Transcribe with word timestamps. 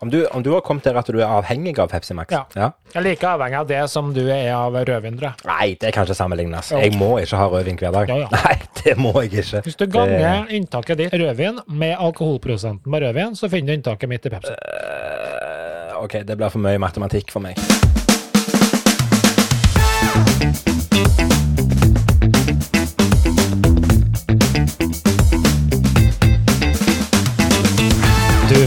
Om 0.00 0.10
du, 0.10 0.26
om 0.26 0.42
du 0.42 0.50
har 0.52 0.60
kommet 0.60 0.84
til 0.86 0.96
at 0.96 1.08
du 1.10 1.18
er 1.18 1.26
avhengig 1.26 1.74
av 1.82 1.88
Pepsi 1.90 2.14
Max? 2.14 2.30
Ja. 2.30 2.70
Jeg 2.92 3.00
er 3.00 3.04
like 3.06 3.26
avhengig 3.26 3.58
av 3.58 3.66
det 3.66 3.80
som 3.90 4.12
du 4.14 4.22
er 4.30 4.52
av 4.54 4.76
rødvin. 4.78 5.18
Nei, 5.18 5.74
det 5.80 5.90
kan 5.94 6.06
ikke 6.06 6.14
sammenlignes. 6.14 6.70
Jeg 6.70 6.94
må 6.98 7.16
ikke 7.18 7.40
ha 7.40 7.48
rødvin 7.50 7.80
hver 7.80 7.94
dag. 7.96 8.12
Ja, 8.12 8.18
ja. 8.22 8.28
Nei, 8.44 8.54
det 8.84 8.94
må 9.00 9.12
jeg 9.24 9.42
ikke. 9.42 9.64
Hvis 9.66 9.78
du 9.80 9.86
ganger 9.90 10.46
inntaket 10.54 11.02
ditt 11.02 11.18
rødvin 11.18 11.58
med 11.66 11.96
alkoholprosenten 11.98 12.86
på 12.86 13.02
rødvin, 13.02 13.34
så 13.38 13.50
finner 13.50 13.74
du 13.74 13.80
inntaket 13.80 14.14
mitt 14.14 14.30
i 14.30 14.34
Pepsi. 14.36 14.54
Uh, 14.54 15.98
OK, 16.04 16.20
det 16.22 16.38
blir 16.38 16.54
for 16.54 16.62
mye 16.62 16.78
matematikk 16.78 17.34
for 17.34 17.42
meg. 17.42 17.58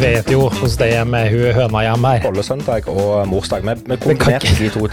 Vet 0.02 0.32
jo 0.34 0.42
hvordan 0.50 0.78
det 0.80 0.88
er 0.98 1.06
med 1.06 1.30
hun 1.32 1.54
høna 1.56 1.82
hjemme 1.86 2.12
her. 2.16 2.24
Bollesøndag 2.26 2.88
og 2.90 3.28
morsdag. 3.30 3.66
Vi, 3.68 3.76
vi 3.92 3.98
kombinerte 4.02 4.54
de 4.58 4.70
to. 4.74 4.88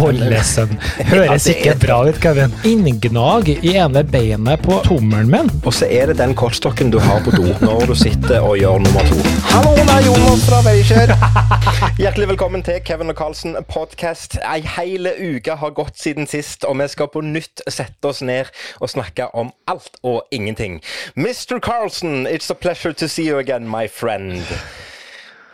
Bollesønn. 0.00 0.72
Høres 1.10 1.44
det 1.46 1.56
ikke 1.56 1.70
er- 1.74 1.80
bra 1.84 1.98
ut, 2.08 2.18
Kevin. 2.22 2.54
Inngnag 2.66 3.48
i 3.52 3.74
ene 3.76 4.02
beinet 4.04 4.62
på 4.64 4.80
tommelen 4.86 5.30
min. 5.30 5.50
Og 5.64 5.74
så 5.74 5.86
er 5.90 6.10
det 6.10 6.18
den 6.18 6.34
kortstokken 6.34 6.90
du 6.90 6.98
har 6.98 7.22
på 7.24 7.34
do 7.36 7.46
når 7.62 7.86
du 7.92 7.94
sitter 7.94 8.40
og 8.40 8.56
gjør 8.58 8.82
nummer 8.82 9.06
to. 9.10 9.20
Hallo, 9.52 9.74
det 9.78 9.86
er 9.86 10.04
Jonas 10.08 10.44
fra 10.48 10.60
Veikjør. 10.66 11.14
Hjertelig 12.02 12.28
velkommen 12.32 12.62
til 12.66 12.80
Kevin 12.84 13.12
og 13.12 13.18
Carlsen 13.20 13.56
podcast. 13.68 14.38
Ei 14.42 14.62
hele 14.76 15.14
uke 15.36 15.56
har 15.60 15.74
gått 15.76 15.98
siden 16.00 16.26
sist, 16.30 16.64
og 16.64 16.78
vi 16.80 16.88
skal 16.90 17.10
på 17.12 17.22
nytt 17.24 17.62
sette 17.68 18.10
oss 18.10 18.22
ned 18.22 18.50
og 18.80 18.90
snakke 18.90 19.30
om 19.34 19.52
alt 19.70 20.00
og 20.02 20.22
ingenting. 20.32 20.80
Mr. 21.14 21.60
Carlsen, 21.60 22.26
it's 22.26 22.50
a 22.50 22.54
pleasure 22.54 22.92
to 22.92 23.08
see 23.08 23.28
you 23.28 23.38
again, 23.38 23.68
my 23.68 23.86
friend. 23.86 24.39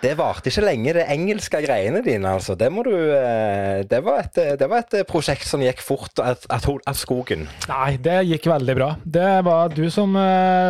Det 0.02 0.12
varte 0.18 0.50
ikke 0.52 0.62
lenge, 0.66 0.92
det 0.92 1.06
engelske 1.10 1.60
greiene 1.64 2.02
dine, 2.04 2.34
altså. 2.36 2.54
Det 2.54 2.68
du 2.68 2.92
eh, 2.94 3.80
Det 3.88 4.02
var 4.04 4.20
et, 4.26 4.40
det 4.60 4.68
var 4.70 4.84
et 4.84 4.96
prosjekt 5.08 5.48
som 5.48 5.64
gikk 5.64 5.80
fort 5.82 6.20
av, 6.22 6.44
av 6.52 6.94
skogen. 6.94 7.46
Nei, 7.70 7.96
det 7.96 8.20
gikk 8.28 8.46
veldig 8.52 8.76
bra. 8.76 8.90
Det 9.02 9.32
var 9.48 9.72
du 9.72 9.86
som 9.90 10.14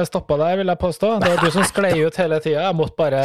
stoppa 0.07 0.39
deg, 0.45 0.61
vil 0.63 0.73
jeg 0.73 0.83
påstå. 0.85 1.15
Det 1.25 1.33
var 1.35 1.43
du 1.43 1.51
som 1.59 1.67
sklei 1.67 1.97
ut 2.07 2.21
hele 2.23 2.41
tida. 2.41 2.69
Jeg 2.69 2.79
måtte 2.79 2.97
bare 3.03 3.25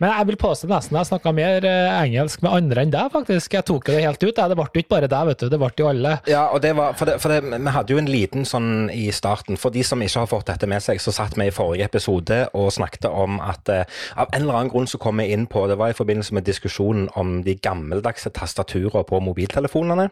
Men 0.00 0.14
jeg 0.14 0.30
vil 0.30 0.38
påstå 0.40 0.68
nesten 0.70 0.96
jeg 0.96 1.08
snakka 1.10 1.32
mer 1.36 1.64
eh, 1.68 1.94
engelsk 2.00 2.40
med 2.44 2.54
andre 2.56 2.84
enn 2.86 2.92
deg, 2.92 3.10
faktisk. 3.12 3.52
Jeg 3.52 3.66
tok 3.68 3.84
det 3.90 3.98
helt 4.00 4.22
ut. 4.22 4.38
Det 4.38 4.56
ble 4.56 4.66
ikke 4.80 4.92
bare 4.94 5.10
deg, 5.12 5.26
vet 5.28 5.42
du. 5.42 5.50
Det 5.52 5.58
ble 5.60 5.70
jo 5.76 5.88
alle. 5.90 6.14
Ja, 6.30 6.46
og 6.54 6.62
det 6.64 6.72
var, 6.78 6.94
for, 6.96 7.10
det, 7.10 7.18
for 7.20 7.32
det, 7.32 7.42
vi 7.52 7.74
hadde 7.74 7.92
jo 7.92 8.00
en 8.00 8.08
liten 8.08 8.48
sånn 8.48 8.88
i 8.94 9.10
starten. 9.12 9.60
For 9.60 9.74
de 9.74 9.84
som 9.84 10.00
ikke 10.00 10.24
har 10.24 10.30
fått 10.30 10.48
dette 10.48 10.68
med 10.70 10.80
seg, 10.84 11.02
så 11.04 11.12
satt 11.12 11.36
vi 11.36 11.50
i 11.50 11.54
forrige 11.54 11.90
episode 11.90 12.40
og 12.56 12.70
snakket 12.72 13.10
om 13.10 13.36
at 13.44 13.68
eh, 13.72 14.00
av 14.16 14.32
en 14.32 14.40
eller 14.46 14.62
annen 14.62 14.72
grunn 14.72 14.88
så 14.88 15.00
kom 15.00 15.20
vi 15.20 15.28
inn 15.34 15.44
på 15.50 15.66
Det 15.68 15.76
var 15.80 15.92
i 15.92 15.96
forbindelse 15.96 16.36
med 16.36 16.48
diskusjonen 16.48 17.10
om 17.20 17.40
de 17.44 17.58
gammeldagse 17.60 18.32
tastaturene 18.36 19.04
på 19.04 19.20
mobiltelefonene. 19.24 20.08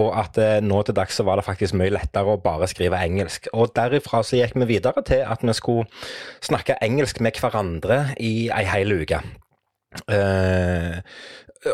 Og 0.00 0.10
at 0.16 0.40
eh, 0.40 0.58
nå 0.64 0.80
til 0.86 0.96
dags 0.96 1.20
så 1.20 1.28
var 1.28 1.36
det 1.36 1.46
faktisk 1.48 1.76
mye 1.76 1.92
lettere 1.92 2.36
å 2.36 2.40
bare 2.40 2.68
skrive 2.72 3.00
engelsk. 3.04 3.50
Og 3.52 3.74
derifra 3.76 4.24
så 4.24 4.40
gikk 4.40 4.56
vi 4.62 4.72
videre 4.78 5.04
til 5.04 5.26
at 5.28 5.44
vi 5.44 5.56
skulle 5.56 5.84
snakke 6.40 6.78
engelsk 6.80 7.20
med 7.20 7.36
hverandre 7.36 8.02
i 8.16 8.48
ei 8.48 8.64
hel 8.64 8.96
uke. 9.02 9.09
Eh, 10.10 11.00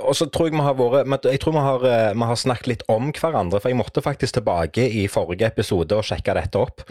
og 0.03 0.17
så 0.19 0.27
tror 0.33 0.49
jeg 0.49 0.57
vi 0.57 0.65
har 0.65 0.75
vært 0.79 1.27
Jeg 1.29 1.39
tror 1.43 1.53
vi 1.53 1.63
har, 1.63 1.85
eh, 1.87 2.15
vi 2.15 2.27
har 2.27 2.39
snakket 2.41 2.67
litt 2.67 2.83
om 2.89 3.13
hverandre, 3.13 3.61
for 3.61 3.71
jeg 3.71 3.79
måtte 3.79 4.03
faktisk 4.03 4.35
tilbake 4.35 4.83
i 4.83 5.07
forrige 5.07 5.47
episode 5.47 5.95
og 5.95 6.03
sjekke 6.03 6.35
dette 6.35 6.59
opp. 6.59 6.83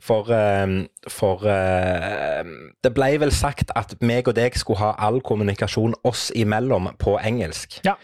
For, 0.00 0.30
eh, 0.32 0.86
for 1.08 1.44
det 1.44 2.94
ble 2.94 3.10
vel 3.18 3.32
sagt 3.32 3.70
at 3.76 3.94
meg 4.00 4.28
og 4.28 4.34
deg 4.38 4.56
skulle 4.56 4.78
ha 4.78 4.94
all 4.98 5.20
kommunikasjon 5.20 5.94
oss 6.04 6.30
imellom 6.30 6.94
på 6.98 7.18
engelsk. 7.18 7.80
Ja. 7.84 7.96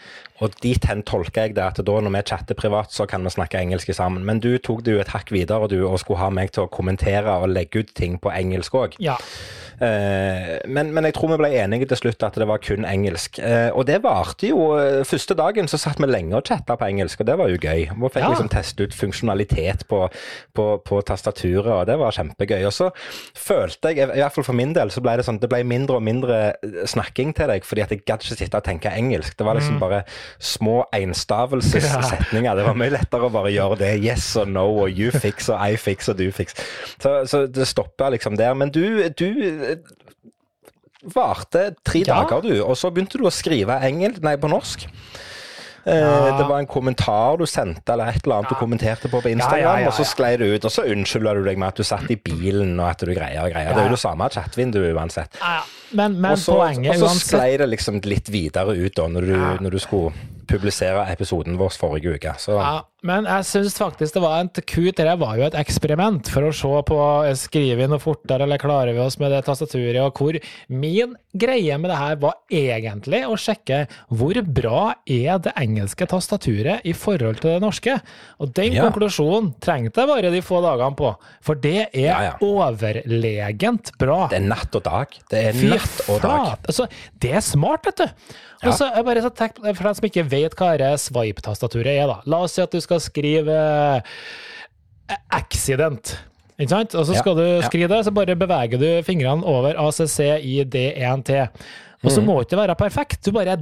Og 0.43 0.51
dit 0.59 0.83
hen 0.89 0.99
tolker 1.07 1.45
jeg 1.47 1.55
det 1.55 1.63
at 1.63 1.77
da 1.87 1.93
når 2.03 2.11
vi 2.17 2.21
chatter 2.27 2.57
privat, 2.59 2.91
så 2.91 3.05
kan 3.07 3.23
vi 3.23 3.31
snakke 3.31 3.59
engelsk 3.61 3.93
sammen. 3.95 4.25
Men 4.27 4.41
du 4.43 4.57
tok 4.59 4.81
det 4.83 4.91
jo 4.97 4.99
et 4.99 5.13
hakk 5.13 5.31
videre 5.31 5.69
du, 5.71 5.77
og 5.87 5.99
skulle 6.01 6.19
ha 6.19 6.27
meg 6.33 6.51
til 6.51 6.65
å 6.65 6.71
kommentere 6.71 7.37
og 7.39 7.47
legge 7.53 7.85
ut 7.85 7.93
ting 7.95 8.17
på 8.19 8.33
engelsk 8.35 8.75
òg. 8.75 8.97
Ja. 8.99 9.15
Eh, 9.79 10.59
men, 10.71 10.91
men 10.95 11.03
jeg 11.07 11.15
tror 11.17 11.33
vi 11.33 11.37
ble 11.41 11.49
enige 11.59 11.87
til 11.91 11.99
slutt 11.99 12.23
at 12.23 12.37
det 12.39 12.47
var 12.47 12.61
kun 12.63 12.85
engelsk. 12.87 13.39
Eh, 13.43 13.69
og 13.75 13.83
det 13.89 13.97
varte 14.05 14.47
jo 14.47 14.69
eh, 14.79 15.01
Første 15.07 15.35
dagen 15.35 15.67
så 15.71 15.79
satt 15.79 15.99
vi 15.99 16.07
lenge 16.07 16.35
og 16.37 16.47
chatta 16.47 16.77
på 16.79 16.87
engelsk, 16.87 17.21
og 17.23 17.27
det 17.29 17.35
var 17.39 17.51
jo 17.51 17.59
gøy. 17.59 17.85
Vi 17.91 18.11
fikk 18.11 18.23
Ja. 18.23 18.29
liksom 18.31 18.49
teste 18.51 18.87
ut 18.87 18.95
funksjonalitet 18.95 19.83
på, 19.91 20.05
på, 20.55 20.65
på 20.83 21.01
tastaturet, 21.07 21.71
og 21.75 21.83
det 21.89 21.97
var 22.01 22.15
kjempegøy. 22.15 22.63
Og 22.67 22.73
så 22.75 22.89
følte 23.35 23.91
jeg, 23.95 24.07
i 24.11 24.21
hvert 24.23 24.35
fall 24.35 24.47
for 24.47 24.57
min 24.57 24.73
del, 24.75 24.91
så 24.91 25.03
ble 25.03 25.17
det 25.19 25.27
sånn 25.27 25.39
det 25.43 25.51
ble 25.51 25.61
mindre 25.67 25.99
og 25.99 26.05
mindre 26.07 26.39
eh, 26.55 26.79
snakking 26.89 27.35
til 27.37 27.51
deg, 27.51 27.67
fordi 27.67 27.85
at 27.87 27.95
jeg 27.95 28.03
gadd 28.07 28.23
ikke 28.25 28.39
sitte 28.39 28.59
og 28.61 28.67
tenke 28.67 28.91
engelsk. 28.95 29.35
Det 29.39 29.47
var 29.47 29.59
liksom 29.59 29.79
bare 29.83 30.03
små 30.39 30.83
enstavelsessetninger. 30.95 32.55
Det 32.59 32.65
var 32.67 32.77
mye 32.79 32.93
lettere 32.95 33.27
å 33.29 33.33
bare 33.33 33.51
gjøre 33.53 33.77
det. 33.81 33.91
Yes 34.05 34.27
og 34.41 34.49
no 34.51 34.65
og 34.85 34.89
you 34.99 35.11
fix 35.13 35.49
og 35.53 35.59
I 35.61 35.75
fix 35.79 36.09
og 36.11 36.17
du 36.21 36.27
fix. 36.35 36.55
Så, 37.01 37.15
så 37.29 37.45
det 37.47 37.67
stoppa 37.69 38.09
liksom 38.15 38.37
der. 38.39 38.53
Men 38.57 38.71
du, 38.75 38.83
du 39.09 39.29
varte 41.15 41.75
tre 41.85 41.99
Ja. 42.07 42.23
dager, 42.23 42.41
du, 42.41 42.63
og 42.63 42.77
så 42.77 42.89
begynte 42.91 43.19
du 43.21 43.25
å 43.27 43.33
skrive 43.33 43.77
engel, 43.85 44.17
nei, 44.25 44.35
på 44.41 44.49
norsk. 44.49 44.87
Eh, 45.85 45.93
Ja. 45.99 46.37
Det 46.37 46.47
var 46.49 46.59
en 46.59 46.67
kommentar 46.67 47.37
du 47.37 47.45
sendte, 47.45 47.93
eller 47.93 48.07
et 48.09 48.23
eller 48.25 48.35
annet 48.39 48.49
du 48.49 48.55
kommenterte 48.55 49.07
på 49.11 49.21
på 49.21 49.29
Instagram, 49.29 49.59
Ja, 49.61 49.73
ja, 49.77 49.79
ja, 49.83 49.87
og 49.87 49.93
så 49.93 50.03
sklei 50.05 50.35
det 50.37 50.47
ut. 50.55 50.65
Og 50.65 50.71
så 50.71 50.81
unnskylder 50.89 51.35
du 51.35 51.43
deg 51.45 51.57
med 51.61 51.67
at 51.67 51.75
du 51.75 51.83
satt 51.83 52.09
i 52.09 52.15
bilen, 52.15 52.79
og 52.79 52.89
at 52.89 52.97
du 53.05 53.13
greier 53.13 53.43
og 53.45 53.51
greier. 53.53 53.69
Det 53.73 53.83
er 53.83 53.89
jo 53.89 53.95
det 53.95 53.99
samme 54.01 54.29
chatvinduet 54.29 54.95
uansett. 54.95 55.37
Ja, 55.41 55.55
ja. 55.59 55.61
Men, 55.95 56.19
men 56.19 56.31
Og 56.31 56.37
så, 56.41 56.55
poenget 56.57 57.01
og 57.01 57.09
så 57.09 57.19
sklei 57.21 57.57
det 57.57 57.69
liksom 57.69 58.01
litt 58.03 58.27
videre 58.33 58.73
ut 58.75 58.95
da, 58.95 59.05
når 59.07 59.21
du, 59.21 59.35
Ja. 59.35 59.57
når 59.61 59.71
du 59.71 59.79
skulle 59.79 60.13
publisere 60.47 61.05
episoden 61.11 61.57
vår 61.57 61.69
forrige 61.77 62.15
uke. 62.17 62.33
Så 62.37 62.57
Ja, 62.59 62.81
men 63.05 63.27
jeg 63.29 63.45
syns 63.47 63.75
faktisk 63.77 64.15
det 64.17 64.21
var 64.23 64.39
en 64.41 64.49
Q3 64.49 65.13
var 65.21 65.37
jo 65.37 65.45
et 65.47 65.57
eksperiment 65.59 66.27
for 66.33 66.47
å 66.47 66.53
se 66.55 66.71
på 66.89 66.97
eh, 67.27 67.35
skriver 67.37 67.77
vi 67.83 67.87
noe 67.91 68.01
fortere, 68.01 68.43
eller 68.47 68.61
klarer 68.61 68.95
vi 68.97 69.03
oss 69.03 69.19
med 69.21 69.31
det 69.31 69.43
tastaturet, 69.45 70.01
og 70.01 70.17
hvor 70.17 70.39
min 70.73 71.13
greie 71.35 71.77
med 71.77 71.91
det 71.91 71.97
her 71.99 72.15
var 72.21 72.37
egentlig 72.49 73.21
å 73.27 73.35
sjekke 73.39 73.81
hvor 74.15 74.37
bra 74.55 74.81
er 75.05 75.37
det 75.43 75.51
engelske 75.59 76.07
tastaturet 76.07 76.85
i 76.87 76.93
forhold 76.95 77.41
til 77.43 77.55
det 77.55 77.61
norske. 77.63 77.97
Og 78.39 78.53
den 78.55 78.73
Ja. 78.77 78.85
konklusjonen 78.89 79.53
trengte 79.61 80.01
jeg 80.01 80.07
bare 80.11 80.31
de 80.31 80.41
få 80.41 80.61
dagene 80.63 80.95
på, 80.95 81.13
for 81.43 81.55
det 81.59 81.89
er 81.93 82.05
Ja, 82.07 82.21
ja. 82.31 82.33
overlegent 82.41 83.91
bra. 83.99 84.27
det 84.31 84.39
er 84.41 84.47
natt 84.47 84.75
og 84.75 84.83
dag. 84.85 85.07
Det 85.29 85.41
er 85.49 85.53
Fy 85.57 85.69
natt 85.71 86.01
og 86.09 86.21
dag. 86.23 86.57
Altså, 86.67 86.87
det 87.21 87.31
er 87.37 87.43
smart, 87.45 87.85
vet 87.85 87.97
du. 88.03 88.07
Og 88.65 88.73
så 88.73 88.87
jeg 88.95 89.05
bare 89.05 89.21
så 89.21 89.29
tenk, 89.35 89.57
For 89.75 89.83
dem 89.83 89.93
som 89.97 90.05
ikke 90.07 90.23
vet 90.31 90.55
hva 90.57 90.71
swipe-tastaturet 90.97 91.91
er, 91.99 92.07
da. 92.09 92.21
La 92.25 92.39
oss 92.45 92.55
si 92.55 92.61
at 92.63 92.71
du 92.71 92.79
skal 92.81 92.94
skrive 93.03 93.55
eh, 95.09 95.15
accident. 95.31 96.15
Ikke 96.59 96.69
sant? 96.71 96.95
Og 96.95 97.05
så 97.05 97.13
Ja, 97.17 97.19
skal 97.19 97.35
du 97.35 97.43
ja. 97.43 97.61
skrive 97.67 97.89
det, 97.91 98.05
så 98.07 98.13
bare 98.15 98.35
beveger 98.39 98.79
du 98.79 98.87
fingrene 99.03 99.43
over 99.43 99.75
ACC 99.75 100.19
i 100.41 100.63
D1T. 100.63 101.41
Og 102.05 102.11
Mm. 102.11 102.15
så 102.15 102.21
må 102.23 102.39
ikke 102.41 102.57
være 102.57 102.75
perfekt. 102.75 103.25
Du 103.25 103.31
bare 103.31 103.57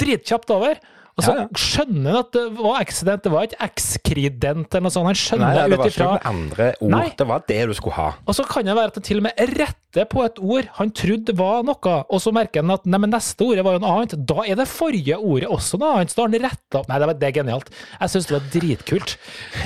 dritkjapt 0.00 0.50
over. 0.50 0.74
Og 1.14 1.22
så 1.22 1.30
Ja, 1.30 1.42
ja. 1.44 1.46
skjønner 1.54 2.10
han 2.10 2.16
at 2.24 2.30
det 2.34 2.40
var 2.58 2.80
accident, 2.82 3.22
det 3.22 3.30
var 3.30 3.44
ikke 3.46 3.66
ekskrident 3.68 4.74
eller 4.74 4.82
noe 4.88 4.90
sånt. 4.94 5.06
Han 5.06 5.18
skjønner 5.18 5.44
Nei, 5.46 5.54
det 5.54 5.64
det 5.70 5.78
var 5.78 5.86
ikke 5.86 5.94
ifra 5.94 6.30
andre 6.30 6.66
ord. 6.80 6.90
Nei. 6.90 7.04
Det 7.20 7.26
var 7.30 7.44
det 7.46 7.58
du 7.70 7.74
skulle 7.78 7.94
ha. 7.98 8.06
og 8.26 8.34
så 8.34 8.46
kan 8.48 8.66
det 8.66 8.74
være 8.74 8.90
at 8.90 8.98
han 8.98 9.06
til 9.06 9.20
og 9.20 9.26
med 9.28 9.42
retter 9.54 10.08
på 10.10 10.24
et 10.26 10.40
ord 10.42 10.70
han 10.80 10.90
trodde 10.90 11.36
var 11.38 11.62
noe, 11.62 11.92
og 12.10 12.18
så 12.24 12.32
merker 12.34 12.64
han 12.64 12.74
at 12.74 12.88
nei, 12.90 12.98
men 13.04 13.12
neste 13.14 13.46
ordet 13.46 13.62
var 13.62 13.76
jo 13.76 13.82
noe 13.84 13.92
annet. 14.00 14.16
Da 14.26 14.42
er 14.42 14.58
det 14.58 14.66
forrige 14.66 15.18
ordet 15.22 15.46
også 15.54 15.78
noe 15.78 15.92
annet, 16.00 16.10
så 16.10 16.18
da 16.18 16.24
har 16.26 16.32
han 16.32 16.46
retta 16.48 16.80
opp. 16.80 16.88
Nei, 16.90 16.98
det, 16.98 17.06
var, 17.12 17.18
det 17.20 17.28
er 17.28 17.36
genialt. 17.38 17.70
Jeg 18.00 18.10
syns 18.14 18.26
det 18.26 18.34
var 18.34 18.48
dritkult. 18.56 19.14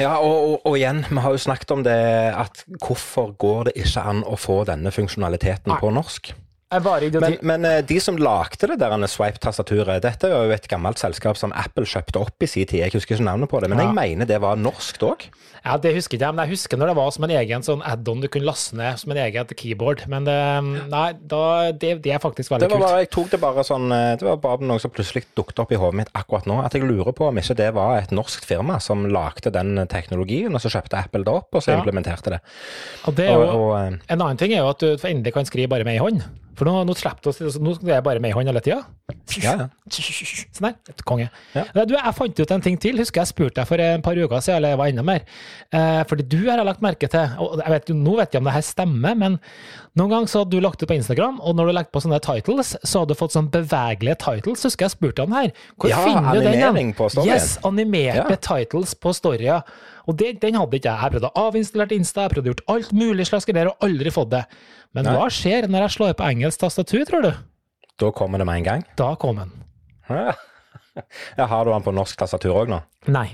Ja, 0.02 0.12
og, 0.20 0.36
og, 0.50 0.66
og 0.68 0.76
igjen, 0.76 1.00
vi 1.08 1.24
har 1.24 1.32
jo 1.32 1.40
snakket 1.48 1.72
om 1.78 1.86
det 1.86 1.96
at 2.36 2.60
hvorfor 2.84 3.32
går 3.40 3.70
det 3.70 3.74
ikke 3.86 4.04
an 4.12 4.20
å 4.28 4.36
få 4.36 4.60
denne 4.68 4.92
funksjonaliteten 4.92 5.72
Nei. 5.72 5.80
på 5.80 5.94
norsk? 5.96 6.34
Men, 6.68 7.36
men 7.48 7.64
eh, 7.64 7.78
de 7.88 7.96
som 8.00 8.16
lagde 8.20 8.68
det 8.68 8.76
der 8.82 8.92
swipe-tastaturet, 9.08 10.02
dette 10.04 10.28
er 10.28 10.48
jo 10.50 10.52
et 10.52 10.66
gammelt 10.68 11.00
selskap 11.00 11.38
som 11.40 11.52
Apple 11.56 11.86
kjøpte 11.88 12.20
opp 12.20 12.44
i 12.44 12.48
sin 12.50 12.66
tid. 12.68 12.82
Jeg 12.84 12.92
husker 12.92 13.16
ikke 13.16 13.24
navnet 13.24 13.48
på 13.48 13.60
det, 13.62 13.70
men 13.72 13.78
Ja. 13.80 13.86
jeg 13.88 13.94
mener 13.96 14.26
det 14.28 14.40
var 14.44 14.56
norskt 14.60 15.00
òg. 15.02 15.28
Ja, 15.64 15.76
Det 15.78 15.94
husker 15.94 16.18
jeg, 16.20 16.34
men 16.34 16.44
jeg 16.46 16.54
husker 16.56 16.76
når 16.78 16.86
det 16.92 16.96
var 16.96 17.10
som 17.10 17.24
en 17.24 17.30
egen 17.30 17.62
sånn 17.62 17.80
add-on 17.84 18.20
du 18.20 18.28
kunne 18.28 18.44
laste 18.46 18.76
ned 18.76 18.98
som 19.00 19.10
en 19.12 19.16
egen 19.24 19.46
keyboard. 19.56 20.04
Men 20.08 20.24
det, 20.24 20.36
nei, 20.90 21.12
da, 21.26 21.72
det, 21.72 22.02
det 22.04 22.12
er 22.12 22.18
faktisk 22.22 22.52
veldig 22.52 22.68
Det 22.68 22.70
var 22.70 22.78
kult. 22.78 22.86
bare, 22.88 23.00
jeg 23.00 23.10
tok 23.16 23.30
det 23.30 23.40
bare 23.40 23.64
sånn 23.64 23.92
eh, 23.92 24.16
Det 24.20 24.28
var 24.28 24.36
bare 24.36 24.60
noe 24.68 24.78
som 24.78 24.90
plutselig 24.90 25.24
dukket 25.36 25.58
opp 25.64 25.72
i 25.72 25.76
hodet 25.80 25.94
mitt 26.02 26.12
akkurat 26.14 26.46
nå. 26.46 26.60
At 26.64 26.72
jeg 26.76 26.82
lurer 26.84 27.12
på 27.16 27.28
om 27.28 27.36
ikke 27.40 27.56
det 27.56 27.72
var 27.74 27.96
et 27.98 28.10
norsk 28.12 28.44
firma 28.44 28.78
som 28.80 29.06
lagde 29.08 29.50
den 29.50 29.86
teknologien, 29.88 30.52
og 30.54 30.60
så 30.60 30.68
kjøpte 30.76 31.00
Apple 31.00 31.24
det 31.24 31.32
opp, 31.32 31.48
og 31.54 31.62
så 31.64 31.72
Ja. 31.72 31.80
implementerte 31.82 32.30
det. 32.36 32.40
Og 33.08 33.14
det 33.16 33.28
Og, 33.30 33.48
og, 33.48 33.70
eh, 33.80 33.98
en 34.12 34.20
annen 34.20 34.36
ting 34.36 34.52
er 34.52 34.58
jo 34.62 34.68
at 34.68 34.78
du 34.78 34.96
endelig 35.08 35.32
kan 35.34 35.44
skrive 35.48 35.68
bare 35.68 35.84
med 35.84 35.94
ei 35.96 35.98
hånd. 36.04 36.22
For 36.58 36.66
nå, 36.66 36.72
nå 36.88 36.94
slipper 36.98 37.32
si- 37.36 37.60
Nå 37.62 37.76
er 37.86 37.94
jeg 38.00 38.04
bare 38.06 38.20
med 38.22 38.32
i 38.32 38.34
hånd 38.36 38.50
hele 38.50 38.60
tida. 38.64 38.80
Ja, 39.38 39.52
ja. 39.54 39.66
Sånn 39.94 40.66
der. 40.66 40.74
Et 40.90 41.02
konge. 41.06 41.28
Ja. 41.54 41.64
Du, 41.86 41.94
jeg 41.94 42.14
fant 42.16 42.40
ut 42.42 42.50
en 42.56 42.64
ting 42.64 42.76
til. 42.82 42.98
Husker 42.98 43.22
jeg 43.22 43.30
spurte 43.30 43.60
deg 43.60 43.68
for 43.70 43.80
et 43.82 44.02
par 44.04 44.18
uker 44.18 44.42
siden, 44.42 44.58
eller 44.58 44.74
jeg 44.74 44.80
var 44.82 44.90
enda 44.92 45.04
mer. 45.06 45.22
Eh, 45.72 46.00
fordi 46.10 46.26
du 46.28 46.38
har 46.48 46.58
jeg 46.60 46.66
lagt 46.68 46.82
merke 46.84 47.08
til, 47.12 47.36
og 47.38 47.62
jeg 47.62 47.74
vet, 47.76 47.92
nå 47.96 48.16
vet 48.18 48.34
jeg 48.34 48.42
om 48.42 48.48
det 48.50 48.56
her 48.58 48.66
stemmer, 48.66 49.14
men 49.22 49.38
noen 49.98 50.12
ganger 50.12 50.30
så 50.32 50.42
hadde 50.42 50.56
du 50.56 50.60
lagt 50.64 50.82
ut 50.82 50.88
på 50.90 50.96
Instagram, 50.98 51.38
og 51.40 51.56
når 51.58 51.70
du 51.70 51.74
legger 51.78 51.94
på 51.94 52.02
sånne 52.04 52.20
titles, 52.24 52.74
så 52.82 53.02
hadde 53.04 53.14
du 53.14 53.20
fått 53.22 53.34
sånn 53.36 53.48
bevegelige 53.54 54.18
titles. 54.24 54.66
Husker 54.68 54.88
jeg 54.88 54.96
spurte 54.96 55.24
om 55.24 55.32
det 55.36 55.44
her. 55.46 55.54
Hvor 55.78 55.92
Ja, 55.94 56.02
finner 56.04 56.34
du 56.34 56.42
den? 56.42 57.28
Yes, 57.28 57.54
animerte 57.66 58.26
Ja. 58.34 58.42
titles 58.50 58.94
på 58.98 59.14
storya. 59.16 59.62
Og 60.08 60.16
det, 60.16 60.38
den 60.40 60.56
hadde 60.56 60.78
ikke 60.78 60.88
jeg. 60.88 61.04
Jeg 61.04 61.14
prøvde 61.14 61.28
å 61.28 61.46
avinstallere 61.48 61.96
Insta, 61.98 62.24
jeg 62.24 62.32
prøvde 62.32 62.48
å 62.48 62.52
gjort 62.54 62.66
alt 62.74 62.92
mulig 62.96 63.26
slags 63.28 63.46
greier, 63.48 63.68
og 63.68 63.84
aldri 63.84 64.12
fått 64.14 64.32
det. 64.32 64.44
Men 64.96 65.04
Nei. 65.04 65.14
hva 65.18 65.28
skjer 65.32 65.68
når 65.68 65.84
jeg 65.84 65.96
slår 65.98 66.14
på 66.16 66.28
engelsk 66.30 66.62
tastatur, 66.64 67.04
tror 67.08 67.26
du? 67.26 67.32
Da 68.00 68.12
kommer 68.16 68.40
det 68.40 68.46
med 68.48 68.62
en 68.62 68.68
gang. 68.70 68.84
Da 68.96 69.10
kommer 69.20 69.48
den. 69.48 69.66
Ja. 70.08 70.32
Ja, 71.38 71.46
har 71.46 71.64
du 71.64 71.72
den 71.72 71.86
på 71.86 71.94
norsk 71.94 72.18
tastatur 72.18 72.56
òg 72.58 72.72
nå? 72.72 72.82
Nei. 73.08 73.28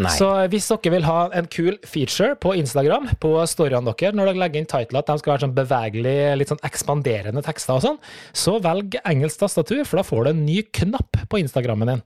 Nei. 0.00 0.10
Så 0.16 0.26
hvis 0.50 0.66
dere 0.70 0.90
vil 0.94 1.04
ha 1.04 1.18
en 1.36 1.46
kul 1.52 1.76
feature 1.86 2.34
på 2.40 2.54
Instagram, 2.58 3.10
på 3.22 3.34
storyene 3.46 3.92
deres, 3.92 4.16
når 4.16 4.30
dere 4.30 4.40
legger 4.40 4.62
inn 4.62 4.68
title 4.70 5.02
at 5.02 5.10
de 5.10 5.16
skal 5.20 5.34
være 5.34 5.44
sånn 5.44 5.54
bevegelig, 5.54 6.14
litt 6.40 6.50
sånn 6.50 6.62
ekspanderende 6.66 7.42
tekster 7.44 7.76
og 7.76 7.84
sånn, 7.84 7.98
så 8.34 8.56
velg 8.64 8.96
engelsk 9.08 9.42
tastatur, 9.42 9.82
for 9.86 10.00
da 10.00 10.06
får 10.06 10.24
du 10.24 10.30
en 10.32 10.42
ny 10.46 10.58
knapp 10.80 11.20
på 11.30 11.42
Instagrammen 11.42 11.92
din. 11.92 12.02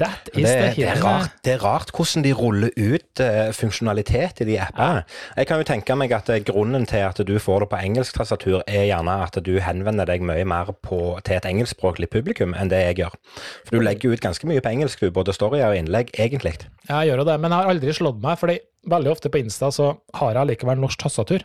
That 0.00 0.30
is 0.32 0.48
Det, 0.48 0.54
the 0.56 0.80
det, 0.80 0.88
er 0.94 1.02
rart, 1.04 1.36
det 1.46 1.54
er 1.54 1.62
rart 1.62 1.92
hvordan 1.94 2.24
de 2.24 2.32
ruller 2.34 2.72
ut 2.74 3.22
uh, 3.22 3.52
funksjonalitet 3.54 4.42
i 4.42 4.48
de 4.48 4.58
appene. 4.64 5.04
Jeg 5.36 5.50
kan 5.50 5.62
jo 5.62 5.68
tenke 5.68 5.98
meg 6.00 6.16
at 6.16 6.32
eh, 6.32 6.42
grunnen 6.46 6.88
til 6.88 7.04
at 7.04 7.20
du 7.20 7.36
får 7.42 7.66
det 7.66 7.70
på 7.74 7.82
engelsk 7.84 8.16
tastatur, 8.16 8.62
er 8.66 8.88
gjerne 8.88 9.20
at 9.28 9.38
du 9.44 9.52
henvender 9.62 10.08
deg 10.08 10.24
mye 10.26 10.48
mer 10.48 10.72
på, 10.82 11.20
til 11.26 11.38
et 11.38 11.46
engelskspråklig 11.52 12.10
publikum 12.10 12.56
enn 12.56 12.72
det 12.72 12.82
jeg 12.88 13.00
gjør. 13.04 13.20
For 13.68 13.76
du 13.76 13.86
legger 13.86 14.16
ut 14.16 14.24
ganske 14.24 14.45
mye 14.48 14.62
på 14.64 14.72
engelsk, 14.72 15.02
du, 15.02 15.12
både 15.14 15.34
storyer 15.36 15.68
og 15.68 15.78
innlegg, 15.78 16.12
egentlig. 16.18 16.56
Ja, 16.86 17.00
jeg 17.02 17.12
gjør 17.12 17.24
jo 17.24 17.28
det, 17.30 17.36
men 17.42 17.52
jeg 17.52 17.60
har 17.60 17.74
aldri 17.74 17.94
slått 17.96 18.22
meg, 18.22 18.38
fordi 18.40 18.58
veldig 18.90 19.12
ofte 19.12 19.32
på 19.32 19.42
Insta 19.42 19.70
så 19.74 19.92
har 20.20 20.38
jeg 20.38 20.52
likevel 20.52 20.80
norsk 20.82 21.02
tastatur. 21.02 21.44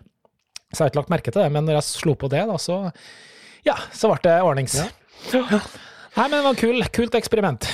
Så 0.72 0.78
jeg 0.78 0.86
har 0.86 0.92
ikke 0.94 1.02
lagt 1.02 1.14
merke 1.14 1.34
til 1.34 1.44
det, 1.44 1.50
men 1.52 1.68
når 1.68 1.82
jeg 1.82 1.90
slo 1.90 2.16
på 2.16 2.30
det, 2.32 2.46
da, 2.48 2.58
så 2.62 2.84
ja, 3.68 3.76
så 3.94 4.12
ble 4.12 4.22
det 4.26 4.38
ordnings. 4.46 4.78
Nei, 5.32 6.28
men 6.28 6.38
det 6.38 6.46
var 6.48 6.60
kul, 6.60 6.86
kult 6.96 7.18
eksperiment. 7.18 7.68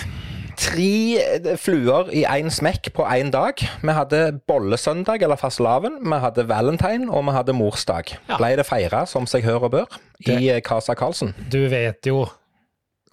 Tre 0.57 1.21
eh, 1.21 1.51
fluer 1.61 2.09
i 2.17 2.23
én 2.25 2.49
smekk 2.53 2.89
på 2.97 3.05
én 3.05 3.29
dag. 3.33 3.61
Vi 3.61 3.93
hadde 3.93 4.21
bollesøndag, 4.49 5.21
eller 5.21 5.37
fastelavn. 5.37 5.99
Vi 6.01 6.19
hadde 6.23 6.47
valentine, 6.49 7.11
og 7.13 7.27
vi 7.29 7.35
hadde 7.37 7.55
morsdag. 7.57 8.15
Ja. 8.25 8.39
Ble 8.39 8.55
det 8.57 8.65
feira 8.65 9.05
som 9.09 9.29
seg 9.29 9.45
hør 9.45 9.69
og 9.69 9.75
bør 9.75 9.99
i 10.25 10.57
Casa 10.65 10.97
Karlsen? 10.97 11.35
Du 11.53 11.61
vet 11.69 12.09
jo 12.09 12.25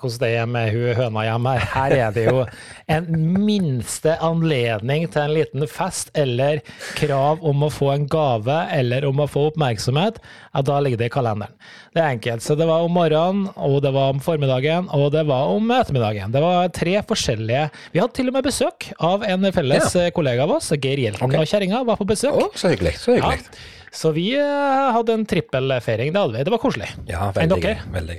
hvordan 0.00 0.20
det 0.20 0.30
er 0.36 0.48
med 0.50 0.72
hun 0.74 0.96
høna 0.98 1.24
hjemme 1.26 1.54
her. 1.54 1.66
Her 1.74 1.94
er 1.96 2.14
det 2.14 2.24
jo 2.26 2.44
en 2.90 3.06
minste 3.44 4.16
anledning 4.24 5.06
til 5.12 5.22
en 5.22 5.34
liten 5.36 5.66
fest 5.70 6.10
eller 6.18 6.60
krav 6.98 7.44
om 7.46 7.64
å 7.66 7.70
få 7.72 7.92
en 7.94 8.06
gave 8.10 8.58
eller 8.74 9.06
om 9.08 9.22
å 9.22 9.28
få 9.30 9.48
oppmerksomhet, 9.52 10.20
ja, 10.54 10.62
da 10.66 10.78
ligger 10.82 11.00
det 11.00 11.10
i 11.10 11.14
kalenderen. 11.14 11.54
Det 11.94 12.02
er 12.02 12.10
enkelt. 12.16 12.42
Så 12.42 12.56
det 12.58 12.66
var 12.66 12.86
om 12.86 12.94
morgenen, 12.94 13.46
og 13.54 13.80
det 13.84 13.94
var 13.94 14.14
om 14.14 14.22
formiddagen, 14.22 14.88
og 14.94 15.12
det 15.14 15.24
var 15.28 15.52
om 15.54 15.70
ettermiddagen. 15.74 16.34
Det 16.34 16.42
var 16.42 16.72
tre 16.74 16.96
forskjellige 17.06 17.68
Vi 17.94 18.00
hadde 18.02 18.16
til 18.16 18.30
og 18.30 18.36
med 18.38 18.46
besøk 18.46 18.90
av 18.98 19.22
en 19.26 19.46
felles 19.54 19.94
ja. 19.94 20.10
kollega 20.14 20.48
av 20.48 20.56
oss, 20.58 20.72
Geir 20.74 21.00
Hjelten 21.06 21.28
okay. 21.28 21.40
og 21.42 21.50
kjerringa, 21.50 21.84
var 21.86 22.00
på 22.00 22.08
besøk. 22.08 22.34
Å, 22.34 22.50
så 22.58 22.74
hyggelig. 22.74 22.96
Så 23.02 23.18
Ja. 23.20 23.36
Så 23.94 24.10
vi 24.16 24.24
eh, 24.34 24.88
hadde 24.96 25.14
en 25.14 25.24
trippelfeiring, 25.30 26.10
det 26.14 26.20
hadde 26.20 26.34
vi. 26.36 26.44
Det 26.48 26.52
var 26.54 26.60
koselig. 26.62 26.88
Ja, 27.06 27.28
veldig 27.36 27.60
gøy. 27.62 27.76
Veldig. 27.94 28.16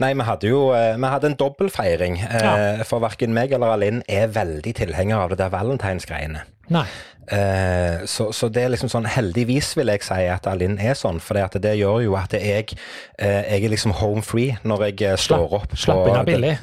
Nei, 0.00 0.12
vi 0.16 0.26
hadde 0.30 0.48
jo 0.50 0.62
eh, 0.72 0.94
vi 0.96 1.10
hadde 1.12 1.30
en 1.32 1.36
dobbeltfeiring. 1.42 2.16
eh, 2.24 2.40
Ja. 2.48 2.84
For 2.88 3.04
verken 3.04 3.34
meg 3.36 3.52
eller 3.52 3.74
Alinn 3.76 4.00
er 4.08 4.28
veldig 4.32 4.74
tilhenger 4.80 5.20
av 5.26 5.34
det 5.34 5.38
der 5.42 5.52
valentinsgreiene. 5.52 6.46
Nei. 6.72 6.86
Eh, 7.28 8.06
så, 8.08 8.30
så 8.32 8.48
det 8.48 8.62
er 8.64 8.70
liksom 8.72 8.88
sånn 8.88 9.04
Heldigvis 9.12 9.74
vil 9.76 9.90
jeg 9.92 10.00
si 10.06 10.22
at 10.32 10.46
Alinn 10.48 10.78
er 10.80 10.94
sånn, 10.96 11.18
for 11.20 11.36
det, 11.36 11.60
det 11.60 11.74
gjør 11.76 12.00
jo 12.06 12.14
at 12.16 12.32
jeg, 12.32 12.72
eh, 13.20 13.42
jeg 13.52 13.66
er 13.68 13.72
liksom 13.74 13.92
home 14.00 14.24
free 14.24 14.56
når 14.64 14.86
jeg 14.94 15.18
slår 15.26 15.58
opp. 15.60 15.76
Slapp 15.76 16.06
inn 16.06 16.14
unna 16.14 16.24
billig. 16.24 16.54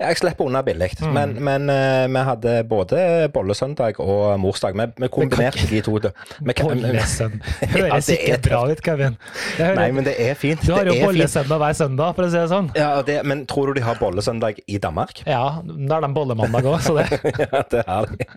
Jeg 0.00 0.16
slipper 0.16 0.48
unna 0.48 0.62
billig. 0.64 0.90
Mm. 1.00 1.12
Men, 1.12 1.32
men 1.44 1.70
uh, 1.70 2.06
vi 2.08 2.22
hadde 2.24 2.54
både 2.68 3.00
bollesøndag 3.34 4.00
og 4.00 4.40
morsdag. 4.40 4.76
Vi, 4.78 4.86
vi 5.04 5.08
kombinerte 5.12 5.66
de 5.68 5.82
to. 5.84 5.98
Bollesøndag. 6.00 7.50
Høres 7.74 8.08
det 8.08 8.16
ikke 8.24 8.38
bra 8.48 8.62
ut, 8.70 8.80
Kevin. 8.84 9.18
Nei, 9.60 9.90
men 9.92 10.06
det 10.08 10.14
er 10.24 10.38
fint. 10.40 10.64
du 10.64 10.72
har 10.72 10.88
jo 10.88 10.96
bollesøndag 11.02 11.60
hver 11.60 11.76
søndag, 11.76 12.14
for 12.16 12.24
å 12.24 12.30
si 12.32 12.38
det 12.38 12.46
sånn. 12.52 12.70
Ja, 12.78 12.88
det, 13.04 13.18
men 13.28 13.44
tror 13.50 13.70
du 13.70 13.80
de 13.80 13.84
har 13.84 14.00
bollesøndag 14.00 14.62
i 14.64 14.80
Danmark? 14.80 15.20
Ja, 15.28 15.60
da 15.64 15.98
er 15.98 16.06
de 16.06 16.12
bollemandag 16.16 16.70
òg, 16.70 16.80
så 16.86 16.96
det 16.96 17.06
ja, 17.44 17.62
det 17.70 17.84
er 17.84 18.08
det. 18.08 18.28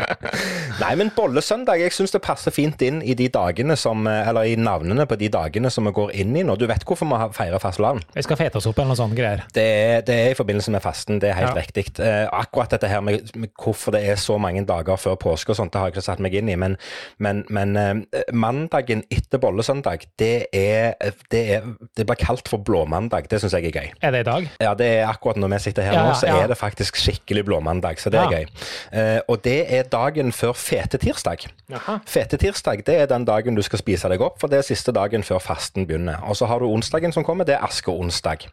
Nei, 0.81 0.91
men 0.99 1.13
bollesøndag, 1.15 1.79
jeg 1.79 1.95
syns 1.95 2.15
det 2.15 2.23
passer 2.25 2.51
fint 2.55 2.81
inn 2.83 2.99
i 3.05 3.15
de 3.15 3.29
dagene 3.31 3.77
som 3.79 4.07
Eller 4.09 4.49
i 4.51 4.55
navnene 4.59 5.05
på 5.07 5.15
de 5.19 5.29
dagene 5.31 5.71
som 5.71 5.87
vi 5.87 5.93
går 5.95 6.11
inn 6.23 6.35
i 6.35 6.43
nå. 6.43 6.57
Du 6.59 6.65
vet 6.67 6.83
hvorfor 6.87 7.07
vi 7.07 7.31
feirer 7.37 7.61
fastelavn? 7.61 8.03
Vi 8.13 8.25
skal 8.25 8.39
fete 8.39 8.59
oss 8.59 8.67
opp 8.67 8.81
eller 8.81 8.91
noe 8.91 8.99
sånt 8.99 9.15
greier. 9.17 9.45
Det 9.55 9.67
det 10.07 10.15
er 10.25 10.31
i 10.33 10.37
forbindelse 10.37 10.73
med 10.73 10.83
fasten, 10.83 11.19
det 11.21 11.31
er 11.31 11.37
helt 11.39 11.52
Ja. 11.53 11.61
riktig. 11.61 11.85
Eh, 11.99 12.27
akkurat 12.31 12.73
dette 12.73 12.89
her 12.91 13.01
med, 13.01 13.31
med 13.35 13.53
hvorfor 13.63 13.95
det 13.95 14.03
er 14.09 14.19
så 14.19 14.37
mange 14.41 14.65
dager 14.67 14.99
før 14.99 15.15
påske 15.15 15.53
og 15.53 15.59
sånt, 15.59 15.73
det 15.73 15.81
har 15.81 15.89
jeg 15.89 15.97
ikke 15.97 16.05
satt 16.05 16.23
meg 16.23 16.35
inn 16.37 16.51
i. 16.51 16.57
Men, 16.59 16.77
men, 17.23 17.43
men 17.53 17.77
eh, 17.79 18.23
mandagen 18.33 19.03
etter 19.13 19.41
bollesøndag, 19.41 20.07
det 20.19 20.47
er, 20.53 20.93
det 21.31 21.43
er 21.55 21.69
Det 21.97 22.05
blir 22.07 22.19
kalt 22.19 22.49
for 22.49 22.63
blåmandag. 22.65 23.29
Det 23.31 23.39
syns 23.41 23.53
jeg 23.57 23.69
er 23.69 23.77
gøy. 23.77 23.91
Er 24.01 24.11
det 24.15 24.23
i 24.25 24.29
dag? 24.29 24.49
Ja, 24.61 24.73
det 24.77 24.87
er 24.97 25.07
akkurat 25.07 25.39
når 25.39 25.55
vi 25.55 25.59
sitter 25.67 25.87
her 25.87 25.97
Ja, 25.97 26.03
nå, 26.07 26.15
så 26.19 26.27
ja. 26.27 26.41
er 26.43 26.51
det 26.51 26.57
faktisk 26.57 26.97
skikkelig 26.99 27.45
blåmandag. 27.47 28.01
Så 28.01 28.11
det 28.13 28.19
er 28.19 28.37
gøy. 28.37 28.45
Eh, 28.91 29.19
og 29.27 29.43
det 29.45 29.59
er 29.73 29.87
dagen 29.91 30.31
før 30.35 30.53
fetetirsdag. 30.57 31.47
Fete 31.69 32.33
Fetetirsdag 32.33 32.83
det 32.87 32.95
er 32.97 33.09
den 33.09 33.25
dagen 33.27 33.55
du 33.55 33.61
skal 33.65 33.79
spise 33.81 34.09
deg 34.11 34.21
opp, 34.23 34.39
for 34.41 34.51
det 34.51 34.59
er 34.59 34.65
siste 34.67 34.93
dagen 34.95 35.23
før 35.25 35.41
fasten 35.43 35.87
begynner. 35.87 36.21
Og 36.27 36.37
så 36.39 36.47
har 36.49 36.61
du 36.63 36.67
onsdagen 36.69 37.13
som 37.13 37.25
kommer, 37.25 37.45
det 37.47 37.55
er 37.57 37.65
askeonsdag. 37.65 38.47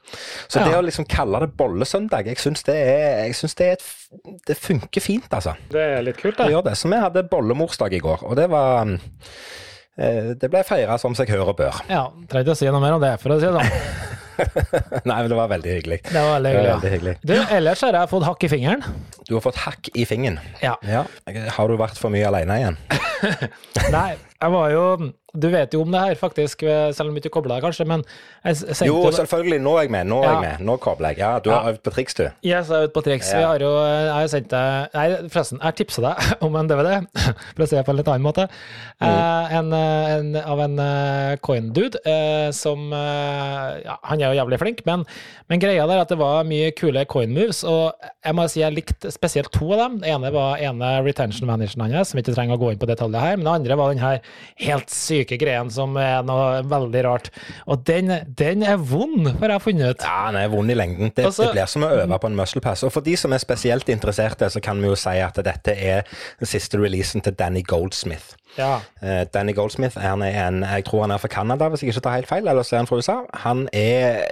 Så 0.49 0.63
det 0.65 0.75
å 0.77 0.83
liksom 0.85 1.07
kalle 1.11 1.41
det 1.45 1.53
bollesøndag, 1.59 2.29
jeg 2.31 2.41
syns 2.43 2.65
det, 2.67 2.77
er, 2.77 2.90
jeg 2.93 3.37
synes 3.39 3.57
det, 3.59 3.67
er 3.67 3.79
et, 3.79 4.39
det 4.49 4.57
funker 4.59 5.05
fint, 5.05 5.29
altså. 5.33 5.57
Det 5.73 5.83
er 5.97 6.05
litt 6.07 6.21
kult, 6.21 6.37
da. 6.39 6.47
det. 6.47 6.55
gjør 6.55 6.67
det. 6.71 6.77
Så 6.79 6.91
vi 6.93 7.01
hadde 7.03 7.27
bollemorsdag 7.31 7.97
i 7.97 8.03
går, 8.05 8.25
og 8.27 8.39
det 8.39 8.47
var 8.53 8.91
eh, 8.91 10.31
Det 10.41 10.51
ble 10.51 10.65
feira 10.67 10.99
som 11.01 11.17
seg 11.19 11.33
hør 11.35 11.53
og 11.53 11.59
bør. 11.61 11.83
Ja, 11.91 12.07
trenger 12.31 12.49
ikke 12.51 12.57
å 12.57 12.61
si 12.63 12.71
noe 12.71 12.83
mer 12.83 12.97
om 12.99 13.05
det, 13.05 13.15
for 13.23 13.37
å 13.37 13.41
si 13.41 13.49
det 13.49 13.55
sånn. 13.59 14.19
Nei, 15.11 15.17
men 15.21 15.29
det 15.29 15.37
var 15.37 15.51
veldig 15.53 15.73
hyggelig. 15.77 16.01
Det 16.07 16.17
var 16.17 16.39
veldig 16.39 16.53
hyggelig. 16.55 16.71
var 16.71 16.71
hyggelig. 16.71 16.71
veldig 16.73 16.93
hyggelig. 16.95 17.15
Ja. 17.21 17.29
Du, 17.29 17.55
ellers 17.59 17.85
har 17.85 17.99
jeg 17.99 18.11
fått 18.15 18.27
hakk 18.29 18.47
i 18.47 18.51
fingeren. 18.55 18.85
Du 19.29 19.35
har 19.37 19.45
fått 19.45 19.61
hakk 19.67 19.91
i 19.93 20.07
fingeren. 20.09 20.41
Ja. 20.65 20.77
Ja. 20.89 21.05
Har 21.59 21.69
du 21.69 21.77
vært 21.81 22.01
for 22.01 22.13
mye 22.15 22.29
alene 22.31 22.57
igjen? 22.63 22.81
Nei, 23.97 24.15
jeg 24.41 24.53
var 24.55 24.71
jo 24.73 24.85
Du 25.31 25.47
vet 25.47 25.71
jo 25.77 25.85
om 25.85 25.93
det 25.95 26.01
her, 26.03 26.17
faktisk, 26.19 26.65
selv 26.67 27.07
om 27.07 27.15
du 27.15 27.21
ikke 27.21 27.31
kobla 27.37 27.55
deg, 27.55 27.63
kanskje, 27.63 27.85
men 27.87 28.01
jeg 28.43 28.57
sendte 28.57 28.87
Jo, 28.89 28.97
selvfølgelig. 29.15 29.61
Nå 29.63 29.77
er 29.79 29.85
jeg 29.85 29.91
med. 29.95 30.09
Nå 30.11 30.17
er 30.25 30.27
Ja. 30.27 30.31
jeg 30.33 30.41
med. 30.59 30.65
Nå 30.67 30.75
kobler 30.83 31.13
jeg. 31.13 31.19
Ja, 31.23 31.29
du 31.39 31.53
har 31.55 31.69
øvd 31.71 31.79
på 31.87 31.93
triks, 31.95 32.17
du. 32.19 32.25
Yes, 32.25 32.67
jeg 32.67 32.67
har 32.67 32.89
øvd 32.89 32.95
på 32.97 33.03
triks. 33.07 33.29
Vi 33.37 33.45
har 33.47 33.63
jo, 33.63 33.71
jeg 33.79 34.09
har 34.11 34.27
sendt 34.33 34.49
deg 34.51 34.97
Nei, 34.97 35.05
forresten, 35.31 35.61
jeg 35.61 35.69
har 35.69 35.77
tipsa 35.79 36.03
deg 36.03 36.33
om 36.49 36.57
en 36.59 36.67
DVD, 36.73 36.97
for 37.55 37.63
å 37.63 37.69
si 37.71 37.77
det 37.79 37.85
på 37.87 37.95
en 37.95 38.01
litt 38.01 38.11
annen 38.11 38.27
måte. 38.27 38.49
Eh, 38.99 39.55
en, 39.61 39.71
eh, 39.79 40.17
en, 40.17 40.33
av 40.43 40.65
en 40.67 40.75
uh, 40.83 41.37
coin-dude 41.47 42.03
eh, 42.11 42.51
som 42.51 42.91
eh, 42.93 43.79
ja, 43.87 43.97
Han 44.11 44.19
er 44.21 44.33
jo 44.35 44.41
jævlig 44.41 44.59
flink, 44.65 44.83
men, 44.91 45.07
men 45.47 45.63
greia 45.63 45.87
der 45.87 46.01
er 46.01 46.05
at 46.09 46.11
det 46.11 46.19
var 46.19 46.43
mye 46.51 46.73
kule 46.75 47.07
coin-moves, 47.07 47.63
og 47.63 47.95
jeg 48.27 48.35
må 48.35 48.49
si 48.51 48.65
jeg 48.65 48.75
likte 48.75 49.15
spesielt 49.15 49.53
to 49.55 49.71
av 49.77 49.85
dem. 49.87 50.01
Det 50.03 50.11
ene 50.11 50.35
var 50.35 50.59
ene 50.59 50.91
retention 51.07 51.47
manageren 51.47 51.87
hans, 51.95 52.11
som 52.11 52.19
ikke 52.19 52.35
trenger 52.35 52.59
å 52.59 52.65
gå 52.67 52.75
inn 52.75 52.83
på 52.83 52.91
detaljer 52.91 53.29
her, 53.29 53.39
men 53.39 53.47
det 53.47 53.57
andre 53.61 53.79
var 53.79 53.95
den 53.95 54.03
her 54.03 54.21
helt 54.61 54.91
syke 54.93 55.39
greiene 55.41 55.71
som 55.73 55.97
er 56.01 56.23
noe 56.27 56.61
veldig 56.69 57.05
rart. 57.07 57.31
Og 57.67 57.85
den, 57.89 58.13
den 58.37 58.63
er 58.67 58.77
vond, 58.77 59.27
har 59.41 59.55
jeg 59.57 59.65
funnet 59.67 59.95
ut. 59.97 60.05
Ja, 60.07 60.27
den 60.31 60.41
er 60.43 60.53
vond 60.53 60.71
i 60.71 60.77
lengden. 60.79 61.13
Det, 61.17 61.25
Altså- 61.31 61.47
det 61.49 61.53
blir 61.59 61.67
som 61.71 61.87
å 61.87 61.93
øve 62.03 62.19
på 62.21 62.27
en 62.31 62.37
muscle 62.37 62.61
pass. 62.65 62.83
Og 62.85 62.93
for 62.93 63.01
de 63.07 63.17
som 63.17 63.33
er 63.33 63.39
spesielt 63.43 63.89
interesserte, 63.89 64.51
så 64.51 64.61
kan 64.63 64.81
vi 64.83 64.89
jo 64.89 64.97
si 64.97 65.17
at 65.21 65.35
dette 65.45 65.75
er 65.77 66.03
den 66.41 66.47
siste 66.51 66.79
releasen 66.81 67.23
til 67.25 67.33
Danny 67.39 67.63
Goldsmith. 67.63 68.37
Ja. 68.59 68.81
Eh, 69.03 69.23
Danny 69.35 69.55
Goldsmith 69.55 69.99
er 69.99 70.09
han 70.11 70.23
er 70.23 70.35
en, 70.49 70.63
jeg 70.65 70.85
tror 70.89 71.05
han 71.05 71.15
er 71.15 71.21
fra 71.23 71.31
Canada, 71.31 71.69
hvis 71.69 71.83
jeg 71.85 71.93
ikke 71.93 72.03
tar 72.07 72.17
helt 72.19 72.31
feil, 72.31 72.49
eller 72.49 72.67
så 72.67 72.77
er 72.77 72.83
han 72.83 72.91
fra 72.91 72.99
USA. 73.01 73.17
Han 73.45 73.69
er 73.73 74.25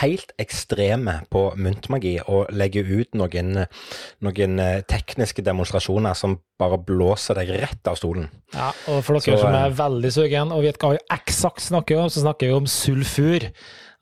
helt 0.00 0.32
ekstreme 0.38 1.20
på 1.30 1.44
myntmagi 1.56 2.16
og 2.26 2.52
legger 2.54 2.88
ut 2.88 3.18
noen, 3.18 3.64
noen 4.24 4.58
eh, 4.62 4.82
tekniske 4.90 5.44
demonstrasjoner 5.44 6.14
som 6.18 6.38
bare 6.60 6.78
blåser 6.86 7.40
deg 7.40 7.54
rett 7.64 7.90
av 7.90 7.98
stolen. 7.98 8.28
Ja, 8.54 8.70
og 8.90 9.02
for 9.04 9.18
dere 9.18 9.38
Så, 9.38 9.42
som 9.42 9.54
eh, 9.54 9.64
er 9.66 9.78
veldig 9.80 10.12
sugen 10.14 10.54
og 10.54 10.64
vet 10.66 10.78
hva 10.82 10.94
eksakt 11.16 11.64
snakker 11.66 12.04
om, 12.04 12.12
så 12.12 12.24
snakker 12.24 12.50
vi 12.50 12.60
om 12.60 12.70
sulfur. 12.70 13.50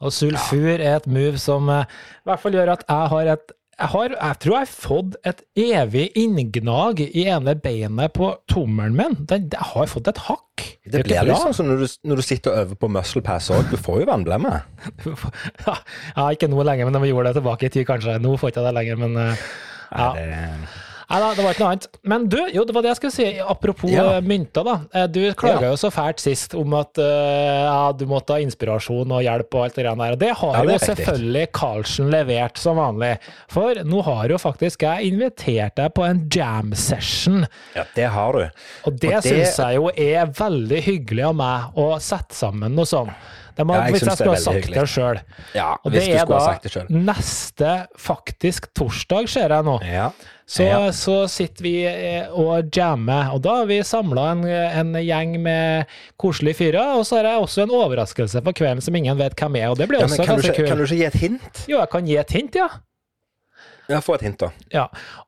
Og 0.03 0.13
sulfur 0.15 0.75
er 0.75 0.97
et 0.99 1.11
move 1.11 1.41
som 1.41 1.69
eh, 1.73 1.89
i 2.23 2.31
hvert 2.31 2.43
fall 2.43 2.59
gjør 2.59 2.77
at 2.77 2.87
jeg 2.89 3.13
har 3.15 3.35
et 3.37 3.59
jeg, 3.73 3.89
har, 3.89 4.13
jeg 4.15 4.39
tror 4.43 4.55
jeg 4.55 4.67
har 4.67 4.71
fått 4.71 5.15
et 5.27 5.41
evig 5.59 6.05
inngnag 6.19 7.01
i 7.05 7.25
ene 7.25 7.55
beinet 7.59 8.13
på 8.15 8.29
tommelen 8.51 8.95
min. 8.99 9.17
Jeg 9.31 9.69
har 9.73 9.91
fått 9.91 10.11
et 10.13 10.21
hakk. 10.29 10.67
Det 10.85 11.01
det 11.01 11.07
blir 11.09 11.25
liksom 11.27 11.51
sånn 11.51 11.57
som 11.57 11.71
når 11.71 11.83
du, 11.83 11.97
når 12.11 12.21
du 12.21 12.25
sitter 12.27 12.53
og 12.53 12.63
øver 12.63 12.81
på 12.85 12.93
muscle 12.93 13.25
pass 13.25 13.49
òg. 13.55 13.65
Du 13.73 13.81
får 13.81 14.03
jo 14.03 14.09
vannblemme. 14.13 14.55
ja, 15.67 16.29
ikke 16.29 16.51
nå 16.53 16.63
lenger, 16.69 16.91
men 16.91 17.03
vi 17.03 17.11
gjorde 17.11 17.33
det 17.33 17.41
tilbake 17.41 17.69
i 17.69 17.75
tid, 17.75 17.89
kanskje. 17.89 18.21
Nå 18.23 18.37
får 18.37 18.51
jeg 18.51 18.57
ikke 18.57 18.67
det 18.69 18.75
lenger, 18.79 19.05
men 19.07 19.21
eh, 19.25 19.45
ja. 19.91 20.11
Nei 21.13 21.19
da, 21.21 21.27
det 21.37 21.45
var 21.45 21.53
ikke 21.53 21.61
noe 21.63 21.73
annet. 21.75 21.87
Men 22.09 22.23
du, 22.33 22.39
jo, 22.55 22.63
det 22.65 22.73
var 22.73 22.85
det 22.87 22.89
jeg 22.95 22.97
skulle 23.03 23.13
si. 23.13 23.27
Apropos 23.45 23.91
Ja. 23.93 24.05
eh, 24.17 24.23
mynter, 24.25 24.65
da. 24.65 24.77
Eh, 24.95 25.07
Du 25.13 25.21
klaga 25.37 25.67
Ja. 25.67 25.71
jo 25.75 25.77
så 25.77 25.91
fælt 25.93 26.21
sist 26.25 26.55
om 26.57 26.73
at 26.79 26.97
eh, 26.97 27.65
ja, 27.67 27.93
du 27.93 28.07
måtte 28.09 28.33
ha 28.33 28.41
inspirasjon 28.41 29.13
og 29.13 29.21
hjelp 29.23 29.55
og 29.55 29.65
alt 29.67 29.75
det 29.77 29.85
der. 29.85 30.13
Og 30.13 30.19
det 30.19 30.31
har 30.41 30.55
Ja, 30.57 30.63
det 30.65 30.79
jo 30.81 30.87
selvfølgelig 30.95 31.47
Karlsen 31.53 32.11
levert 32.11 32.57
som 32.57 32.77
vanlig. 32.81 33.19
For 33.53 33.75
nå 33.85 34.03
har 34.09 34.29
jo 34.29 34.39
faktisk 34.41 34.87
jeg 34.89 35.13
invitert 35.13 35.77
deg 35.77 35.93
på 35.95 36.09
en 36.09 36.25
jam 36.33 36.73
session. 36.73 37.47
Ja, 37.77 37.85
det 37.95 38.09
har 38.09 38.33
du. 38.33 38.49
Og 38.87 38.97
det, 38.99 39.15
Og 39.15 39.23
det- 39.23 39.33
syns 39.33 39.57
jeg 39.59 39.77
jo 39.77 39.89
er 39.95 40.27
veldig 40.27 40.83
hyggelig 40.83 41.25
av 41.29 41.35
meg 41.37 41.77
å 41.77 42.01
sette 42.01 42.33
sammen 42.33 42.75
noe 42.75 42.85
sånt. 42.89 43.11
Det 43.57 43.67
må, 43.69 43.75
Ja, 43.77 43.87
jeg 43.87 43.95
hvis 43.97 44.05
jeg 44.07 44.19
skulle 44.19 44.37
ha 44.37 44.43
sagt 44.43 44.69
sagt 44.69 44.77
det 44.77 44.85
sjøl. 44.93 45.19
Ja, 45.57 45.71
Og 45.85 45.95
det 45.95 46.05
er 46.09 46.29
da 46.29 46.85
neste 46.93 47.73
faktisk 48.01 48.71
torsdag, 48.77 49.29
ser 49.33 49.55
jeg 49.57 49.67
nå. 49.67 49.79
Ja. 49.87 50.11
Så, 50.53 50.67
så 50.93 51.17
sitter 51.33 51.65
vi 51.65 51.75
eh, 51.89 52.29
og 52.29 52.69
jammer, 52.77 53.31
og 53.33 53.41
da 53.45 53.55
har 53.63 53.69
vi 53.71 53.79
samla 53.87 54.25
en, 54.35 54.45
en 54.51 54.95
gjeng 55.01 55.39
med 55.41 55.93
koselige 56.21 56.59
fyrer. 56.61 56.99
Og 56.99 57.07
så 57.09 57.21
har 57.21 57.31
jeg 57.31 57.45
også 57.47 57.65
en 57.65 57.75
overraskelse 57.79 58.43
for 58.45 58.57
kvelden 58.57 58.85
som 58.85 58.97
ingen 58.99 59.17
vet 59.21 59.37
hvem 59.39 59.61
er, 59.63 59.71
og 59.73 59.79
det 59.81 59.89
blir 59.89 60.05
også 60.05 60.21
kan, 60.21 60.27
du 60.27 60.43
ganske 60.43 60.53
ikke, 60.53 60.69
kan 60.69 60.81
du 60.83 60.85
ikke 60.85 61.01
gi 61.01 61.07
et 61.09 61.21
hint? 61.23 61.63
Jo, 61.71 61.79
jeg 61.79 61.93
kan 61.95 62.11
gi 62.11 62.19
et 62.21 62.35
hint, 62.37 62.59
ja. 62.61 62.69
Ja, 63.91 64.01
Få 64.01 64.15
et 64.15 64.23
hint, 64.23 64.39
da. 64.41 64.51
ja. 64.73 64.85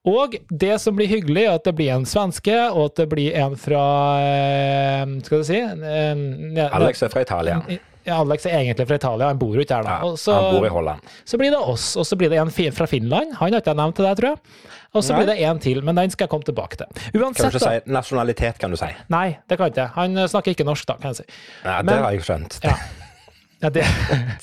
Og 0.07 0.37
det 0.51 0.77
som 0.81 0.95
blir 0.97 1.11
hyggelig, 1.11 1.47
er 1.49 1.57
at 1.59 1.65
det 1.67 1.75
blir 1.77 1.91
en 1.95 2.07
svenske, 2.09 2.55
og 2.71 2.93
at 2.93 3.01
det 3.03 3.09
blir 3.11 3.35
en 3.41 3.57
fra 3.61 3.83
eh, 4.23 5.17
Skal 5.27 5.43
du 5.43 5.49
si 5.49 5.59
en, 5.59 5.83
en, 5.83 6.23
Alex 6.69 7.03
er 7.03 7.13
fra 7.13 7.25
Italia. 7.27 7.61
Ja, 8.05 8.19
Alex 8.21 8.45
er 8.47 8.59
egentlig 8.59 8.87
fra 8.89 8.97
Italia, 9.01 9.27
han 9.31 9.39
bor 9.41 9.55
jo 9.57 9.63
ikke 9.65 9.79
her 9.79 9.87
da. 9.87 9.99
Og 10.05 10.19
så- 10.21 10.35
han 10.35 10.55
bor 10.59 10.67
i 10.67 10.73
Holland. 10.73 11.01
Så 11.25 11.39
blir 11.41 11.51
det 11.51 11.59
oss, 11.59 11.97
og 11.97 12.05
så 12.05 12.17
blir 12.21 12.29
det 12.31 12.39
en 12.39 12.51
fra 12.73 12.87
Finland. 12.87 13.35
Han 13.41 13.53
har 13.53 13.61
ikke 13.61 13.73
jeg 13.73 13.77
nevnt 13.77 13.97
til 13.97 14.05
deg, 14.05 14.17
tror 14.19 14.29
jeg. 14.31 14.39
Og 14.95 15.03
så 15.03 15.17
blir 15.17 15.27
det 15.27 15.39
en 15.43 15.59
til, 15.59 15.81
men 15.83 15.95
den 15.97 16.11
skal 16.11 16.25
jeg 16.27 16.31
komme 16.31 16.45
tilbake 16.45 16.77
til. 16.77 16.87
Kan 17.13 17.33
du 17.51 17.59
ikke 17.59 17.61
si 17.61 17.91
nasjonalitet, 17.91 18.59
kan 18.59 18.71
du 18.71 18.77
si? 18.77 18.87
Nei, 19.11 19.39
det 19.49 19.59
kan 19.59 19.67
jeg 19.71 19.75
ikke. 19.75 19.89
Han 19.95 20.19
eh, 20.19 20.27
snakker 20.27 20.55
ikke 20.55 20.65
norsk, 20.69 20.87
da, 20.87 20.95
kan 20.95 21.13
jeg 21.15 21.17
si. 21.17 21.25
Ja, 21.65 21.83
Men- 21.83 21.87
det 21.87 22.03
har 22.05 22.13
jeg 22.13 22.21
skjønt. 22.23 22.61
Ja. 22.63 22.77
Ja, 23.63 23.69
det, 23.71 23.85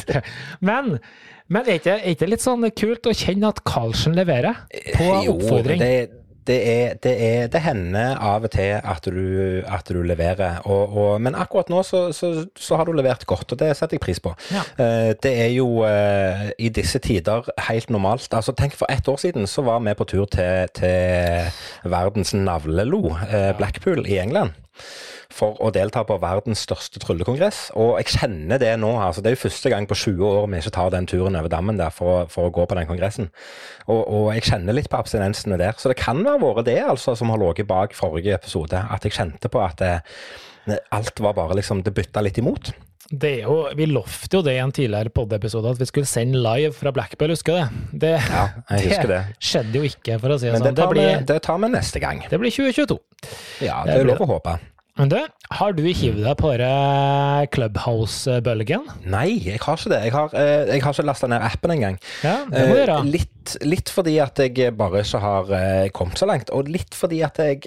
det. 0.08 0.24
Men, 0.62 1.00
men 1.48 1.68
er 1.68 1.78
ikke 1.78 1.94
er 2.00 2.16
ikke 2.16 2.28
litt 2.30 2.40
sånn 2.42 2.64
kult 2.74 3.06
å 3.06 3.14
kjenne 3.14 3.48
at 3.52 3.60
Karlsen 3.64 4.16
leverer 4.16 4.56
på 4.96 5.10
Jo. 5.26 5.36
Det, 5.78 6.10
det, 6.48 6.58
er, 6.70 6.94
det, 7.04 7.14
er, 7.26 7.48
det 7.54 7.62
hender 7.62 8.18
av 8.18 8.46
og 8.48 8.52
til 8.54 8.78
at 8.80 9.06
du, 9.06 9.62
at 9.66 9.90
du 9.90 10.02
leverer, 10.06 10.62
og, 10.66 10.98
og, 10.98 11.12
men 11.22 11.38
akkurat 11.38 11.70
nå 11.72 11.84
så, 11.86 12.08
så, 12.16 12.32
så 12.58 12.80
har 12.80 12.90
du 12.90 12.94
levert 12.98 13.26
godt, 13.30 13.54
og 13.54 13.62
det 13.62 13.72
setter 13.78 13.98
jeg 14.00 14.06
pris 14.06 14.22
på. 14.24 14.34
Ja. 14.54 14.64
Eh, 14.82 15.12
det 15.22 15.34
er 15.46 15.52
jo 15.54 15.84
eh, 15.88 16.50
i 16.58 16.72
disse 16.74 17.02
tider 17.04 17.48
helt 17.68 17.94
normalt. 17.94 18.28
Altså, 18.34 18.56
tenk 18.58 18.76
For 18.80 18.90
ett 18.92 19.08
år 19.08 19.20
siden 19.22 19.48
så 19.48 19.62
var 19.68 19.82
vi 19.86 19.94
på 19.98 20.08
tur 20.10 20.26
til, 20.32 20.72
til 20.74 21.52
verdens 21.92 22.34
navlelo, 22.34 23.16
eh, 23.30 23.52
Blackpool 23.58 24.06
i 24.08 24.18
England. 24.22 24.58
For 25.32 25.56
å 25.64 25.70
delta 25.72 26.04
på 26.08 26.18
verdens 26.22 26.66
største 26.68 27.00
tryllekongress. 27.04 27.72
Og 27.80 27.94
jeg 28.02 28.18
kjenner 28.18 28.60
det 28.62 28.74
nå. 28.82 28.90
altså 29.00 29.24
Det 29.24 29.32
er 29.32 29.38
jo 29.38 29.42
første 29.46 29.72
gang 29.72 29.88
på 29.88 29.96
20 29.96 30.26
år 30.28 30.48
vi 30.52 30.60
ikke 30.60 30.74
tar 30.76 30.92
den 30.92 31.08
turen 31.08 31.38
over 31.40 31.48
dammen 31.54 31.80
der 31.80 31.90
for, 31.96 32.26
for 32.32 32.50
å 32.50 32.54
gå 32.54 32.66
på 32.68 32.76
den 32.78 32.90
kongressen. 32.90 33.32
Og, 33.88 34.02
og 34.04 34.30
jeg 34.36 34.44
kjenner 34.52 34.76
litt 34.78 34.90
på 34.92 35.00
abstinensene 35.00 35.58
der. 35.62 35.74
Så 35.80 35.92
det 35.94 35.98
kan 36.04 36.22
ha 36.28 36.38
vært 36.42 36.68
det 36.68 36.80
altså 36.84 37.16
som 37.16 37.32
har 37.32 37.40
ligget 37.42 37.68
bak 37.72 37.96
forrige 37.98 38.36
episode. 38.38 38.76
At 38.92 39.08
jeg 39.08 39.16
kjente 39.18 39.50
på 39.52 39.64
at 39.64 39.80
det, 39.82 39.96
alt 40.94 41.20
var 41.24 41.34
bare 41.40 41.56
liksom 41.58 41.82
Det 41.84 41.94
bytta 41.96 42.22
litt 42.22 42.38
imot. 42.38 42.74
Det 43.12 43.32
er 43.42 43.42
jo, 43.44 43.56
vi 43.76 43.84
lovte 43.92 44.38
jo 44.38 44.40
det 44.46 44.54
i 44.56 44.60
en 44.64 44.72
tidligere 44.72 45.12
pod-episode, 45.12 45.74
at 45.74 45.80
vi 45.82 45.88
skulle 45.90 46.08
sende 46.08 46.40
live 46.40 46.70
fra 46.72 46.94
Blackpool, 46.96 47.34
husker 47.34 47.58
du 47.58 47.60
det? 47.60 47.98
Det, 48.06 48.12
Ja, 48.32 48.44
jeg 48.78 48.86
husker 48.88 49.10
det. 49.12 49.18
det 49.34 49.48
skjedde 49.50 49.82
jo 49.82 49.90
ikke, 49.90 50.16
for 50.22 50.32
å 50.32 50.38
si 50.40 50.48
det 50.48 50.54
Men 50.56 50.62
sånn. 50.62 50.70
det 50.70 50.78
Det 50.80 50.86
tar, 50.86 50.94
vi, 50.96 51.26
det 51.34 51.38
tar 51.44 51.60
vi 51.60 51.70
neste 51.74 52.00
gang. 52.00 52.22
det 52.32 52.40
blir 52.40 52.54
2022. 52.56 52.96
Ja, 53.68 53.82
Det 53.84 53.98
det 53.98 54.00
er 54.06 54.08
lov 54.14 54.24
å 54.24 54.30
håpe. 54.38 54.54
Men 55.00 55.10
du, 55.10 55.16
har 55.56 55.72
du 55.74 55.84
hivd 55.88 56.20
deg 56.26 56.36
på 56.38 56.50
Clubhouse-bølgen? 57.56 58.84
Nei, 59.10 59.38
jeg 59.46 59.62
har 59.64 59.80
ikke 59.80 59.92
det. 59.94 60.02
Jeg 60.10 60.14
har, 60.16 60.34
eh, 60.36 60.66
jeg 60.74 60.84
har 60.84 60.94
ikke 60.98 61.06
lasta 61.08 61.30
ned 61.32 61.46
appen 61.48 61.72
engang. 61.78 61.98
Ja, 62.26 62.34
det 62.50 62.66
må 62.68 62.76
du 62.76 62.82
Eh, 62.82 62.86
gjøre. 62.86 62.98
litt, 63.12 63.56
litt 63.64 63.90
fordi 63.90 64.18
at 64.22 64.38
jeg 64.44 64.76
bare 64.78 65.02
ikke 65.06 65.22
har 65.24 65.54
eh, 65.58 65.90
kommet 65.96 66.20
så 66.20 66.28
langt, 66.28 66.52
og 66.52 66.68
litt 66.70 66.94
fordi 66.98 67.22
at 67.24 67.40
jeg 67.40 67.64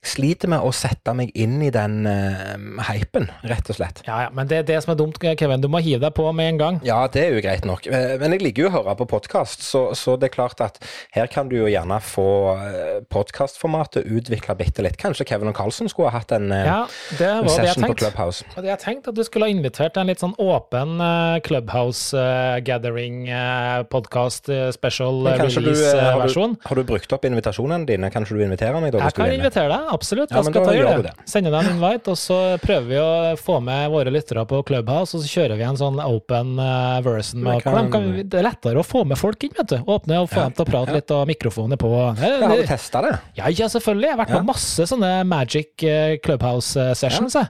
sliter 0.00 0.48
med 0.48 0.64
å 0.64 0.72
sette 0.72 1.12
meg 1.16 1.30
inn 1.36 1.58
i 1.62 1.70
den 1.74 2.06
uh, 2.08 2.56
hypen, 2.88 3.28
rett 3.44 3.68
og 3.68 3.76
slett. 3.76 4.00
Ja, 4.06 4.22
ja, 4.26 4.30
men 4.32 4.48
det 4.48 4.62
er 4.62 4.68
det 4.70 4.78
som 4.84 4.94
er 4.94 5.00
dumt, 5.00 5.20
Kevin. 5.20 5.60
Du 5.60 5.68
må 5.68 5.82
hive 5.84 6.00
deg 6.06 6.14
på 6.16 6.24
med 6.32 6.54
en 6.54 6.60
gang. 6.60 6.80
Ja, 6.86 7.02
det 7.12 7.26
er 7.26 7.36
jo 7.36 7.44
greit 7.44 7.68
nok, 7.68 7.86
Eh, 7.90 8.16
men 8.20 8.34
jeg 8.34 8.44
liker 8.44 8.64
jo 8.64 8.68
å 8.70 8.72
høre 8.78 8.94
på 9.00 9.06
podkast, 9.10 9.64
så, 9.66 9.80
så 9.98 10.14
det 10.20 10.30
er 10.30 10.34
klart 10.34 10.60
at 10.62 10.78
her 11.14 11.28
kan 11.32 11.48
du 11.50 11.56
jo 11.56 11.68
gjerne 11.70 11.98
få 12.04 12.26
eh, 12.54 12.98
podkastformatet 13.10 14.06
utvikla 14.06 14.54
bitte 14.58 14.84
litt. 14.84 14.98
Kanskje 15.00 15.26
Kevin 15.28 15.50
og 15.50 15.56
Carlsen 15.58 15.90
skulle 15.90 16.12
ha 16.12 16.20
hatt 16.20 16.34
en, 16.36 16.50
eh, 16.54 16.66
Ja, 16.68 16.80
det 17.18 17.28
en 17.28 17.48
det 17.48 17.54
session 17.56 17.88
på. 17.88 17.96
Clubhouse. 18.02 18.46
Og 18.54 18.68
Jeg 18.68 18.78
tenkte 18.82 19.12
at 19.12 19.18
du 19.18 19.24
skulle 19.26 19.48
ha 19.48 19.54
invitert 19.54 19.98
en 20.00 20.10
litt 20.10 20.22
sånn 20.22 20.36
åpen 20.40 21.00
uh, 21.02 21.40
Clubhouse 21.44 22.14
uh, 22.16 22.60
Gathering 22.64 23.24
uh, 23.28 23.82
podcast 23.90 24.50
uh, 24.52 24.68
special 24.74 25.24
uh, 25.26 25.34
har, 25.34 25.50
release-versjon. 25.50 26.56
du, 26.56 26.68
har 26.68 26.80
du 26.80 26.84
brukt 26.86 27.16
opp 27.16 27.26
invitasjonene 27.28 27.88
dine? 27.88 28.12
Kanskje 28.14 28.38
du 28.38 28.44
inviterer 28.46 28.78
meg? 28.82 28.94
da? 28.94 29.02
Jeg 29.08 29.18
kan 29.18 29.34
invitere 29.34 29.72
deg, 29.74 29.89
absolutt. 29.92 30.30
Ja, 30.30 30.36
Jeg 30.40 30.44
skal 30.50 30.64
ta 30.66 30.72
gjør 30.74 30.88
gjøre 30.88 31.02
det. 31.08 31.12
Sende 31.30 31.50
deg 31.52 31.66
en 31.66 31.74
invite, 31.76 32.08
og 32.14 32.18
så 32.20 32.38
prøver 32.62 32.86
vi 32.90 32.98
å 33.02 33.36
få 33.40 33.58
med 33.62 33.90
våre 33.92 34.12
lyttere 34.14 34.44
på 34.50 34.60
Clubhouse, 34.68 35.14
og 35.16 35.22
så 35.24 35.28
kjører 35.32 35.56
vi 35.60 35.66
en 35.68 35.76
sånn 35.80 36.00
open 36.04 36.54
uh, 36.58 37.00
version. 37.04 37.42
Med, 37.44 37.62
kan- 37.62 37.90
kan 37.92 38.08
vi, 38.14 38.22
det 38.22 38.40
er 38.40 38.46
lettere 38.48 38.80
å 38.82 38.86
få 38.86 39.04
med 39.06 39.18
folk 39.20 39.42
inn, 39.48 39.54
vet 39.58 39.68
du. 39.74 39.78
Åpne 39.84 40.22
og 40.22 40.30
få 40.32 40.40
Ja, 40.42 40.48
dem 40.48 40.56
til 40.58 40.64
å 40.66 40.70
prate 40.70 40.90
ja. 40.94 40.98
litt, 41.00 41.10
og 41.16 41.26
mikrofonen 41.30 41.76
er 41.76 41.82
på. 41.82 41.92
Jeg, 42.20 42.34
Ja, 42.40 42.48
har 42.48 42.56
du 42.56 42.66
testa 42.70 43.02
det? 43.06 43.14
Ja, 43.40 43.48
ja, 43.48 43.68
selvfølgelig. 43.76 44.08
Jeg 44.10 44.16
har 44.16 44.22
vært 44.24 44.34
Ja. 44.36 44.40
på 44.42 44.50
masse 44.52 44.86
sånne 44.90 45.12
Magic 45.26 45.70
uh, 45.84 46.16
Clubhouse 46.24 46.76
uh, 46.80 46.94
sessions, 46.94 47.34
jeg. 47.38 47.48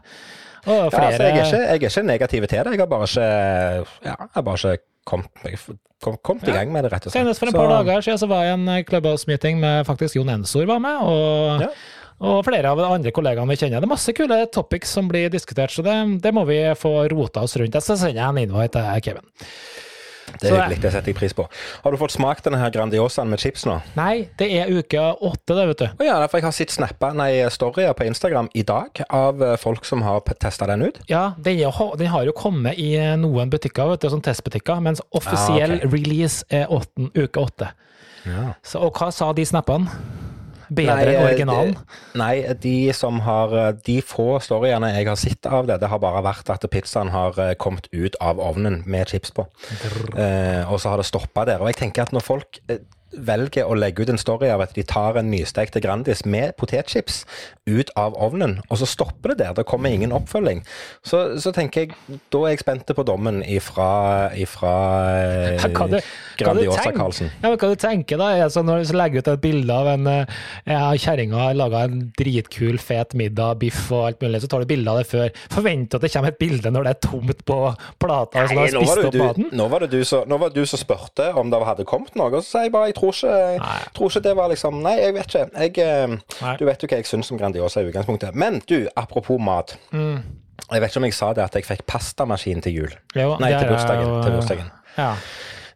Og 0.67 0.75
Ja, 0.77 0.85
altså, 0.91 1.01
jeg, 1.01 1.21
er 1.21 1.45
ikke, 1.45 1.61
jeg 1.61 1.69
er 1.71 1.89
ikke 1.89 2.03
negativ 2.05 2.47
til 2.51 2.65
det. 2.65 2.73
Jeg 2.77 2.81
har 2.85 2.91
bare 2.91 3.07
ikke, 3.09 3.29
ja, 4.05 4.17
jeg 4.19 4.35
har 4.35 4.43
bare 4.45 4.75
ikke 4.75 4.85
kommet 5.09 5.31
kom, 6.01 6.17
kom 6.25 6.39
i 6.45 6.53
gang 6.53 6.71
med 6.73 6.85
det, 6.85 6.91
rett 6.93 7.07
og 7.09 7.13
slett. 7.13 7.21
Senest 7.25 7.41
for 7.41 7.49
en 7.49 7.53
Så- 7.53 7.59
par 7.61 7.73
dager 7.85 8.05
siden 8.05 8.19
så 8.21 8.29
var 8.29 8.45
jeg 8.45 8.53
i 8.53 8.57
en 8.61 8.69
eh, 8.69 8.83
Clubhouse-meeting 8.89 9.59
med 9.61 9.87
faktisk 9.89 10.17
Jon 10.17 10.29
Ensor 10.33 10.67
var 10.69 10.79
med, 10.81 10.97
og, 11.01 11.65
Ja. 11.65 11.69
Og 12.21 12.45
flere 12.45 12.71
av 12.71 12.79
de 12.81 12.85
andre 12.89 13.11
kollegaene 13.17 13.49
vi 13.49 13.57
kjenner. 13.57 13.81
Det 13.81 13.89
er 13.89 13.95
masse 13.97 14.13
kule 14.17 14.41
topics 14.53 14.93
som 14.97 15.09
blir 15.09 15.31
diskutert, 15.33 15.73
så 15.73 15.83
det, 15.87 15.97
det 16.23 16.33
må 16.37 16.45
vi 16.49 16.61
få 16.77 16.95
rota 17.13 17.41
oss 17.47 17.57
rundt. 17.57 17.75
Jeg 17.75 17.83
skal 17.87 17.97
sende 18.07 18.21
en 18.29 18.39
invite 18.45 18.77
til 18.77 19.05
Kevin. 19.09 19.31
Det 20.31 20.47
er 20.47 20.53
Så- 20.55 20.59
hyggelig, 20.61 20.77
det 20.85 20.93
setter 20.93 21.11
jeg 21.11 21.17
pris 21.19 21.33
på. 21.35 21.45
Har 21.83 21.91
du 21.91 21.97
fått 21.99 22.13
smakt 22.15 22.45
denne 22.47 22.61
her 22.61 22.71
Grandiosaen 22.71 23.27
med 23.29 23.41
chips 23.43 23.65
nå? 23.67 23.81
Nei, 23.97 24.29
det 24.39 24.47
er 24.61 24.69
uke 24.71 25.01
åtte, 25.27 25.57
det, 25.59 25.65
vet 25.73 25.79
du. 25.83 25.87
Å 25.99 26.07
ja, 26.07 26.21
for 26.29 26.39
jeg 26.39 26.45
har 26.47 26.53
sett 26.55 26.71
snapper, 26.71 27.17
nei, 27.19 27.33
storyer 27.51 27.97
på 27.99 28.07
Instagram 28.07 28.49
i 28.55 28.63
dag 28.63 29.03
av 29.11 29.43
eh, 29.43 29.57
folk 29.59 29.85
som 29.85 30.03
har 30.07 30.21
testa 30.39 30.69
den 30.71 30.83
ut. 30.87 31.01
Ja, 31.11 31.33
den, 31.37 31.59
den 31.99 32.07
har 32.15 32.25
jo 32.25 32.33
kommet 32.39 32.79
i 32.79 32.93
eh, 32.95 33.17
noen 33.19 33.51
butikker, 33.51 33.91
vet 33.91 34.01
du, 34.07 34.09
sånn 34.15 34.23
testbutikker, 34.23 34.79
mens 34.81 35.03
offisiell 35.11 35.81
Ah, 35.81 35.83
okay. 35.83 35.91
release 35.99 36.45
er 36.49 36.71
åtten, 36.71 37.11
uke 37.19 37.43
åtte. 37.43 37.73
Ja. 38.29 38.53
Så, 38.63 38.79
og 38.87 38.95
hva 39.01 39.11
sa 39.11 39.33
de 39.35 39.43
snappene? 39.51 39.91
Bedre 40.71 41.03
enn 41.03 41.17
eh, 41.17 41.25
originalen? 41.27 41.75
Nei, 42.21 42.35
de 42.63 42.75
som 42.97 43.19
har 43.27 43.55
eh, 43.59 43.73
De 43.87 43.97
få 44.07 44.39
storyene 44.43 44.93
jeg 44.95 45.09
har 45.09 45.19
sett 45.19 45.49
av 45.51 45.67
det, 45.67 45.81
det 45.83 45.91
har 45.91 46.03
bare 46.03 46.23
vært 46.25 46.53
at 46.55 46.67
pizzaen 46.71 47.11
har 47.15 47.39
eh, 47.43 47.57
kommet 47.59 47.91
ut 47.93 48.17
av 48.23 48.41
ovnen 48.43 48.81
med 48.87 49.11
chips 49.11 49.35
på. 49.35 49.49
Eh, 50.15 50.63
og 50.71 50.79
så 50.81 50.95
har 50.95 51.03
det 51.03 51.09
stoppa 51.11 51.47
der. 51.49 51.63
Og 51.63 51.73
jeg 51.73 51.81
tenker 51.83 52.07
at 52.07 52.15
når 52.15 52.27
folk 52.27 52.63
eh, 52.71 52.83
velger 53.13 53.67
å 53.67 53.75
legge 53.75 54.05
ut 54.05 54.11
en 54.13 54.19
story 54.21 54.49
av 54.53 54.61
at 54.63 54.75
de 54.77 54.85
tar 54.87 55.17
en 55.19 55.31
nystekte 55.33 55.81
Grandis 55.83 56.25
med 56.25 56.55
potetchips 56.61 57.25
ut 57.71 57.91
av 57.99 58.15
ovnen, 58.19 58.59
og 58.71 58.79
så 58.81 58.87
stopper 58.89 59.33
det 59.35 59.39
der, 59.45 59.55
det 59.59 59.65
kommer 59.69 59.91
ingen 59.95 60.13
oppfølging, 60.15 60.63
så, 61.07 61.37
så 61.39 61.53
tenker 61.55 61.85
jeg 61.85 62.19
Da 62.33 62.41
er 62.47 62.55
jeg 62.55 62.63
spent 62.65 62.91
på 62.97 63.05
dommen 63.07 63.41
ifra, 63.47 64.31
ifra 64.39 64.73
eh, 65.57 65.67
Hva 65.71 65.87
du- 65.91 65.99
Grandiosa 66.41 66.83
tenker- 66.85 66.99
Karlsen. 66.99 67.31
Ja, 67.43 67.51
men 67.51 67.59
hva 67.61 67.69
du 67.71 67.77
tenker 67.81 68.19
da, 68.21 68.31
sånn 68.51 68.67
når 68.67 68.85
du 68.89 68.97
legger 68.99 69.23
ut 69.25 69.29
et 69.35 69.43
bilde 69.43 69.75
av 69.77 69.91
en 69.93 70.07
eh, 70.11 70.41
ja, 70.67 70.91
kjerringa 70.99 71.43
har 71.45 71.59
laga 71.59 71.85
en 71.87 72.01
dritkul, 72.19 72.79
fet 72.83 73.15
middag, 73.19 73.59
biff 73.63 73.91
og 73.93 74.07
alt 74.09 74.23
mulig, 74.25 74.41
så 74.43 74.51
tar 74.51 74.65
du 74.65 74.71
bilde 74.71 74.91
av 74.91 75.01
det 75.03 75.07
før. 75.11 75.31
Forventer 75.53 75.99
at 76.01 76.07
det 76.07 76.13
kommer 76.15 76.33
et 76.35 76.41
bilde 76.41 76.73
når 76.75 76.87
det 76.89 76.95
er 76.97 77.01
tomt 77.09 77.45
på 77.49 77.59
plata, 78.03 78.45
og 78.45 78.51
så 78.51 78.59
Nei, 78.61 78.69
nå 78.75 78.85
var, 78.87 79.03
du, 79.05 79.19
du 79.21 79.57
nå 79.57 79.69
var 79.71 80.51
det 80.51 80.61
du 80.63 80.67
som 80.67 80.81
spurte 80.81 81.31
om 81.39 81.51
det 81.53 81.63
hadde 81.71 81.87
kommet 81.89 82.15
noe, 82.19 82.31
og 82.33 82.43
så 82.45 82.57
sier 82.57 82.69
jeg 82.69 82.75
bare 82.75 82.91
jeg 82.91 82.99
tror 83.01 83.17
ikke, 83.17 83.71
tror 83.97 84.13
ikke 84.13 84.23
det 84.29 84.35
var 84.39 84.53
liksom 84.53 84.83
Nei, 84.85 84.97
jeg 85.01 85.17
vet 85.17 85.35
ikke. 85.35 85.47
Jeg, 85.57 85.79
eh, 85.83 86.55
du 86.61 86.67
vet 86.69 86.85
jo 86.85 86.91
hva 86.91 87.01
jeg 87.01 87.09
syns 87.09 87.33
om 87.33 87.41
Grandiosa 87.41 87.83
i 87.83 87.89
utgangspunktet. 87.91 88.37
Men 88.39 88.61
du, 88.69 88.85
apropos 89.01 89.41
mat. 89.43 89.79
Mm. 89.91 90.21
Jeg 90.71 90.83
vet 90.83 90.93
ikke 90.93 91.01
om 91.03 91.09
jeg 91.09 91.17
sa 91.17 91.31
det 91.35 91.47
at 91.47 91.57
jeg 91.59 91.67
fikk 91.67 91.87
pastamaskin 91.91 92.61
til 92.63 92.83
jul. 92.83 92.99
Jo, 93.17 93.33
Nei, 93.43 93.55
til 93.57 93.73
bursdagen. 93.73 94.13
Til 94.23 94.37
bursdagen. 94.37 94.69
Ja. 94.99 95.15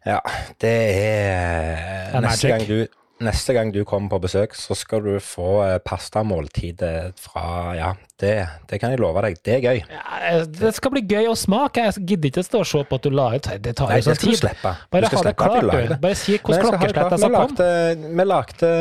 Ja, 0.05 0.19
det 0.61 0.75
er 0.93 2.19
neste 2.21 2.51
gang, 2.51 2.63
du, 2.69 2.83
neste 3.25 3.55
gang 3.57 3.71
du 3.73 3.81
kommer 3.89 4.11
på 4.13 4.19
besøk, 4.27 4.53
så 4.53 4.77
skal 4.77 5.01
du 5.01 5.15
få 5.23 5.63
eh, 5.65 5.79
pastamåltidet 5.81 7.15
fra 7.23 7.73
Ja, 7.73 7.93
det, 8.21 8.35
det 8.69 8.77
kan 8.79 8.93
jeg 8.93 9.01
love 9.03 9.19
deg. 9.25 9.39
Det 9.43 9.57
er 9.57 9.63
gøy. 9.65 9.79
Ja, 9.91 10.43
det 10.47 10.71
skal 10.77 10.93
bli 10.93 11.01
gøy 11.03 11.27
å 11.27 11.35
smake. 11.35 11.83
Jeg 11.89 12.05
gidder 12.11 12.31
ikke 12.31 12.43
stå 12.47 12.61
og 12.63 12.69
se 12.69 12.83
på 12.87 12.99
at 12.99 13.07
du 13.07 13.11
la 13.11 13.25
ut. 13.35 13.49
Det 13.59 13.73
tar 13.75 13.91
Nei, 13.91 13.97
jo 13.99 14.05
sånn 14.07 14.21
tid. 14.21 14.45
Bare 14.63 15.09
ha 15.11 15.23
det 15.27 15.33
klart, 15.41 15.67
du. 15.67 15.95
Bare 16.05 16.19
si 16.19 16.37
hvordan 16.37 16.63
klokkesletta 16.63 17.19
som 17.19 17.35
kom. 17.35 17.57
Vi 18.05 18.27
lagde, 18.29 18.71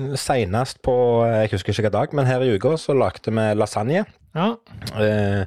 vi 0.00 0.20
senest 0.20 0.80
på 0.86 0.96
Jeg 1.28 1.52
husker 1.52 1.74
ikke 1.74 1.82
hvilken 1.82 1.98
dag, 1.98 2.16
men 2.16 2.30
her 2.30 2.46
i 2.46 2.56
uka 2.56 2.72
så 2.80 2.96
lagde 2.96 3.36
vi 3.36 3.46
lasagne. 3.60 4.06
Ja. 4.30 4.52
Eh, 4.94 5.42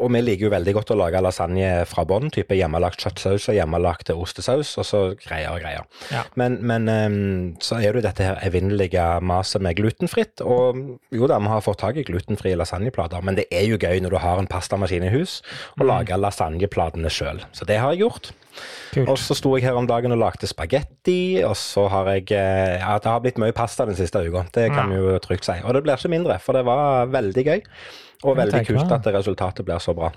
og 0.00 0.12
vi 0.14 0.20
liker 0.22 0.46
jo 0.46 0.52
veldig 0.52 0.74
godt 0.76 0.92
å 0.94 0.96
lage 1.00 1.20
lasagne 1.22 1.82
fra 1.90 2.04
bånn, 2.08 2.30
type 2.32 2.54
hjemmelagt 2.56 3.02
kjøttsaus 3.02 3.48
og 3.50 3.56
hjemmelagt 3.56 4.12
ostesaus, 4.14 4.70
og 4.80 4.86
så 4.86 5.00
greier 5.18 5.50
og 5.56 5.64
greier. 5.64 5.88
Ja. 6.14 6.22
Men, 6.40 6.60
men 6.66 6.86
eh, 6.92 7.08
så 7.64 7.80
er 7.80 7.90
det 7.90 8.00
jo 8.00 8.06
dette 8.06 8.28
her 8.28 8.40
evinnelige 8.46 9.06
maset 9.26 9.64
med 9.66 9.78
glutenfritt. 9.80 10.44
Og 10.46 10.78
jo 11.10 11.30
da, 11.30 11.40
vi 11.42 11.52
har 11.52 11.66
fått 11.66 11.82
tak 11.82 11.98
i 12.00 12.06
glutenfrie 12.06 12.58
lasagneplater, 12.70 13.22
men 13.22 13.34
det 13.36 13.46
er 13.52 13.66
jo 13.68 13.78
gøy 13.78 14.00
når 14.02 14.10
du 14.10 14.18
har 14.22 14.38
en 14.38 14.46
pastamaskin 14.46 15.04
i 15.04 15.10
hus, 15.10 15.42
Mm. 15.76 15.82
å 15.82 15.86
lage 15.86 16.16
lasagneplatene 16.18 17.10
sjøl. 17.10 17.40
Så 17.52 17.64
det 17.66 17.78
har 17.78 17.92
jeg 17.92 18.00
gjort. 18.02 18.30
Kult. 18.92 19.08
Og 19.08 19.16
så 19.18 19.34
sto 19.36 19.56
jeg 19.56 19.64
her 19.64 19.76
om 19.76 19.86
dagen 19.86 20.12
og 20.12 20.18
lagde 20.18 20.46
spagetti, 20.46 21.42
og 21.44 21.54
så 21.56 21.88
har 21.88 22.06
jeg 22.14 22.32
eh, 22.32 22.78
Ja, 22.80 22.98
det 22.98 23.06
har 23.06 23.20
blitt 23.20 23.38
mye 23.38 23.52
pasta 23.52 23.86
den 23.86 23.94
siste 23.96 24.18
uka, 24.26 24.46
det 24.52 24.70
kan 24.72 24.88
vi 24.90 24.96
jo 24.96 25.18
trygt 25.18 25.44
si. 25.44 25.52
Og 25.64 25.74
det 25.74 25.82
blir 25.84 25.96
ikke 25.96 26.10
mindre, 26.10 26.38
for 26.40 26.52
det 26.52 26.64
var 26.64 27.06
veldig 27.06 27.44
gøy. 27.46 27.62
Og 28.24 28.36
veldig 28.36 28.66
kult 28.66 28.92
at 28.92 29.06
resultatet 29.14 29.64
blir 29.64 29.78
så 29.80 29.94
bra. 29.94 30.10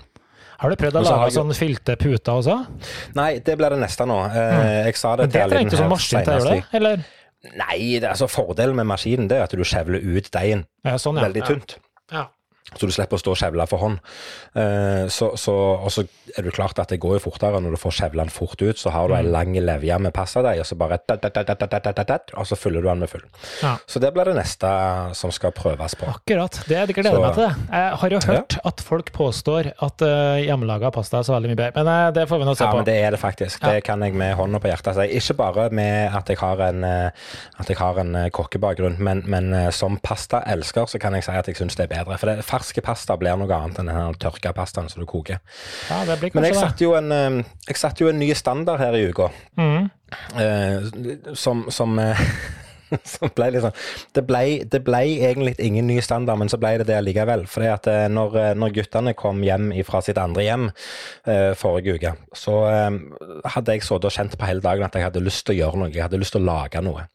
Har 0.58 0.70
du 0.70 0.76
prøvd 0.76 0.94
å 1.00 1.02
lage 1.02 1.30
jeg- 1.30 1.32
sånn 1.38 1.54
fylte 1.54 1.96
puter 1.98 2.32
også? 2.32 2.66
Nei, 3.14 3.38
det 3.40 3.56
blir 3.58 3.70
det 3.70 3.78
neste 3.80 4.04
nå. 4.06 4.18
Mm. 4.30 4.84
Jeg 4.86 4.96
sa 4.96 5.16
det 5.16 5.24
Mm. 5.24 5.30
Men 5.30 5.30
det 5.30 5.32
til 5.32 5.56
Alin 5.58 5.66
ikke 5.66 5.76
sånn 5.78 5.88
maskin 5.90 6.24
til 6.24 6.32
å 6.32 6.36
gjøre 6.36 6.42
senest 6.48 6.70
det? 6.70 6.76
Eller? 6.80 7.04
Nei, 7.56 7.98
det, 8.00 8.08
altså 8.08 8.26
fordelen 8.28 8.74
med 8.74 8.86
maskinen 8.86 9.28
det 9.28 9.36
er 9.38 9.42
at 9.44 9.50
du 9.50 9.58
skjevler 9.64 10.00
ut 10.16 10.30
deigen 10.30 10.64
Ja, 10.84 10.94
sånn, 10.96 11.16
ja. 11.16 11.28
veldig 11.28 11.42
tynt. 11.46 11.76
Ja. 12.10 12.26
Så 12.72 12.88
du 12.88 12.94
slipper 12.94 13.18
å 13.18 13.20
stå 13.20 13.32
og 13.34 13.38
skjevle 13.38 13.66
for 13.68 13.82
hånd. 13.82 13.98
Eh, 14.56 15.04
så, 15.12 15.30
så, 15.38 15.52
og 15.84 15.90
så 15.92 16.06
er 16.32 16.46
det 16.46 16.54
klart 16.56 16.78
at 16.80 16.90
det 16.90 16.96
går 17.02 17.18
jo 17.18 17.24
fortere 17.26 17.60
når 17.62 17.76
du 17.76 17.78
får 17.80 17.92
skjevla 17.98 18.24
den 18.24 18.32
fort 18.32 18.56
ut. 18.62 18.78
Så 18.80 18.90
har 18.94 19.10
du 19.10 19.14
ei 19.14 19.22
mm. 19.26 19.30
lang 19.34 19.52
levje 19.60 19.98
med 20.00 20.14
passadeig, 20.16 20.62
og 20.62 20.66
så 20.66 20.78
bare 20.80 20.98
Og 21.04 22.46
så 22.48 22.56
fyller 22.58 22.82
du 22.82 22.88
den 22.88 23.04
med 23.04 23.10
full. 23.12 23.22
Ja. 23.62 23.76
Så 23.86 24.00
det 24.00 24.14
blir 24.14 24.30
det 24.30 24.36
neste 24.38 24.70
som 25.14 25.32
skal 25.34 25.52
prøves 25.54 25.94
på. 26.00 26.08
Akkurat. 26.08 26.62
Det, 26.66 26.80
det 26.88 26.96
gleder 26.96 27.18
så, 27.18 27.22
meg 27.22 27.36
til. 27.36 27.68
Jeg 27.76 28.00
har 28.00 28.16
jo 28.16 28.22
hørt 28.30 28.56
ja. 28.56 28.64
at 28.72 28.82
folk 28.88 29.12
påstår 29.14 29.70
at 29.84 30.06
eh, 30.06 30.14
uh, 30.14 30.40
hjemmelaga 30.42 30.90
pasta 30.94 31.20
er 31.20 31.28
så 31.28 31.36
veldig 31.36 31.52
mye 31.52 31.60
bedre, 31.60 31.84
men 31.84 31.92
uh, 31.92 32.08
det 32.16 32.26
får 32.30 32.42
vi 32.42 32.48
nå 32.48 32.56
se 32.56 32.64
ja, 32.64 32.72
på. 32.72 32.80
Ja, 32.80 32.82
men 32.82 32.88
det 32.88 32.96
er 33.04 33.14
det 33.14 33.20
faktisk. 33.22 33.60
Det 33.60 33.84
kan 33.86 34.02
jeg 34.02 34.16
med 34.18 34.34
hånda 34.40 34.62
på 34.62 34.72
hjertet 34.72 34.96
si. 34.96 35.06
Ikke 35.20 35.38
bare 35.44 35.68
med 35.74 36.16
at 36.16 36.32
jeg 36.32 36.40
har 36.40 36.64
en, 36.70 36.82
eh, 36.88 37.30
at 37.60 37.70
jeg 37.70 37.78
har 37.78 38.00
en 38.00 38.16
kokkebakgrunn, 38.34 38.96
men, 39.04 39.22
men 39.30 39.52
som 39.74 40.00
pastaelsker 40.02 40.88
så 40.90 41.00
kan 41.02 41.14
jeg 41.18 41.28
si 41.28 41.36
at 41.36 41.50
jeg 41.50 41.60
syns 41.60 41.76
det 41.78 41.86
er 41.86 41.92
bedre. 41.94 42.18
for 42.18 42.30
det 42.30 42.40
er 42.40 42.53
ferske 42.54 42.84
pasta 42.84 43.18
blir 43.20 43.38
noe 43.40 43.50
annet 43.58 43.82
enn 43.82 43.92
den 43.92 44.18
tørka 44.22 44.54
pastaen 44.56 44.90
som 44.92 45.04
du 45.04 45.08
koker. 45.10 45.42
Ja, 45.90 46.02
det 46.08 46.18
blir 46.22 46.34
Men 46.34 46.48
jeg 46.48 46.58
satte 46.58 46.86
jo 46.86 46.96
en, 46.98 47.12
eh, 47.12 47.40
jeg 47.68 47.80
satte 47.80 48.06
jo 48.06 48.10
en 48.12 48.20
ny 48.22 48.32
standard 48.38 48.82
her 48.82 48.96
i 48.98 49.06
uka, 49.10 49.30
mm. 49.60 49.88
eh, 50.40 51.32
som, 51.38 51.66
som 51.74 51.98
eh, 52.02 52.28
som 53.14 53.32
ble 53.34 53.60
sånn, 53.62 53.74
det, 54.16 54.24
ble, 54.28 54.42
det 54.70 54.80
ble 54.86 55.02
egentlig 55.28 55.54
ingen 55.62 55.88
ny 55.88 55.98
standard, 56.04 56.38
men 56.40 56.50
så 56.52 56.58
ble 56.60 56.76
det 56.80 56.88
det 56.90 57.00
likevel. 57.04 57.46
For 57.50 57.64
når, 58.12 58.38
når 58.60 58.74
guttene 58.78 59.14
kom 59.18 59.42
hjem 59.46 59.70
fra 59.86 60.02
sitt 60.04 60.20
andre 60.20 60.46
hjem 60.46 60.68
eh, 60.70 61.52
forrige 61.58 61.98
uke, 61.98 62.14
så 62.36 62.58
eh, 62.70 62.90
hadde 63.56 63.76
jeg 63.76 63.86
sittet 63.86 64.10
og 64.10 64.16
kjent 64.16 64.38
på 64.38 64.48
hele 64.48 64.64
dagen 64.64 64.86
at 64.86 64.98
jeg 64.98 65.08
hadde 65.08 65.24
lyst 65.24 65.46
til 65.46 65.56
å 65.56 65.60
gjøre 65.62 65.82
noe. 65.82 65.94
Jeg 65.94 66.06
hadde 66.06 66.20
lyst 66.20 66.36
til 66.36 66.44
å 66.44 66.50
lage 66.50 66.82
noe. 66.84 67.08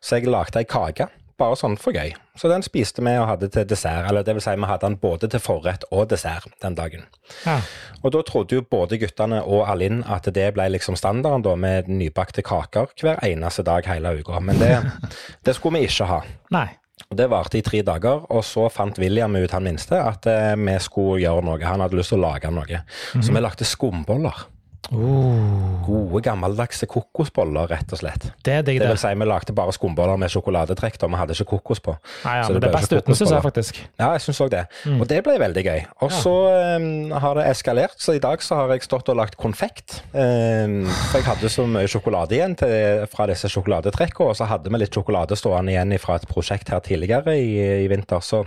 Så 0.00 0.18
jeg 0.18 0.30
lagde 0.30 0.62
ei 0.62 0.68
kake. 0.68 1.10
Bare 1.38 1.54
sånn 1.58 1.76
for 1.78 1.94
gøy. 1.94 2.16
Så 2.38 2.48
den 2.50 2.64
spiste 2.66 3.02
vi 3.04 3.12
og 3.18 3.28
hadde 3.30 3.48
til 3.54 3.66
dessert. 3.70 4.08
Eller 4.08 4.24
det 4.26 4.34
vil 4.34 4.42
si, 4.42 4.54
vi 4.58 4.66
hadde 4.66 4.88
den 4.88 4.96
både 4.98 5.28
til 5.30 5.42
forrett 5.42 5.84
og 5.94 6.08
dessert 6.10 6.50
den 6.64 6.74
dagen. 6.78 7.04
Ja. 7.44 7.60
Og 8.02 8.12
da 8.14 8.24
trodde 8.26 8.58
jo 8.58 8.64
både 8.66 8.98
guttene 8.98 9.44
og 9.44 9.68
Alinn 9.70 10.02
at 10.02 10.26
det 10.34 10.48
ble 10.56 10.66
liksom 10.74 10.98
standarden 10.98 11.46
da, 11.46 11.54
med 11.54 11.90
nybakte 11.92 12.42
kaker 12.46 12.90
hver 12.98 13.22
eneste 13.26 13.62
dag 13.66 13.86
hele 13.86 14.16
uka. 14.18 14.42
Men 14.42 14.58
det, 14.58 14.74
det 15.46 15.54
skulle 15.54 15.78
vi 15.78 15.90
ikke 15.92 16.10
ha. 16.10 16.20
Nei. 16.54 16.68
Og 17.08 17.16
Det 17.16 17.30
varte 17.30 17.56
i 17.60 17.64
tre 17.64 17.80
dager, 17.86 18.26
og 18.28 18.42
så 18.44 18.66
fant 18.72 18.98
William 18.98 19.36
ut, 19.38 19.52
han 19.54 19.64
minste, 19.64 19.96
at 20.02 20.26
eh, 20.28 20.56
vi 20.58 20.74
skulle 20.82 21.22
gjøre 21.22 21.46
noe. 21.46 21.62
Han 21.62 21.84
hadde 21.84 21.96
lyst 21.96 22.12
til 22.12 22.18
å 22.18 22.26
lage 22.26 22.50
noe. 22.52 22.82
Så 23.14 23.30
vi 23.30 23.40
lagde 23.40 23.64
skumboller. 23.68 24.42
Oh, 24.88 25.82
Gode, 25.84 26.22
gammeldagse 26.24 26.86
kokosboller, 26.88 27.66
rett 27.68 27.90
og 27.92 28.00
slett. 28.00 28.22
det 28.44 28.54
det, 28.64 28.64
Det 28.64 28.76
det. 28.80 28.88
vil 28.88 28.98
si, 29.00 29.10
vi 29.20 29.26
lagde 29.28 29.52
bare 29.52 29.72
skumboller 29.76 30.16
med 30.16 30.30
sjokoladetrekk, 30.32 30.96
da 31.02 31.06
vi 31.12 31.18
hadde 31.20 31.36
ikke 31.36 31.44
kokos 31.58 31.80
på. 31.84 31.94
Nei, 32.24 32.36
ja, 32.38 32.44
så 32.46 32.52
men 32.54 32.62
det 32.62 32.70
er 32.70 32.76
best 32.76 32.92
uten, 32.94 33.14
syns 33.18 33.32
jeg 33.34 33.44
faktisk. 33.44 33.80
Ja, 34.00 34.10
jeg 34.16 34.24
syns 34.24 34.40
òg 34.46 34.50
det. 34.54 34.64
Og 34.96 35.04
det 35.10 35.20
ble 35.26 35.36
veldig 35.42 35.64
gøy. 35.66 35.80
Og 36.06 36.12
så 36.14 36.34
eh, 36.54 37.18
har 37.20 37.40
det 37.40 37.46
eskalert, 37.52 37.98
så 38.00 38.16
i 38.16 38.22
dag 38.22 38.42
så 38.44 38.62
har 38.62 38.72
jeg 38.72 38.86
stått 38.88 39.08
og 39.12 39.18
lagt 39.20 39.36
konfekt. 39.40 40.00
Um, 40.12 40.86
for 41.10 41.20
jeg 41.20 41.28
hadde 41.28 41.52
så 41.52 41.66
mye 41.68 41.88
sjokolade 41.90 42.38
igjen 42.38 42.56
til, 42.56 43.04
fra 43.12 43.28
disse 43.28 43.50
sjokoladetrekkene, 43.52 44.30
og 44.32 44.38
så 44.40 44.48
hadde 44.48 44.72
vi 44.72 44.80
litt 44.80 44.94
sjokolade 44.96 45.36
stående 45.36 45.74
igjen 45.76 45.96
fra 46.00 46.16
et 46.16 46.28
prosjekt 46.30 46.72
her 46.72 46.80
tidligere 46.80 47.36
i, 47.36 47.84
i 47.84 47.88
vinter. 47.92 48.24
så 48.24 48.44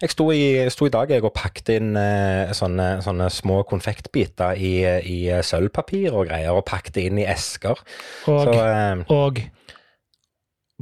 jeg 0.00 0.10
sto 0.14 0.26
i, 0.32 0.42
sto 0.70 0.86
i 0.86 0.92
dag 0.94 1.10
jeg 1.10 1.24
og 1.24 1.32
pakket 1.34 1.68
inn 1.76 1.96
eh, 1.96 2.52
sånne, 2.56 2.88
sånne 3.04 3.28
små 3.30 3.62
konfektbiter 3.68 4.56
i, 4.56 4.72
i 5.04 5.18
sølvpapir 5.42 6.12
og 6.14 6.26
greier, 6.30 6.52
og 6.56 6.64
pakket 6.68 6.96
inn 7.06 7.18
i 7.22 7.26
esker. 7.28 7.78
Og, 8.26 8.42
Så 8.44 8.52
eh, 8.54 9.04
og 9.14 9.40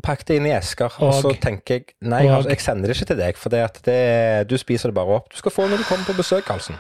pakket 0.05 0.35
inn 0.37 0.47
i 0.51 0.53
esker, 0.53 0.93
og, 1.01 1.09
Og- 1.15 1.23
så 1.25 1.31
tenker 1.41 1.79
jeg 1.79 1.85
Nei, 2.05 2.27
altså, 2.29 2.51
jeg 2.53 2.61
sender 2.61 2.91
det 2.93 2.97
ikke 2.99 3.11
til 3.15 3.17
deg, 3.23 3.39
for 3.41 3.49
det 3.55 3.63
at 3.65 3.79
det, 3.87 4.49
du 4.51 4.57
spiser 4.61 4.91
det 4.93 4.99
bare 4.99 5.17
opp. 5.21 5.31
Du 5.33 5.39
skal 5.41 5.55
få 5.55 5.67
når 5.71 5.81
du 5.81 5.87
kommer 5.89 6.05
på 6.11 6.17
besøk, 6.19 6.45
Karlsen. 6.45 6.77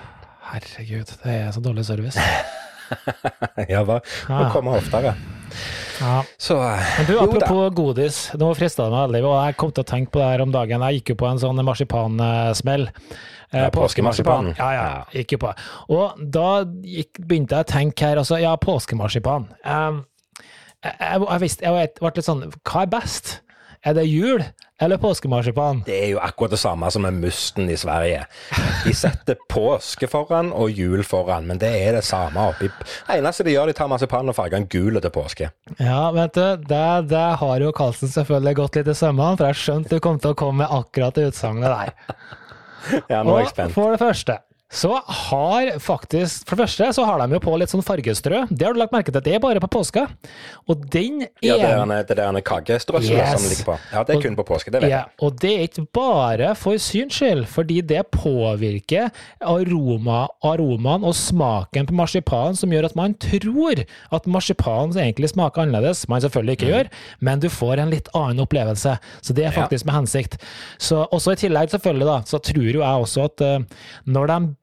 Herregud, 0.52 1.08
det 1.24 1.32
er 1.40 1.48
så 1.50 1.60
dårlig 1.64 1.86
service. 1.88 2.20
ja, 3.72 3.80
bare 3.82 4.00
må 4.28 4.44
Ah. 4.44 4.50
komme 4.52 4.76
oftere. 4.78 5.14
Ja. 6.00 6.18
Så 6.38 6.58
Men 6.58 7.06
du, 7.08 7.14
apropos 7.22 7.70
godis, 7.76 8.18
nå 8.38 8.50
frista 8.58 8.84
det 8.86 8.92
meg 8.92 9.06
veldig, 9.06 9.22
og 9.28 9.36
jeg 9.46 9.56
kom 9.62 9.72
til 9.72 9.84
å 9.84 9.88
tenke 9.88 10.12
på 10.14 10.20
det 10.22 10.28
her 10.32 10.44
om 10.44 10.52
dagen. 10.54 10.84
Jeg 10.88 11.00
gikk 11.00 11.14
jo 11.14 11.18
på 11.22 11.30
en 11.30 11.40
sånn 11.42 11.62
marsipansmell. 11.64 12.88
Eh, 12.90 13.62
Ja, 13.62 13.70
påskemarsipan. 13.70 14.50
Ja, 14.58 14.68
ja, 14.74 14.86
gikk 15.14 15.36
jo 15.36 15.38
på. 15.46 15.52
Og 15.94 16.18
da 16.18 16.64
gikk, 16.82 17.22
begynte 17.22 17.56
jeg 17.56 17.64
å 17.68 17.70
tenke 17.70 18.10
her, 18.10 18.20
altså, 18.20 18.40
ja, 18.42 18.56
påskemarsipan. 18.60 19.46
Um, 19.64 20.02
jeg, 20.82 20.94
jeg, 21.00 21.20
jeg, 21.30 21.40
visste, 21.40 21.64
jeg 21.64 21.92
ble 22.00 22.10
litt 22.16 22.26
sånn, 22.26 22.42
hva 22.66 22.82
er 22.82 22.90
best? 22.92 23.36
Er 23.86 23.94
det 23.94 24.02
jul 24.10 24.42
eller 24.82 24.98
påskemarsipan? 24.98 25.84
Det 25.86 25.94
er 25.94 26.08
jo 26.10 26.18
akkurat 26.18 26.56
det 26.56 26.58
samme 26.58 26.88
som 26.90 27.04
med 27.06 27.20
musten 27.22 27.68
i 27.70 27.76
Sverige. 27.78 28.24
De 28.82 28.94
setter 28.98 29.38
påske 29.48 30.08
foran 30.10 30.50
og 30.50 30.74
jul 30.74 31.04
foran, 31.06 31.46
men 31.46 31.60
det 31.62 31.70
er 31.84 31.94
det 31.94 32.02
samme 32.04 32.48
oppi 32.50 32.66
Eneste 33.14 33.46
de 33.46 33.54
gjør, 33.54 33.70
de 33.70 33.76
tar 33.78 33.86
marsipan 33.92 34.26
og 34.26 34.34
farger 34.34 34.58
den 34.58 34.66
gul 34.72 34.98
til 34.98 35.14
påske. 35.14 35.52
Ja, 35.78 36.10
vet 36.16 36.34
du, 36.34 36.66
det, 36.66 36.82
det 37.12 37.22
har 37.38 37.62
jo 37.62 37.70
Karlsen 37.78 38.10
selvfølgelig 38.10 38.56
gått 38.58 38.80
litt 38.80 38.90
i 38.90 38.98
sømmene, 38.98 39.38
for 39.38 39.52
jeg 39.52 39.62
skjønte 39.62 39.94
du 39.94 40.02
kom 40.02 40.18
til 40.18 40.34
å 40.34 40.40
komme 40.42 40.64
med 40.64 40.76
akkurat 40.80 41.14
det 41.14 41.30
utsagnet 41.30 41.70
der. 41.70 41.94
Ja, 43.10 43.22
nå 43.22 43.38
er 43.38 43.46
jeg 43.46 43.68
Og 43.68 43.72
for 43.74 43.94
det 43.94 44.02
første, 44.02 44.40
så 44.72 44.96
har 45.06 45.76
faktisk 45.78 46.48
For 46.48 46.56
det 46.56 46.64
første 46.66 46.88
så 46.96 47.04
har 47.06 47.20
de 47.22 47.36
jo 47.36 47.38
på 47.42 47.52
litt 47.58 47.70
sånn 47.70 47.84
fargestrø. 47.86 48.46
Det 48.50 48.66
har 48.66 48.74
du 48.74 48.80
lagt 48.80 48.92
merke 48.92 49.12
til, 49.14 49.22
det 49.22 49.34
er 49.36 49.42
bare 49.42 49.60
på 49.62 49.68
påska. 49.70 50.08
Og 50.68 50.82
den 50.90 51.20
Ja, 51.42 51.54
det 51.56 51.68
er 51.70 51.84
er 51.86 52.02
det 52.08 52.16
der 52.18 52.40
kakestrøsselet 52.40 53.16
Yes. 53.16 53.40
som 53.40 53.48
ligger 53.48 53.64
på. 53.64 53.76
Ja, 53.92 54.02
det 54.02 54.16
er 54.16 54.20
kun 54.22 54.36
på 54.36 54.44
påske, 54.44 54.70
det 54.72 54.82
vet 54.82 54.90
ja, 54.90 55.04
jeg. 55.04 55.12
og 55.22 55.38
det 55.40 55.52
er 55.54 55.62
ikke 55.68 55.86
bare 55.94 56.54
for 56.58 56.76
syns 56.82 57.14
skyld, 57.14 57.46
fordi 57.46 57.80
det 57.80 58.02
påvirker 58.10 59.10
aroma, 59.40 60.26
aromaen 60.44 61.04
og 61.06 61.14
smaken 61.14 61.86
på 61.86 61.94
marsipan, 61.96 62.56
som 62.58 62.70
gjør 62.74 62.88
at 62.90 62.96
man 62.98 63.14
tror 63.22 63.84
at 64.12 64.26
marsipan 64.26 64.90
egentlig 64.96 65.30
smaker 65.30 65.62
annerledes, 65.62 66.08
man 66.08 66.20
selvfølgelig 66.20 66.58
ikke 66.58 66.70
gjør, 66.72 66.90
men 67.20 67.40
du 67.40 67.48
får 67.48 67.78
en 67.84 67.90
litt 67.94 68.08
annen 68.14 68.42
opplevelse. 68.44 68.98
Så 69.22 69.32
det 69.32 69.44
er 69.46 69.52
Ja. 69.52 69.62
faktisk 69.62 69.86
med 69.86 69.94
hensikt. 69.94 70.38
Så 70.78 71.06
også 71.12 71.32
i 71.32 71.36
tillegg, 71.36 71.70
selvfølgelig, 71.70 72.06
da, 72.06 72.18
så 72.26 72.38
tror 72.42 72.72
jo 72.72 72.80
jeg 72.80 73.02
også 73.06 73.24
at 73.24 73.40
uh, 73.40 73.64
når 74.06 74.26
de 74.26 74.55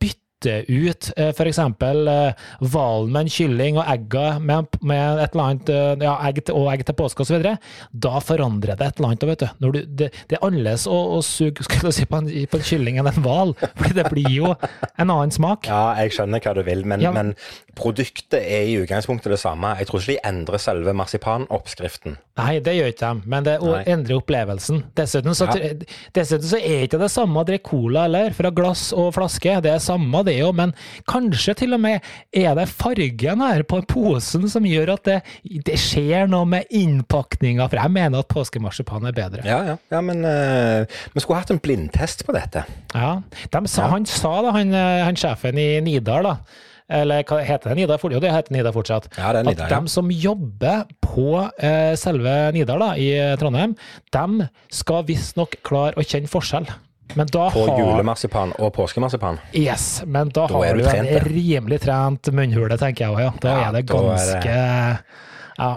bytter 0.43 0.65
ut 0.67 1.10
f.eks. 1.15 1.38
for 1.38 1.49
eksempel 1.49 2.08
eh, 2.08 2.34
hvalen 2.60 3.12
med 3.13 3.21
en 3.25 3.29
kylling 3.32 3.77
og 3.79 3.88
egga 3.89 4.39
med, 4.39 4.67
med 4.82 5.21
et 5.23 5.34
eller 5.36 5.43
annet 5.43 5.69
eh, 5.69 6.03
ja, 6.03 6.15
egg 6.27 6.41
til, 6.45 6.56
og 6.58 6.69
egg 6.73 6.86
til 6.88 6.95
påske 6.99 7.23
osv., 7.23 7.47
da 7.93 8.19
forandrer 8.23 8.75
det 8.79 8.88
et 8.88 8.99
eller 8.99 9.10
annet. 9.13 9.23
Vet 9.34 9.43
du. 9.43 9.47
Når 9.63 9.71
du, 9.75 9.79
det, 10.03 10.10
det 10.29 10.38
er 10.38 10.45
annerledes 10.47 10.86
å, 10.89 10.97
å 11.17 11.21
suge 11.25 11.63
si, 11.95 12.06
på, 12.10 12.19
en, 12.21 12.29
på 12.51 12.60
en 12.60 12.67
kylling 12.67 12.99
enn 13.01 13.10
en 13.12 13.21
hval, 13.25 13.56
for 13.60 13.95
det 13.95 14.08
blir 14.12 14.29
jo 14.34 14.53
en 14.53 15.10
annen 15.10 15.34
smak. 15.34 15.69
Ja, 15.69 15.93
jeg 16.01 16.15
skjønner 16.17 16.43
hva 16.43 16.56
du 16.58 16.63
vil, 16.67 16.86
men, 16.89 17.03
Ja. 17.03 17.12
men 17.15 17.34
produktet 17.75 18.39
er 18.43 18.67
i 18.69 18.75
utgangspunktet 18.84 19.34
det 19.34 19.39
samme. 19.41 19.73
Jeg 19.79 19.89
tror 19.89 20.03
ikke 20.03 20.13
de 20.13 20.19
endrer 20.29 20.62
selve 20.62 20.93
marsipanoppskriften. 20.97 22.19
Nei, 22.38 22.58
det 22.65 22.75
gjør 22.77 22.91
ikke 22.93 23.10
de, 23.10 23.29
men 23.29 23.45
det 23.45 23.56
endrer 23.89 24.17
opplevelsen. 24.19 24.84
Dessuten 24.97 25.36
så, 25.38 25.47
Ja. 25.53 25.71
dessuten 26.15 26.47
så 26.49 26.60
er 26.62 26.86
ikke 26.88 26.99
det 27.01 27.12
samme 27.13 27.41
å 27.41 27.45
drikke 27.47 27.69
cola 27.73 28.06
heller, 28.08 28.34
fra 28.36 28.49
glass 28.53 28.91
og 28.93 29.12
flaske. 29.15 29.58
Det 29.63 29.71
er 29.73 29.82
samme 29.84 30.23
det 30.27 30.32
det 30.33 30.41
jo, 30.41 30.51
men 30.55 30.73
kanskje 31.09 31.55
til 31.63 31.77
og 31.77 31.83
med 31.83 32.03
er 32.33 32.57
det 32.57 32.67
fargen 32.71 33.43
her 33.45 33.63
på 33.69 33.81
posen 33.89 34.47
som 34.51 34.67
gjør 34.67 34.95
at 34.97 35.07
det, 35.07 35.19
det 35.67 35.77
skjer 35.81 36.29
noe 36.31 36.47
med 36.49 36.69
innpakninga, 36.73 37.69
for 37.69 37.81
jeg 37.81 37.93
mener 37.93 38.23
at 38.23 38.31
påskemarsipan 38.33 39.09
er 39.09 39.17
bedre. 39.17 39.45
Ja, 39.47 39.61
ja. 39.73 39.79
ja 39.93 40.03
men 40.05 40.25
uh, 40.25 40.83
vi 41.13 41.23
skulle 41.23 41.41
hatt 41.41 41.53
en 41.53 41.61
blindtest 41.63 42.25
på 42.27 42.35
dette. 42.35 42.65
Ja, 42.93 43.15
sa, 43.69 43.89
Han 43.93 44.07
sa 44.09 44.35
da, 44.45 44.53
han, 44.55 44.73
eh, 44.75 45.01
han 45.05 45.17
sjefen 45.19 45.59
i 45.59 45.67
Nidar, 45.83 46.25
da 46.25 46.37
eller 46.93 47.23
hva 47.25 47.39
heter 47.41 47.71
det 47.71 47.77
Nidar? 47.79 48.01
Jo, 48.11 48.19
det 48.21 48.31
heter 48.33 48.53
Nidar 48.53 48.73
fortsatt. 48.75 49.07
Ja, 49.15 49.31
det 49.33 49.39
er 49.41 49.47
Nidar, 49.47 49.71
at 49.71 49.85
de 49.85 49.91
som 49.91 50.11
jobber 50.11 50.83
på 51.01 51.27
eh, 51.41 51.93
selve 51.99 52.33
Nidar 52.53 52.81
da, 52.81 52.89
i 52.99 53.07
Trondheim, 53.39 53.77
de 54.13 54.49
skal 54.73 55.05
visstnok 55.07 55.57
klare 55.65 55.97
å 55.97 56.05
kjenne 56.05 56.29
forskjell. 56.29 56.67
På 57.13 57.65
har... 57.67 57.80
julemarsipan 57.80 58.54
og 58.60 58.73
påskemarsipan? 58.76 59.39
Yes, 59.54 60.04
men 60.06 60.30
da, 60.34 60.47
da 60.47 60.60
har 60.60 60.78
du 60.78 60.88
en 60.89 61.10
rimelig 61.28 61.82
trent 61.86 62.30
munnhule, 62.34 62.78
tenker 62.82 63.08
jeg 63.08 63.15
òg. 63.15 63.23
Ja. 63.23 63.34
Da 63.41 63.56
ja, 63.56 63.65
er 63.67 63.78
det 63.78 63.84
ganske 63.89 64.38
er 64.38 64.45
det... 64.45 65.17
Ja. 65.58 65.73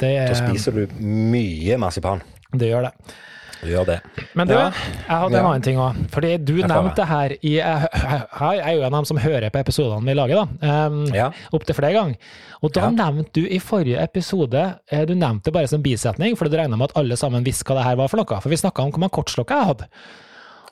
Det 0.00 0.12
er... 0.16 0.30
Da 0.32 0.38
spiser 0.38 0.78
du 0.78 1.00
mye 1.04 1.76
marsipan. 1.80 2.22
Det 2.52 2.70
gjør 2.70 2.88
det. 2.88 2.94
Gjør 3.66 3.84
det. 3.84 3.96
Men 4.38 4.48
du, 4.48 4.54
ja. 4.56 4.70
jeg 4.72 5.20
hadde 5.22 5.36
en 5.36 5.46
annen 5.50 5.64
ting 5.64 5.80
òg. 5.80 5.98
Fordi 6.14 6.30
du 6.40 6.54
nevnte 6.62 6.94
det 7.02 7.08
her 7.10 7.34
i 7.36 7.52
Jeg 7.58 8.62
er 8.64 8.70
jo 8.72 8.84
en 8.86 8.88
av 8.88 8.96
dem 8.96 9.08
som 9.10 9.20
hører 9.20 9.52
på 9.52 9.60
episodene 9.60 10.08
vi 10.08 10.16
lager, 10.16 10.40
da. 10.40 10.86
Um, 10.88 11.02
ja. 11.12 11.28
Opptil 11.56 11.76
flere 11.76 11.92
ganger. 11.96 12.32
Og 12.64 12.72
da 12.76 12.86
ja. 12.86 12.94
nevnte 12.96 13.42
du 13.42 13.44
i 13.44 13.60
forrige 13.60 14.00
episode 14.00 14.64
eh, 14.90 15.04
Du 15.08 15.14
nevnte 15.14 15.48
det 15.48 15.56
bare 15.56 15.68
som 15.70 15.84
bisetning, 15.84 16.36
for 16.38 16.48
du 16.48 16.56
regna 16.56 16.78
med 16.78 16.90
at 16.90 16.98
alle 17.00 17.20
sammen 17.20 17.44
visste 17.44 17.68
hva 17.68 17.80
det 17.80 17.86
her 17.90 18.00
var 18.00 18.12
for 18.12 18.22
noe. 18.22 18.40
For 18.40 18.52
vi 18.52 18.60
snakka 18.60 18.86
om 18.86 18.94
hvor 18.94 19.04
mange 19.04 19.16
kortslokker 19.18 19.60
jeg 19.60 19.72
hadde. 19.74 19.90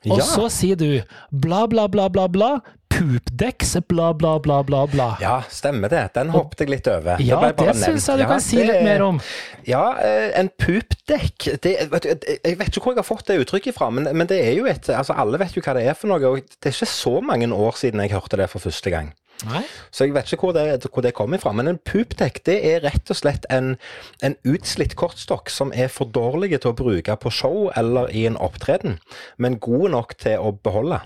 Og 0.07 0.23
så 0.23 0.47
sier 0.53 0.79
du 0.79 0.91
bla, 1.31 1.67
bla, 1.67 1.89
bla, 1.91 2.07
bla, 2.13 2.29
bla 2.31 2.51
Poopdex, 2.99 3.77
bla, 3.87 4.15
bla, 4.15 4.39
bla, 4.39 4.63
bla, 4.63 4.87
bla. 4.87 5.17
Ja, 5.21 5.43
stemmer 5.51 5.91
det. 5.93 6.01
Den 6.17 6.33
hoppet 6.35 6.65
jeg 6.65 6.73
litt 6.73 6.89
over. 6.91 7.21
Ja, 7.23 7.39
det, 7.45 7.53
det 7.61 7.75
syns 7.79 8.09
jeg 8.09 8.19
du 8.19 8.25
ja, 8.25 8.29
kan 8.31 8.43
si 8.43 8.59
det, 8.59 8.65
litt 8.71 8.87
mer 8.87 9.05
om. 9.05 9.21
Ja, 9.69 9.83
eh, 10.03 10.33
en 10.41 10.49
poopdekk 10.59 11.47
Jeg 11.53 11.91
vet 11.93 12.09
ikke 12.09 12.83
hvor 12.83 12.97
jeg 12.97 13.03
har 13.03 13.07
fått 13.07 13.29
det 13.31 13.39
uttrykket 13.45 13.77
fra, 13.77 13.91
men, 13.95 14.09
men, 14.11 14.27
det 14.31 14.41
er 14.41 14.57
jo 14.57 14.67
et 14.71 14.89
altså 14.91 15.15
Alle 15.19 15.39
vet 15.39 15.55
jo 15.55 15.63
hva 15.63 15.77
det 15.79 15.85
er 15.87 15.99
for 15.99 16.11
noe, 16.11 16.19
og 16.33 16.43
det 16.43 16.73
er 16.73 16.75
ikke 16.75 16.91
så 16.91 17.19
mange 17.23 17.51
år 17.55 17.79
siden 17.79 18.03
jeg 18.03 18.17
hørte 18.17 18.41
det 18.41 18.49
for 18.51 18.65
første 18.65 18.95
gang. 18.95 19.13
Nei. 19.47 19.63
Så 19.95 20.09
jeg 20.09 20.17
vet 20.17 20.33
ikke 20.33 20.49
hvor 20.49 20.57
det, 20.57 20.89
hvor 20.91 21.05
det 21.05 21.15
kommer 21.15 21.39
fra. 21.39 21.53
Men 21.55 21.71
en 21.71 21.79
poopdeck 21.79 22.41
det 22.49 22.57
er 22.67 22.83
rett 22.83 23.13
og 23.13 23.19
slett 23.21 23.47
en, 23.55 23.77
en 24.25 24.35
utslitt 24.49 24.97
kortstokk 24.99 25.53
som 25.53 25.71
er 25.71 25.93
for 25.93 26.11
dårlig 26.11 26.57
til 26.57 26.73
å 26.73 26.79
bruke 26.79 27.15
på 27.23 27.33
show 27.35 27.69
eller 27.79 28.11
i 28.11 28.27
en 28.27 28.39
opptreden, 28.41 28.99
men 29.39 29.61
god 29.63 29.95
nok 29.95 30.17
til 30.19 30.43
å 30.43 30.53
beholde. 30.65 31.01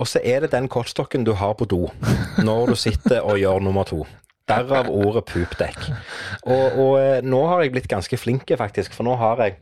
Og 0.00 0.08
så 0.08 0.22
er 0.24 0.40
det 0.44 0.54
den 0.54 0.70
kortstokken 0.72 1.26
du 1.28 1.34
har 1.36 1.52
på 1.58 1.68
do 1.68 1.84
når 2.40 2.72
du 2.72 2.78
sitter 2.80 3.20
og 3.20 3.40
gjør 3.40 3.60
nummer 3.66 3.84
to. 3.88 4.06
Derav 4.50 4.88
ordet 4.90 5.26
poopdekk. 5.28 5.84
Og, 6.48 6.78
og 6.80 6.94
eh, 6.98 7.20
nå 7.22 7.42
har 7.46 7.60
jeg 7.62 7.74
blitt 7.74 7.90
ganske 7.90 8.18
flink, 8.18 8.50
faktisk, 8.58 8.96
for 8.96 9.06
nå 9.06 9.14
har 9.20 9.44
jeg 9.44 9.60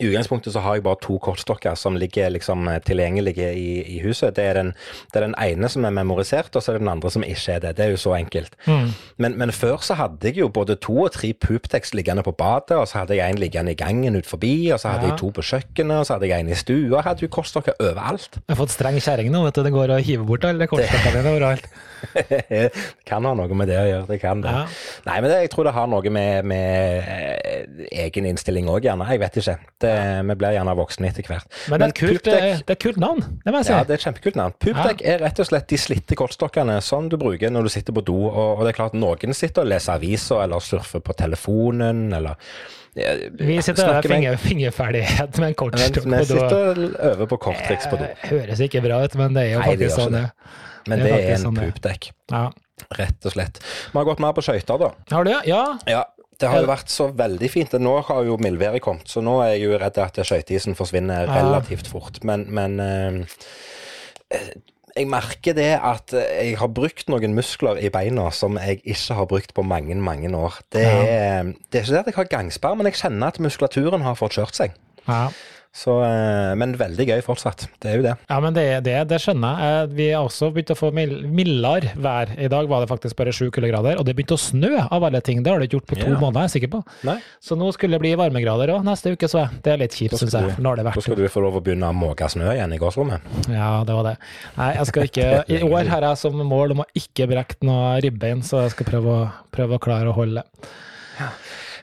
i 0.00 0.08
utgangspunktet 0.08 0.54
så 0.54 0.62
har 0.64 0.78
jeg 0.78 0.84
bare 0.86 0.98
to 1.04 1.18
kortstokker 1.20 1.76
som 1.78 1.96
ligger 2.00 2.30
liksom 2.32 2.68
eh, 2.72 2.80
tilgjengelige 2.86 3.50
i, 3.52 3.68
i 3.96 3.98
huset. 4.04 4.34
Det 4.36 4.46
er, 4.48 4.56
den, 4.56 4.72
det 5.12 5.20
er, 5.20 5.26
den, 5.26 5.36
ene 5.40 5.68
som 5.72 5.84
er 5.84 5.94
memorisert, 5.94 6.54
og 6.56 6.64
så 6.64 6.72
er 6.72 6.78
det 6.78 6.84
den 6.84 6.92
andre 6.92 7.12
som 7.12 7.26
ikke 7.26 7.56
er 7.56 7.64
det. 7.64 7.74
Det 7.76 7.84
er 7.84 7.92
jo 7.94 8.00
så 8.00 8.14
enkelt. 8.16 8.56
Mm. 8.66 8.88
Men, 9.20 9.36
men, 9.42 9.52
før 9.52 9.84
så 9.84 9.98
hadde 10.00 10.30
jeg 10.30 10.40
jo 10.40 10.48
både 10.48 10.78
to 10.80 10.96
og 11.04 11.12
tre 11.16 11.32
pooptekst 11.36 11.94
liggende 11.98 12.24
på 12.24 12.32
badet, 12.32 12.78
og 12.78 12.88
så 12.88 13.02
hadde 13.02 13.18
jeg 13.18 13.34
en 13.34 13.42
liggende 13.42 13.74
i 13.74 13.78
gangen 13.78 14.16
ut 14.16 14.28
forbi, 14.28 14.70
og 14.72 14.80
så 14.80 14.94
hadde 14.94 15.10
ja. 15.10 15.12
jeg 15.12 15.20
to 15.20 15.32
på 15.36 15.44
kjøkkenet, 15.50 15.98
og 15.98 16.08
så 16.08 16.16
hadde 16.16 16.32
jeg 16.32 16.46
en 16.46 16.52
i 16.52 16.58
stua. 16.58 16.96
Jeg 16.96 17.06
hadde 17.10 17.26
jo 17.26 17.32
kortstokker 17.36 17.76
overalt. 17.78 18.40
Jeg 18.40 18.54
har 18.54 18.60
fått 18.62 18.74
streng 18.74 18.98
kjerring 19.00 19.32
nå, 19.34 19.44
vet 19.46 19.60
du. 19.60 19.64
Det 19.68 19.74
går 19.76 19.94
å 19.96 20.00
hive 20.00 20.26
bort 20.28 20.48
alle 20.48 20.70
kortstokkene 20.70 21.20
dine 21.20 21.36
overalt. 21.36 21.68
det 22.48 22.70
kan 23.06 23.24
ha 23.28 23.34
noe 23.36 23.56
med 23.56 23.68
det 23.68 23.78
å 23.78 23.86
gjøre, 23.86 24.06
det 24.08 24.18
kan 24.22 24.40
det. 24.44 24.52
Ja. 24.54 24.64
Nei, 25.08 25.16
men 25.20 25.30
det, 25.32 25.40
jeg 25.44 25.52
tror 25.52 25.68
det 25.68 25.74
har 25.76 25.90
noe 25.90 26.12
med, 26.12 26.48
med 26.48 27.04
eh, 27.04 27.84
egen 28.06 28.28
innstilling 28.30 28.70
òg, 28.70 28.86
gjerne. 28.88 29.08
Jeg 29.12 29.22
vet 29.22 29.40
ikke. 29.42 29.56
Det, 29.82 29.89
vi 30.30 30.36
blir 30.40 30.56
gjerne 30.56 30.74
voksne 30.78 31.10
etter 31.10 31.28
hvert. 31.28 31.46
Men, 31.70 31.82
det, 31.82 31.88
er 31.90 31.96
kult, 32.00 32.24
det, 32.26 32.36
er 32.40 32.64
et 32.64 32.82
kult 32.82 33.00
navn, 33.02 33.22
det 33.44 33.54
må 33.54 33.62
jeg 33.62 33.70
si. 33.70 33.74
Ja, 33.74 33.84
det 33.86 33.96
er 33.96 34.00
et 34.00 34.08
kjempekult 34.08 34.40
navn. 34.40 34.56
Poopdeck 34.62 35.04
ja. 35.04 35.14
er 35.14 35.24
rett 35.26 35.42
og 35.42 35.48
slett 35.50 35.70
de 35.70 35.80
slitte 35.80 36.18
kortstokkene 36.18 36.80
som 36.84 37.08
du 37.12 37.18
bruker 37.20 37.52
når 37.52 37.68
du 37.68 37.72
sitter 37.76 37.96
på 37.96 38.04
do. 38.06 38.18
Og, 38.30 38.58
og 38.58 38.66
det 38.66 38.74
er 38.74 38.80
klart 38.80 38.98
noen 38.98 39.36
sitter 39.36 39.66
og 39.66 39.72
leser 39.72 39.96
aviser 39.98 40.44
eller 40.44 40.64
surfer 40.64 41.02
på 41.04 41.16
telefonen 41.18 42.08
eller 42.16 42.38
vi 42.90 43.60
sitter 43.62 43.86
og 43.86 44.06
finger, 44.06 44.34
fingerferdighet 44.40 45.36
med 45.38 45.52
en 45.52 45.58
kortstokk 45.58 46.00
på 46.02 46.10
do. 46.10 46.16
Vi 46.16 46.26
sitter 46.26 46.56
og 46.72 46.96
øver 47.12 47.28
på 47.30 47.38
korttriks 47.46 47.86
på 47.86 48.00
do. 48.00 48.08
Det 48.08 48.32
høres 48.32 48.62
ikke 48.66 48.82
bra 48.82 48.98
ut, 49.04 49.14
men 49.20 49.36
det 49.36 49.44
er 49.46 49.52
jo 49.52 49.60
Nei, 49.62 49.68
faktisk 49.70 49.94
sånn 49.94 50.16
det. 50.16 50.24
Men 50.88 50.98
det, 50.98 51.06
det 51.06 51.20
er, 51.20 51.28
en 51.36 51.44
sånn 51.44 51.60
pupdekk. 51.60 52.10
Ja. 52.32 52.48
Rett 52.98 53.28
og 53.28 53.34
slett. 53.36 53.60
Vi 53.62 53.94
har 53.94 54.08
gått 54.08 54.22
mer 54.24 54.34
på 54.34 54.42
skøyter, 54.42 54.80
da. 54.80 54.90
Har 55.12 55.28
du? 55.28 55.32
Ja. 55.46 55.62
ja. 55.86 56.02
Det 56.40 56.48
har 56.48 56.62
jo 56.64 56.70
vært 56.70 56.92
så 56.92 57.10
veldig 57.16 57.50
fint. 57.52 57.76
Nå 57.82 57.94
har 58.08 58.24
jo 58.26 58.38
mildværet 58.40 58.82
kommet, 58.84 59.08
så 59.10 59.22
nå 59.24 59.38
er 59.44 59.54
jeg 59.54 59.66
jo 59.66 59.78
redd 59.80 60.00
at 60.00 60.20
skøyteisen 60.24 60.78
forsvinner 60.78 61.28
relativt 61.28 61.90
fort. 61.90 62.22
Men, 62.26 62.46
men 62.48 62.80
eh, 62.80 64.44
jeg 64.96 65.08
merker 65.10 65.54
det 65.56 65.70
at 65.76 66.14
jeg 66.16 66.56
har 66.58 66.72
brukt 66.74 67.10
noen 67.12 67.34
muskler 67.36 67.78
i 67.82 67.90
beina 67.92 68.28
som 68.34 68.58
jeg 68.60 68.80
ikke 68.82 69.18
har 69.18 69.28
brukt 69.30 69.54
på 69.54 69.64
mange, 69.66 69.94
mange 69.94 70.30
år. 70.36 70.60
Det 70.72 70.84
er, 70.86 71.52
det 71.70 71.82
er 71.82 71.84
ikke 71.84 71.94
det 71.94 72.02
at 72.02 72.12
jeg 72.12 72.18
har 72.18 72.32
gangsperre, 72.36 72.78
men 72.80 72.90
jeg 72.90 73.00
kjenner 73.02 73.30
at 73.30 73.42
muskulaturen 73.42 74.06
har 74.06 74.18
fått 74.18 74.38
kjørt 74.40 74.58
seg. 74.58 74.78
Ja. 75.06 75.24
Så, 75.70 75.92
eh, 76.02 76.52
men 76.58 76.72
veldig 76.74 77.04
gøy 77.06 77.20
fortsatt. 77.22 77.68
Det 77.78 77.92
er 77.92 78.00
jo 78.00 78.02
det. 78.02 78.12
Ja, 78.26 78.40
men 78.42 78.54
det, 78.56 78.64
det, 78.82 78.96
det 79.08 79.20
skjønner 79.22 79.60
jeg. 79.62 79.74
Eh, 79.84 79.92
vi 79.94 80.08
har 80.10 80.26
også 80.26 80.48
begynt 80.50 80.72
å 80.74 80.76
få 80.76 80.90
mildere 80.90 81.92
vær. 81.94 82.32
I 82.34 82.48
dag 82.50 82.66
var 82.70 82.82
det 82.82 82.90
faktisk 82.90 83.16
bare 83.20 83.34
sju 83.34 83.52
kuldegrader, 83.54 84.00
og 84.00 84.08
det 84.08 84.16
begynte 84.18 84.34
å 84.34 84.42
snø 84.42 84.72
av 84.82 85.06
alle 85.06 85.22
ting. 85.24 85.44
Det 85.46 85.52
har 85.52 85.62
det 85.62 85.70
ikke 85.70 85.78
gjort 85.78 85.92
på 85.92 86.00
to 86.00 86.08
ja. 86.10 86.18
måneder, 86.18 86.42
jeg 86.42 86.50
er 86.50 86.54
sikker 86.56 86.72
på. 86.74 86.82
Nei. 87.06 87.16
Så 87.46 87.58
nå 87.60 87.70
skulle 87.76 87.96
det 87.96 88.02
bli 88.02 88.12
varmegrader 88.18 88.74
òg 88.74 88.82
neste 88.90 89.14
uke, 89.14 89.30
så 89.30 89.46
det 89.62 89.76
er 89.76 89.82
litt 89.84 89.94
kjipt, 89.94 90.18
syns 90.18 90.36
jeg. 90.40 90.58
Nå 90.58 90.74
har 90.74 90.82
det 90.82 90.88
vært 90.90 90.98
Da 90.98 91.06
skal 91.06 91.22
du 91.22 91.30
få 91.30 91.46
lov 91.46 91.62
å 91.62 91.64
begynne 91.64 91.94
å 91.94 91.96
måke 91.96 92.28
snø 92.34 92.50
igjen 92.50 92.74
i 92.74 92.82
gårdsrommet. 92.82 93.32
Ja, 93.54 93.72
det 93.86 93.98
var 94.00 94.10
det. 94.10 94.18
Nei, 94.58 94.70
jeg 94.80 94.90
skal 94.90 95.10
ikke 95.12 95.32
I 95.54 95.64
år 95.70 95.94
har 95.94 96.10
jeg 96.10 96.22
som 96.26 96.46
mål 96.50 96.74
om 96.74 96.82
å 96.82 96.90
ikke 96.98 97.30
brekke 97.30 97.62
noe 97.70 97.96
ribbein, 98.02 98.42
så 98.42 98.66
jeg 98.66 98.74
skal 98.74 98.90
prøve 98.90 99.18
å, 99.22 99.26
prøve 99.54 99.78
å 99.78 99.82
klare 99.86 100.10
å 100.10 100.18
holde. 100.18 100.42
Ja. 100.42 100.78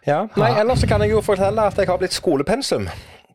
Ja. 0.08 0.24
Nei, 0.40 0.52
ellers 0.62 0.86
kan 0.88 1.04
jeg 1.04 1.14
jo 1.16 1.22
fortelle 1.26 1.70
at 1.70 1.78
jeg 1.78 1.90
har 1.90 2.00
blitt 2.02 2.16
skolepensum 2.16 2.88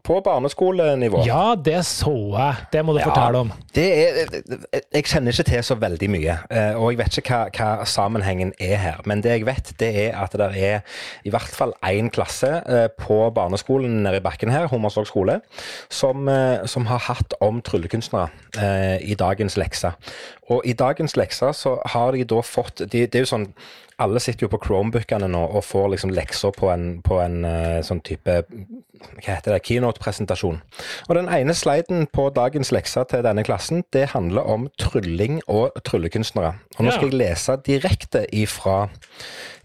på 0.02 0.18
barneskolenivå. 0.24 1.22
Ja, 1.26 1.54
det 1.54 1.85
så 1.87 2.12
jeg. 2.35 2.64
Det 2.72 2.82
må 2.85 2.94
du 2.96 2.98
ja, 2.98 3.06
fortelle 3.06 3.42
om. 3.44 3.52
Er, 3.78 4.80
jeg 4.82 5.06
kjenner 5.06 5.35
ikke 5.35 5.46
til 5.46 5.62
så 5.66 5.76
veldig 5.78 6.08
mye, 6.11 6.35
eh, 6.50 6.74
og 6.78 6.90
jeg 6.90 6.98
vet 6.98 7.18
ikke 7.22 7.38
hva, 7.38 7.68
hva, 7.78 7.87
sammenhengen 7.87 8.50
er 8.58 8.80
her. 8.82 9.02
Men 9.06 9.22
det 9.22 9.37
jeg 9.37 9.46
vet, 9.46 9.72
det 9.78 9.92
er 10.08 10.18
at 10.18 10.35
det 10.38 10.50
er 10.58 10.98
i 11.22 11.32
hvert 11.32 11.54
fall 11.54 11.74
én 11.87 12.11
klasse 12.14 12.50
eh, 12.66 12.88
på 12.98 13.20
barneskolen 13.35 14.00
nede 14.02 14.18
i 14.18 14.24
bakken 14.24 14.50
her, 14.50 14.66
Hummersåk 14.72 15.06
skole, 15.06 15.38
som, 15.90 16.26
eh, 16.28 16.66
som, 16.66 16.88
har 16.90 17.06
hatt 17.06 17.38
om 17.40 17.62
tryllekunstnere 17.62 18.98
i 19.00 19.14
dagens 19.14 19.54
lekse. 19.56 19.94
Og 20.52 20.66
i 20.68 20.76
dagens 20.76 21.16
lekser 21.18 21.54
så 21.56 21.78
har 21.94 22.12
de 22.16 22.26
da 22.28 22.42
fått 22.44 22.84
de, 22.84 23.06
Det 23.06 23.20
er 23.20 23.26
jo 23.26 23.32
sånn 23.34 23.48
alle 24.02 24.20
sitter 24.22 24.46
jo 24.46 24.52
på 24.52 24.60
Chromebookene 24.64 25.28
nå 25.30 25.42
og 25.52 25.64
får 25.66 25.92
liksom 25.94 26.12
lekser 26.16 26.54
på 26.56 26.70
en, 26.72 26.86
på 27.04 27.20
en 27.22 27.42
uh, 27.44 27.82
sånn 27.84 28.02
type 28.04 28.40
hva 29.02 29.34
heter 29.34 29.56
det, 29.56 29.62
keynote-presentasjon. 29.66 30.60
Og 31.08 31.16
Den 31.18 31.28
ene 31.32 31.54
sliden 31.58 32.06
på 32.14 32.28
dagens 32.34 32.70
lekser 32.74 33.06
til 33.10 33.24
denne 33.26 33.42
klassen 33.46 33.82
det 33.94 34.12
handler 34.12 34.46
om 34.46 34.68
trylling 34.78 35.40
og 35.50 35.74
tryllekunstnere. 35.82 36.52
Og 36.78 36.86
Nå 36.86 36.94
skal 36.94 37.10
jeg 37.10 37.18
lese 37.18 37.56
direkte 37.66 38.22
ifra, 38.30 38.86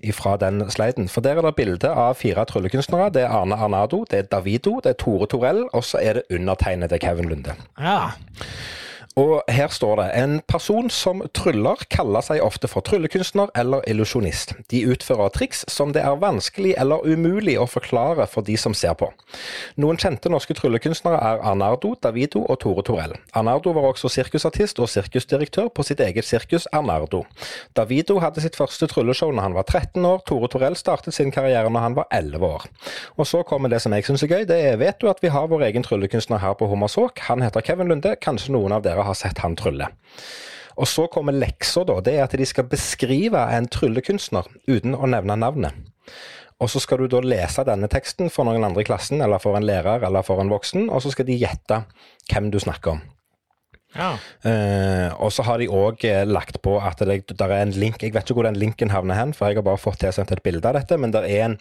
ifra 0.02 0.36
den 0.42 0.66
sliden. 0.74 1.10
For 1.14 1.22
Der 1.22 1.38
er 1.38 1.46
det 1.46 1.56
bilde 1.60 1.92
av 1.94 2.18
fire 2.18 2.48
tryllekunstnere. 2.50 3.12
Det 3.14 3.28
er 3.28 3.36
Arne 3.38 3.56
Arnado, 3.56 4.04
det 4.10 4.24
er 4.24 4.32
Davido, 4.32 4.80
det 4.84 4.96
er 4.96 5.00
Tore 5.06 5.30
Torell, 5.30 5.68
og 5.72 5.86
så 5.86 6.02
er 6.02 6.20
det 6.20 6.28
undertegnede 6.34 6.98
Kevin 7.00 7.30
Lunde. 7.30 7.54
Ja. 7.78 8.10
Og 9.18 9.42
her 9.50 9.72
står 9.74 9.96
det 9.98 10.08
en 10.20 10.36
person 10.46 10.92
som 10.94 11.24
tryller, 11.34 11.82
kaller 11.90 12.22
seg 12.22 12.44
ofte 12.46 12.70
for 12.70 12.86
tryllekunstner 12.86 13.50
eller 13.58 13.82
illusjonist. 13.90 14.54
De 14.70 14.84
utfører 14.86 15.32
triks 15.34 15.64
som 15.74 15.90
det 15.96 16.04
er 16.06 16.20
vanskelig 16.22 16.76
eller 16.78 17.02
umulig 17.02 17.56
å 17.58 17.66
forklare 17.66 18.28
for 18.30 18.46
de 18.46 18.54
som 18.62 18.76
ser 18.78 18.94
på. 19.00 19.10
Noen 19.82 19.98
kjente 19.98 20.30
norske 20.30 20.54
tryllekunstnere 20.58 21.18
er 21.18 21.42
Arnardo, 21.50 21.96
Davido 22.04 22.44
og 22.46 22.60
Tore 22.62 22.86
Torell. 22.86 23.16
Arnardo 23.34 23.74
var 23.74 23.90
også 23.90 24.12
sirkusartist 24.14 24.78
og 24.84 24.92
sirkusdirektør 24.94 25.72
på 25.74 25.88
sitt 25.88 26.04
eget 26.06 26.28
sirkus 26.30 26.70
Arnardo. 26.70 27.24
Davido 27.78 28.20
hadde 28.22 28.46
sitt 28.46 28.60
første 28.60 28.86
trylleshow 28.92 29.34
når 29.34 29.48
han 29.48 29.58
var 29.58 29.66
13 29.66 30.06
år, 30.06 30.22
Tore 30.30 30.52
Torell 30.54 30.78
startet 30.78 31.18
sin 31.18 31.34
karriere 31.34 31.74
når 31.74 31.88
han 31.88 31.98
var 31.98 32.10
11 32.14 32.46
år. 32.46 32.70
Og 33.18 33.26
så 33.26 33.42
kommer 33.48 33.74
det 33.74 33.82
som 33.82 33.98
jeg 33.98 34.06
syns 34.06 34.28
er 34.28 34.34
gøy, 34.36 34.46
det 34.46 34.62
er 34.62 34.78
vet 34.78 35.02
du 35.02 35.10
at 35.10 35.26
vi 35.26 35.34
har 35.34 35.50
vår 35.50 35.66
egen 35.72 35.86
tryllekunstner 35.90 36.44
her 36.46 36.54
på 36.60 36.70
Hummersåk. 36.70 37.26
Han 37.32 37.42
heter 37.42 37.66
Kevin 37.66 37.90
Lunde, 37.90 38.14
kanskje 38.22 38.54
noen 38.54 38.78
av 38.78 38.86
dere 38.86 39.07
har 39.08 39.18
sett 39.18 39.42
han 39.44 39.58
trylle. 39.60 39.90
Og 40.78 40.88
så 40.90 41.08
kommer 41.10 41.34
leksa, 41.34 41.84
da. 41.88 41.98
Det 42.06 42.14
er 42.14 42.26
at 42.28 42.36
de 42.38 42.46
skal 42.46 42.68
beskrive 42.70 43.42
en 43.56 43.70
tryllekunstner 43.72 44.50
uten 44.70 44.94
å 44.94 45.10
nevne 45.10 45.40
navnet. 45.40 45.74
Og 46.62 46.72
så 46.74 46.82
skal 46.82 47.04
du 47.04 47.12
da 47.12 47.22
lese 47.22 47.66
denne 47.68 47.90
teksten 47.92 48.32
for 48.34 48.48
noen 48.48 48.66
andre 48.66 48.82
i 48.82 48.88
klassen, 48.88 49.22
eller 49.22 49.42
for 49.42 49.58
en 49.58 49.66
lærer 49.66 50.06
eller 50.08 50.26
for 50.26 50.42
en 50.42 50.50
voksen, 50.54 50.90
og 50.90 51.04
så 51.06 51.14
skal 51.14 51.28
de 51.28 51.38
gjette 51.38 51.84
hvem 52.32 52.50
du 52.54 52.60
snakker 52.62 52.98
om. 52.98 53.04
Ja. 53.98 54.12
Uh, 54.44 55.10
og 55.24 55.32
så 55.34 55.46
har 55.48 55.62
de 55.62 55.70
òg 55.74 56.04
lagt 56.28 56.60
på 56.66 56.76
at 56.84 57.00
det 57.08 57.32
der 57.40 57.54
er 57.56 57.64
en 57.64 57.72
link 57.72 58.04
Jeg 58.04 58.14
vet 58.14 58.28
ikke 58.28 58.36
hvor 58.38 58.46
den 58.46 58.60
linken 58.60 58.92
havner 58.94 59.18
hen, 59.18 59.34
for 59.34 59.50
jeg 59.50 59.58
har 59.58 59.66
bare 59.66 59.82
fått 59.82 60.02
tilsendt 60.04 60.34
et 60.36 60.44
bilde 60.46 60.68
av 60.70 60.78
dette. 60.78 61.00
Men 61.00 61.16
er 61.16 61.46
en, 61.46 61.58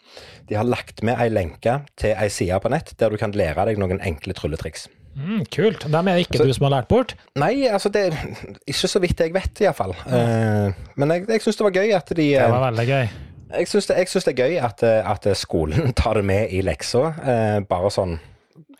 de 0.48 0.58
har 0.58 0.66
lagt 0.66 1.04
med 1.06 1.20
ei 1.22 1.30
lenke 1.32 1.78
til 1.96 2.16
ei 2.16 2.28
side 2.32 2.58
på 2.60 2.72
nett 2.72 2.92
der 3.00 3.12
du 3.12 3.20
kan 3.20 3.36
lære 3.36 3.68
deg 3.70 3.80
noen 3.80 4.02
enkle 4.04 4.36
trylletriks. 4.36 4.88
Mm, 5.16 5.44
kult. 5.48 5.86
Dem 5.88 6.08
er 6.08 6.18
det 6.18 6.26
ikke 6.26 6.38
Så- 6.38 6.44
du 6.44 6.52
som 6.52 6.64
har 6.68 6.82
lært 6.82 6.88
bort? 6.88 7.14
Nei, 7.36 7.66
altså 7.68 7.88
det 7.88 8.12
Ikke 8.68 8.88
så 8.88 9.00
vidt 9.00 9.20
jeg 9.20 9.32
vet, 9.32 9.60
iallfall. 9.60 9.94
Uh, 10.06 10.72
men 10.96 11.10
jeg, 11.10 11.28
jeg 11.28 11.40
syns 11.40 11.56
det 11.56 11.64
var 11.64 11.76
gøy 11.78 11.94
at 11.96 12.08
de 12.08 12.14
Det 12.16 12.42
eh, 12.42 12.50
var 12.50 12.70
veldig 12.70 12.86
gøy. 12.86 13.08
Jeg 13.56 13.68
syns 13.68 13.86
det, 13.86 13.96
det 13.96 14.32
er 14.32 14.42
gøy 14.42 14.56
at, 14.60 14.82
eh, 14.82 15.10
at 15.10 15.36
skolen 15.36 15.92
tar 16.00 16.14
det 16.14 16.24
med 16.24 16.52
i 16.52 16.60
leksa. 16.60 16.98
uh, 17.16 17.60
bare 17.64 17.90
sånn 17.90 18.18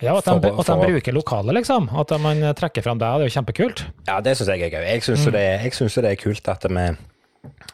Ja, 0.03 0.19
At 0.19 0.25
de, 0.25 0.53
For 0.53 0.61
at 0.61 0.67
de 0.67 0.93
bruker 0.93 1.13
lokalet, 1.13 1.55
liksom. 1.55 1.89
At 1.97 2.13
man 2.21 2.43
trekker 2.55 2.83
fram 2.83 2.99
det. 2.99 3.07
Det 3.07 3.25
er 3.25 3.29
jo 3.31 3.37
kjempekult. 3.41 3.87
Ja, 4.07 4.21
det 4.21 4.37
syns 4.37 4.49
jeg 4.53 4.61
er 4.61 4.71
gøy. 4.71 4.85
Jeg 4.85 5.03
syns 5.03 5.25
mm. 5.25 5.33
det, 5.33 6.05
det 6.05 6.11
er 6.11 6.21
kult 6.21 6.49
at 6.49 6.67
vi 6.69 6.97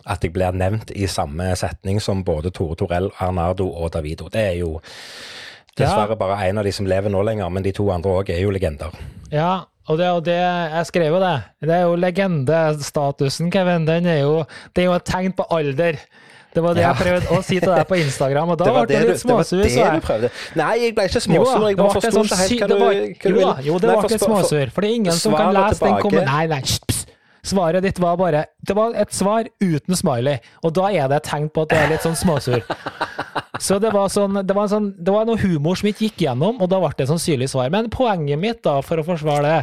at 0.07 0.25
jeg 0.25 0.33
blir 0.35 0.55
nevnt 0.57 0.91
i 0.95 1.07
samme 1.11 1.53
setning 1.59 2.01
som 2.03 2.25
både 2.25 2.51
Tore 2.55 2.77
Torell, 2.79 3.11
Arnardo 3.23 3.69
og 3.71 3.93
Davido. 3.95 4.29
Det 4.33 4.41
er 4.41 4.57
jo 4.61 4.77
dessverre 5.79 6.17
bare 6.19 6.39
en 6.49 6.59
av 6.59 6.65
de 6.65 6.73
som 6.73 6.87
lever 6.87 7.11
nå 7.13 7.23
lenger, 7.25 7.49
men 7.51 7.63
de 7.65 7.73
to 7.73 7.89
andre 7.95 8.11
òg 8.23 8.31
er 8.35 8.43
jo 8.43 8.51
legender. 8.55 8.93
Ja, 9.33 9.65
og 9.89 9.99
det, 9.99 10.09
og 10.15 10.25
det 10.25 10.37
Jeg 10.39 10.87
skrev 10.87 11.15
jo 11.15 11.21
det. 11.21 11.37
Det 11.61 11.71
er 11.75 11.87
jo 11.89 11.97
legendestatusen, 11.97 13.51
Kevin. 13.51 13.87
Den 13.87 14.07
er 14.07 14.21
jo 14.23 14.45
Det 14.75 14.85
er 14.85 14.91
jo 14.91 14.93
et 14.95 15.05
tegn 15.05 15.33
på 15.33 15.47
alder. 15.51 15.99
Det 16.55 16.63
var 16.63 16.75
det 16.75 16.83
Ja. 16.83 16.93
jeg 16.93 16.97
prøvde 17.01 17.27
å 17.33 17.43
si 17.43 17.59
til 17.61 17.73
deg 17.73 17.87
på 17.89 17.97
Instagram, 17.97 18.51
og 18.51 18.59
da 18.59 18.65
ble 18.73 18.81
det, 18.81 18.89
det 18.89 19.01
litt 19.01 19.09
litt 19.09 19.23
det, 19.25 19.33
var 19.33 19.45
det 19.49 20.03
du 20.03 20.07
prøvde. 20.07 20.31
Nei, 20.61 20.73
jeg 20.83 20.95
ble 20.95 21.05
ikke 21.09 21.23
småsur. 21.25 21.69
Jeg 21.69 21.77
bare 21.77 21.95
forsto 21.97 22.11
sånn 22.13 22.29
ikke 22.29 22.41
helt 22.43 22.61
hva 22.61 22.69
du, 22.69 22.77
hva 22.77 23.55
du 23.57 23.69
Jo 23.69 23.79
det 23.79 23.89
var 23.89 24.05
ikke 24.05 24.19
småsur. 24.21 24.71
For 24.75 24.85
det 24.85 24.91
er 24.91 24.95
ingen 25.01 25.13
som 25.17 25.33
kan 25.35 25.55
lese 25.57 25.81
den 25.81 25.97
kommentaren. 26.05 26.49
Nei, 26.53 26.61
nei. 26.61 27.02
Svaret 27.43 27.83
ditt 27.83 27.99
var 27.99 28.17
bare 28.21 28.45
Det 28.63 28.75
var 28.79 28.95
et 28.95 29.11
svar 29.13 29.49
uten 29.61 29.97
smiley, 29.99 30.39
og 30.63 30.75
da 30.79 30.91
er 30.95 31.09
det 31.11 31.17
et 31.23 31.31
tegn 31.33 31.49
på 31.51 31.65
at 31.65 31.73
det 31.75 31.81
er 31.83 31.91
litt 31.91 32.05
sånn 32.07 32.19
småsur. 32.19 32.63
Så 33.63 33.77
det 33.79 33.93
var, 33.95 34.09
sånn, 34.11 34.41
det, 34.43 34.55
var 34.57 34.67
sånn, 34.67 34.89
det 34.99 35.13
var 35.15 35.27
noe 35.29 35.39
humor 35.39 35.77
som 35.79 35.87
ikke 35.87 36.09
gikk 36.09 36.23
gjennom, 36.25 36.57
og 36.65 36.71
da 36.73 36.81
ble 36.83 36.89
det 36.97 37.05
et 37.05 37.11
sannsynlig 37.13 37.47
svar. 37.53 37.69
Men 37.71 37.87
poenget 37.95 38.41
mitt, 38.43 38.59
da, 38.65 38.79
for 38.83 38.99
å 38.99 39.05
forsvare 39.07 39.45
det, 39.45 39.59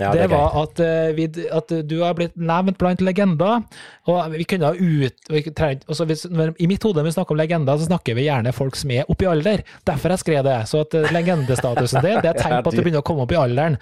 Ja, 0.00 0.12
det, 0.14 0.22
det 0.22 0.28
var 0.32 0.54
at, 0.62 0.80
eh, 0.80 1.10
vi, 1.16 1.26
at 1.52 1.74
du 1.90 1.96
har 2.00 2.14
blitt 2.16 2.38
nevnt 2.38 2.78
blant 2.80 3.02
legender. 3.04 3.66
Og 4.08 4.32
vi 4.38 4.46
kunne 4.48 4.70
ha 4.70 4.78
ut 4.78 5.28
vi 5.30 5.42
også 5.52 6.06
hvis, 6.08 6.24
I 6.32 6.66
mitt 6.70 6.82
hode 6.86 7.02
når 7.02 7.10
vi 7.10 7.14
snakker 7.18 7.36
om 7.36 7.42
legender, 7.42 7.76
så 7.78 7.90
snakker 7.90 8.16
vi 8.16 8.24
gjerne 8.28 8.54
folk 8.56 8.78
som 8.78 8.94
er 8.94 9.10
oppe 9.12 9.26
i 9.26 9.30
alder. 9.34 9.66
Derfor 9.90 10.14
jeg 10.16 10.22
skrev 10.24 10.46
det. 10.48 10.56
Så 10.70 10.80
at 10.86 10.96
eh, 10.96 11.10
legendestatusen 11.12 12.06
din, 12.06 12.22
det 12.24 12.32
er 12.32 12.40
tegn 12.40 12.62
på 12.64 12.72
at 12.72 12.78
du 12.78 12.84
begynner 12.86 13.04
å 13.04 13.08
komme 13.10 13.26
opp 13.26 13.36
i 13.36 13.40
alderen. 13.42 13.76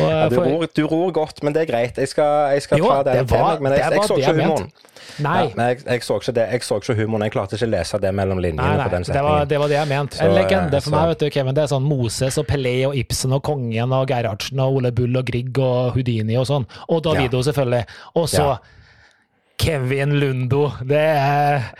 Og, 0.00 0.08
Ja, 0.08 0.26
du, 0.32 0.34
for- 0.40 0.50
ror, 0.50 0.66
du 0.72 0.82
ror 0.90 1.14
godt, 1.20 1.44
men 1.46 1.54
det 1.54 1.62
er 1.66 1.70
greit. 1.70 2.00
Jeg 2.02 2.10
skal, 2.10 2.56
jeg 2.56 2.66
skal 2.66 2.75
Jo, 2.78 2.90
ta 2.90 3.02
det, 3.06 3.12
det 3.18 3.28
til 3.30 3.42
meg. 3.44 3.60
Men 3.64 3.72
jeg, 3.72 3.80
jeg, 3.80 3.92
jeg, 3.96 4.08
så 4.10 4.16
ikke 4.20 4.34
humoren. 4.36 4.68
Nei. 5.22 5.34
Ja, 5.56 5.66
jeg, 5.70 5.78
jeg 5.86 6.02
så 6.04 6.16
ikke 6.20 6.32
det. 6.36 6.46
Jeg 6.52 6.64
så 6.66 6.78
ikke 6.82 6.96
humoren. 6.98 7.24
Jeg 7.26 7.32
klarte 7.32 7.56
ikke 7.56 7.68
å 7.68 7.72
lese 7.72 8.00
det 8.02 8.12
mellom 8.18 8.40
linjene 8.42 8.62
Nei, 8.66 8.76
på 8.76 8.90
nei, 8.90 8.94
den 8.96 9.06
det 9.16 9.22
var, 9.24 9.44
det 9.48 9.60
var 9.62 9.72
det 9.72 9.76
jeg 9.78 9.90
mente. 9.92 10.20
En 10.26 10.34
legende 10.36 10.76
eh, 10.76 10.82
for 10.82 10.90
så- 10.90 10.96
meg, 10.96 11.08
vet 11.12 11.18
du, 11.24 11.28
Kevin, 11.36 11.54
det 11.56 11.62
er 11.64 11.70
sånn 11.72 11.86
Moses 11.88 12.38
og 12.42 12.46
Pelé 12.50 12.74
og 12.88 12.96
Ibsen 13.00 13.32
og 13.36 13.42
Kongen 13.46 13.92
og 13.96 14.08
Gerhardsen 14.12 14.60
og 14.60 14.80
Ole 14.80 14.92
Bull 14.96 15.16
og 15.16 15.28
Grieg 15.30 15.60
og 15.62 15.94
Houdini 15.96 16.36
og 16.36 16.48
sånn. 16.50 16.66
Og 16.88 17.04
Davido, 17.06 17.40
selvfølgelig. 17.46 17.84
Og 18.16 18.28
så 18.28 18.48
Ja. 18.50 18.56
Kevin 19.58 20.18
Lundo. 20.20 20.66
Det 20.84 21.00
er 21.00 21.70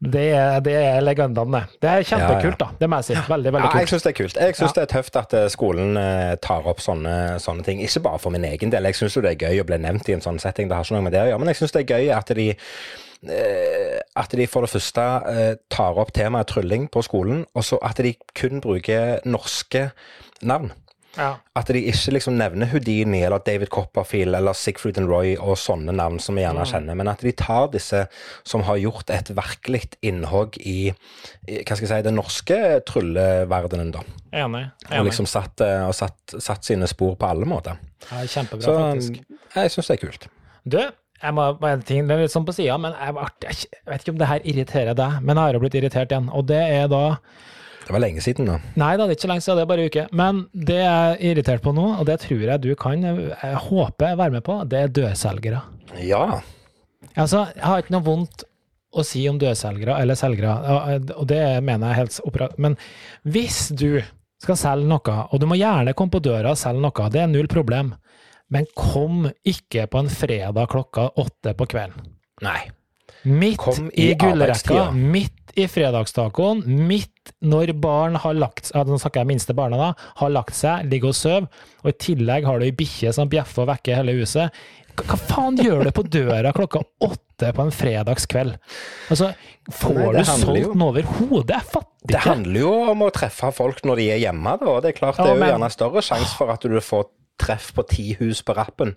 det 0.00 0.24
er, 0.36 0.60
det 0.60 0.74
er 0.76 1.00
legendene. 1.00 1.62
Det 1.80 1.88
er 1.88 2.02
kjempekult, 2.04 2.58
da. 2.60 2.66
Det 2.80 2.88
må 2.92 2.98
jeg 3.00 3.06
si. 3.08 3.14
Veldig, 3.30 3.52
veldig 3.54 3.68
Ja, 3.70 3.78
jeg 3.80 3.86
kult. 3.86 3.92
syns 3.94 4.04
det 4.04 4.10
er 4.12 4.16
kult. 4.18 4.36
Jeg 4.44 4.56
syns 4.58 4.74
det 4.76 4.82
er 4.82 4.90
tøft 4.92 5.16
at 5.16 5.32
eh, 5.38 5.46
skolen 5.52 5.96
eh, 6.00 6.34
tar 6.44 6.68
opp 6.68 6.82
sånne, 6.84 7.14
sånne 7.40 7.64
ting. 7.64 7.80
Ikke 7.84 8.02
bare 8.04 8.20
for 8.20 8.34
min 8.34 8.44
egen 8.44 8.70
del. 8.74 8.84
Jeg 8.90 8.98
syns 9.00 9.16
jo 9.16 9.22
det 9.24 9.32
er 9.34 9.48
gøy 9.48 9.62
å 9.62 9.66
bli 9.68 9.78
nevnt 9.80 10.08
i 10.12 10.16
en 10.18 10.24
sånn 10.24 10.38
setting, 10.42 10.68
det 10.68 10.76
har 10.76 10.84
ikke 10.84 10.98
noe 10.98 11.06
med 11.08 11.16
det 11.16 11.22
å 11.24 11.28
gjøre. 11.30 11.40
Men 11.44 11.52
jeg 11.54 11.60
syns 11.62 11.72
det 11.76 11.84
er 11.86 11.94
gøy 11.96 12.10
at 12.16 12.34
de 12.36 12.48
eh, 12.52 14.00
at 14.16 14.36
de 14.36 14.46
for 14.50 14.66
det 14.66 14.72
første 14.74 15.06
tar 15.72 15.98
opp 16.00 16.12
temaet 16.16 16.48
trylling 16.52 16.86
på 16.92 17.02
skolen, 17.04 17.46
og 17.56 17.64
så 17.64 17.78
at 17.84 17.96
de 18.04 18.12
kun 18.36 18.60
bruker 18.64 19.24
norske 19.28 19.88
navn. 20.44 20.70
Ja. 21.16 21.28
At 21.56 21.70
de 21.72 21.80
ikke 21.88 22.12
liksom 22.14 22.36
nevner 22.38 22.68
Houdini 22.70 23.22
eller 23.24 23.42
David 23.44 23.70
Copperfield 23.72 24.36
eller 24.36 24.56
Sigfrid 24.56 24.98
and 25.00 25.08
Roy 25.10 25.34
og 25.36 25.56
sånne 25.60 25.94
navn 25.96 26.20
som 26.22 26.36
vi 26.36 26.44
gjerne 26.44 26.66
kjenner, 26.68 26.98
men 26.98 27.10
at 27.10 27.24
de 27.24 27.32
tar 27.36 27.70
disse 27.72 28.04
som 28.46 28.66
har 28.68 28.80
gjort 28.82 29.10
et 29.14 29.32
virkelig 29.36 29.82
innhogg 30.06 30.58
i, 30.60 30.92
i 31.48 31.62
hva 31.62 31.76
skal 31.76 31.86
jeg 31.86 31.92
si, 31.94 32.02
den 32.06 32.18
norske 32.20 32.60
trylleverdenen, 32.88 33.94
da. 33.96 34.04
Enig. 34.36 34.66
Og 34.90 35.08
liksom 35.08 35.28
satt, 35.30 35.64
eh, 35.64 35.86
og 35.86 35.96
satt, 35.96 36.36
satt 36.42 36.68
sine 36.68 36.88
spor 36.90 37.16
på 37.18 37.32
alle 37.32 37.48
måter. 37.48 37.80
Ja, 38.10 38.22
kjempebra, 38.28 38.62
Så 38.64 38.76
faktisk. 38.76 39.20
jeg 39.56 39.74
syns 39.74 39.90
det 39.90 39.96
er 39.96 40.04
kult. 40.04 40.30
Du, 40.66 40.80
jeg 41.22 41.34
må 41.34 41.46
bare 41.60 41.78
en 41.78 41.84
ting, 41.86 42.04
det 42.06 42.16
er 42.16 42.26
litt 42.26 42.34
sånn 42.34 42.46
på 42.46 42.54
sida, 42.54 42.76
men 42.80 42.96
jeg, 42.98 43.16
jeg, 43.46 43.82
vet 43.88 44.02
ikke 44.04 44.14
om 44.14 44.20
det 44.20 44.30
her 44.30 44.48
irriterer 44.52 44.98
deg, 44.98 45.20
men 45.22 45.38
jeg 45.38 45.42
har 45.42 45.56
jo 45.56 45.62
blitt 45.64 45.78
irritert 45.78 46.12
igjen. 46.12 46.28
Og 46.36 46.48
det 46.50 46.60
er 46.60 46.90
da 46.92 47.04
Det 47.86 47.94
var 47.94 48.02
lenge 48.02 48.22
siden 48.24 48.48
da. 48.50 48.56
Nei 48.82 48.96
da, 48.98 49.06
det 49.06 49.14
er 49.14 49.18
ikke 49.20 49.28
lenge 49.30 49.44
siden, 49.44 49.60
det 49.60 49.62
er 49.64 49.70
bare 49.70 49.84
en 49.84 49.90
uke. 49.92 50.04
Men 50.18 50.40
det 50.52 50.78
jeg 50.80 51.12
er 51.12 51.20
irritert 51.30 51.62
på 51.62 51.72
nå, 51.76 51.84
og 52.00 52.06
det 52.08 52.18
tror 52.24 52.42
jeg 52.48 52.62
du 52.64 52.72
kan, 52.74 53.04
jeg 53.06 53.60
håper 53.68 54.16
være 54.18 54.34
med 54.34 54.42
på, 54.46 54.56
det 54.66 54.80
er 54.82 54.92
dødselgere. 54.96 55.62
Ja. 56.02 56.40
Altså, 57.14 57.44
jeg 57.54 57.62
har 57.64 57.82
ikke 57.84 57.94
noe 57.94 58.06
vondt 58.08 58.42
å 58.96 59.04
si 59.06 59.22
om 59.30 59.38
dødselgere 59.38 60.00
eller 60.02 60.16
selgere, 60.18 60.54
og- 60.72 61.10
og 61.20 61.26
det 61.30 61.42
mener 61.62 61.92
jeg 61.92 61.96
helt 62.02 62.20
opera... 62.26 62.48
Men 62.58 62.76
hvis 63.24 63.68
du 63.76 64.00
skal 64.42 64.56
selge 64.56 64.88
noe, 64.90 65.16
og 65.30 65.40
du 65.40 65.46
må 65.46 65.56
gjerne 65.60 65.94
komme 65.94 66.10
på 66.16 66.22
døra 66.24 66.50
og 66.54 66.58
selge 66.60 66.82
noe, 66.82 67.10
det 67.12 67.22
er 67.22 67.30
null 67.30 67.46
problem, 67.52 67.94
men 68.50 68.66
kom 68.78 69.28
ikke 69.46 69.86
på 69.90 69.98
en 70.02 70.08
fredag 70.12 70.68
klokka 70.70 71.08
åtte 71.22 71.54
på 71.58 71.66
kvelden. 71.70 72.10
Nei. 72.42 72.66
Midt 73.26 73.58
Kom 73.58 73.90
i, 73.94 74.10
i 74.10 74.14
gullrekka, 74.18 74.90
midt 74.92 75.32
i 75.56 75.64
fredagstacoen, 75.72 76.60
midt 76.86 77.32
når 77.40 77.72
barn 77.80 78.18
har 78.20 78.34
lagt 78.36 78.68
seg, 78.68 78.86
Nå 78.86 78.98
snakker 79.00 79.22
jeg 79.24 79.30
minste 79.30 79.54
barna, 79.56 79.78
da. 79.80 80.08
Har 80.20 80.30
lagt 80.34 80.54
seg, 80.54 80.86
ligger 80.92 81.10
og 81.14 81.16
sover, 81.18 81.46
og 81.82 81.88
i 81.90 81.96
tillegg 82.06 82.44
har 82.46 82.60
du 82.60 82.66
ei 82.68 82.74
bikkje 82.76 83.14
som 83.16 83.30
bjeffer 83.32 83.64
og 83.64 83.70
vekker 83.72 83.98
hele 84.02 84.14
huset. 84.20 84.52
Hva, 84.96 85.16
faen 85.28 85.58
gjør 85.60 85.82
du 85.84 85.90
på 85.96 86.04
døra 86.08 86.52
klokka 86.56 86.80
åtte 87.04 87.50
på 87.56 87.64
en 87.66 87.72
fredagskveld? 87.74 88.54
Altså, 89.12 89.32
får 89.68 89.98
Nei, 89.98 90.06
du 90.16 90.30
solgt 90.30 90.70
den 90.72 90.86
over 90.86 91.10
hodet? 91.18 91.52
Jeg 91.56 91.68
fatter 91.74 92.12
Det 92.14 92.22
handler 92.24 92.60
jo 92.62 92.72
om 92.94 93.04
å 93.04 93.10
treffe 93.12 93.50
folk 93.52 93.82
når 93.84 94.00
de 94.00 94.06
er 94.14 94.22
hjemme, 94.22 94.54
da. 94.62 94.78
Det 94.84 94.92
er 94.94 94.98
klart 95.00 95.18
det 95.20 95.26
er 95.26 95.34
jo 95.34 95.40
men- 95.42 95.52
gjerne 95.54 95.72
større 95.74 96.04
sjanse 96.04 96.32
for 96.38 96.52
at 96.54 96.64
du 96.64 96.78
får 96.80 97.08
treff 97.40 97.72
på 97.76 97.84
ti 97.90 98.06
hus 98.20 98.42
på 98.46 98.54
rappen 98.56 98.94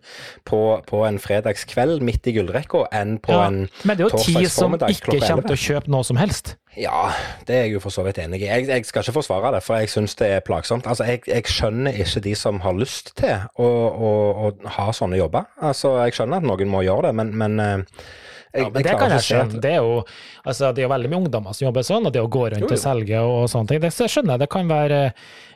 på, 0.47 0.60
på 0.88 1.04
en 1.08 1.19
fredagskveld 1.21 2.04
midt 2.06 2.30
i 2.30 2.36
gullrekka 2.38 2.86
enn 2.95 3.17
på 3.23 3.36
Ja, 3.36 3.47
en 3.49 3.65
men 3.84 3.99
det 3.99 4.06
er 4.06 4.10
jo 4.10 4.23
ti 4.23 4.45
som 4.52 4.78
ikke 4.80 5.19
kommer 5.19 5.45
til 5.47 5.58
å 5.58 5.62
kjøpe 5.65 5.93
noe 5.93 6.08
som 6.08 6.19
helst. 6.21 6.56
Ja, 6.80 7.10
det 7.47 7.56
er 7.56 7.63
jeg 7.65 7.75
jo 7.75 7.82
for 7.84 7.91
så 7.93 8.04
vidt 8.06 8.19
enig 8.21 8.43
i. 8.43 8.47
Jeg, 8.47 8.67
jeg 8.69 8.86
skal 8.88 9.04
ikke 9.04 9.17
forsvare 9.17 9.52
det, 9.56 9.63
for 9.65 9.82
jeg 9.82 9.89
syns 9.91 10.15
det 10.19 10.30
er 10.36 10.45
plagsomt. 10.45 10.88
Altså, 10.88 11.08
jeg, 11.10 11.23
jeg 11.28 11.49
skjønner 11.49 11.97
ikke 11.97 12.23
de 12.23 12.36
som 12.38 12.62
har 12.63 12.78
lyst 12.78 13.15
til 13.19 13.47
å, 13.60 13.67
å, 13.67 14.12
å 14.47 14.73
ha 14.78 14.89
sånne 14.95 15.19
jobber. 15.19 15.49
Altså, 15.65 15.97
jeg 16.06 16.15
skjønner 16.19 16.39
at 16.39 16.47
noen 16.47 16.71
må 16.71 16.84
gjøre 16.86 17.10
det, 17.10 17.15
men, 17.19 17.34
men 17.41 17.63
eh, 17.63 18.04
jeg, 18.53 18.63
Ja, 18.63 18.69
men 18.73 18.83
det 18.83 18.93
kan 18.97 19.12
jeg 19.13 19.21
skjønne. 19.27 19.62
Det 19.62 19.71
er 19.71 19.77
jo 19.83 20.03
altså, 20.45 20.71
det 20.73 20.81
er 20.81 20.88
jo 20.88 20.91
veldig 20.93 21.09
mye 21.12 21.19
ungdommer 21.23 21.53
som 21.53 21.65
jobber 21.67 21.85
sånn, 21.85 22.05
og 22.09 22.13
det 22.15 22.21
å 22.23 22.29
gå 22.29 22.43
rundt 22.49 22.63
Jo, 22.63 22.67
jo. 22.67 22.73
og 22.73 22.81
selge 22.81 23.19
og 23.21 23.49
sånne 23.51 23.67
ting, 23.67 23.79
det 23.81 23.91
skjønner 23.93 24.35
jeg. 24.35 24.39
Det 24.43 24.49
kan 24.49 24.67
være 24.67 25.01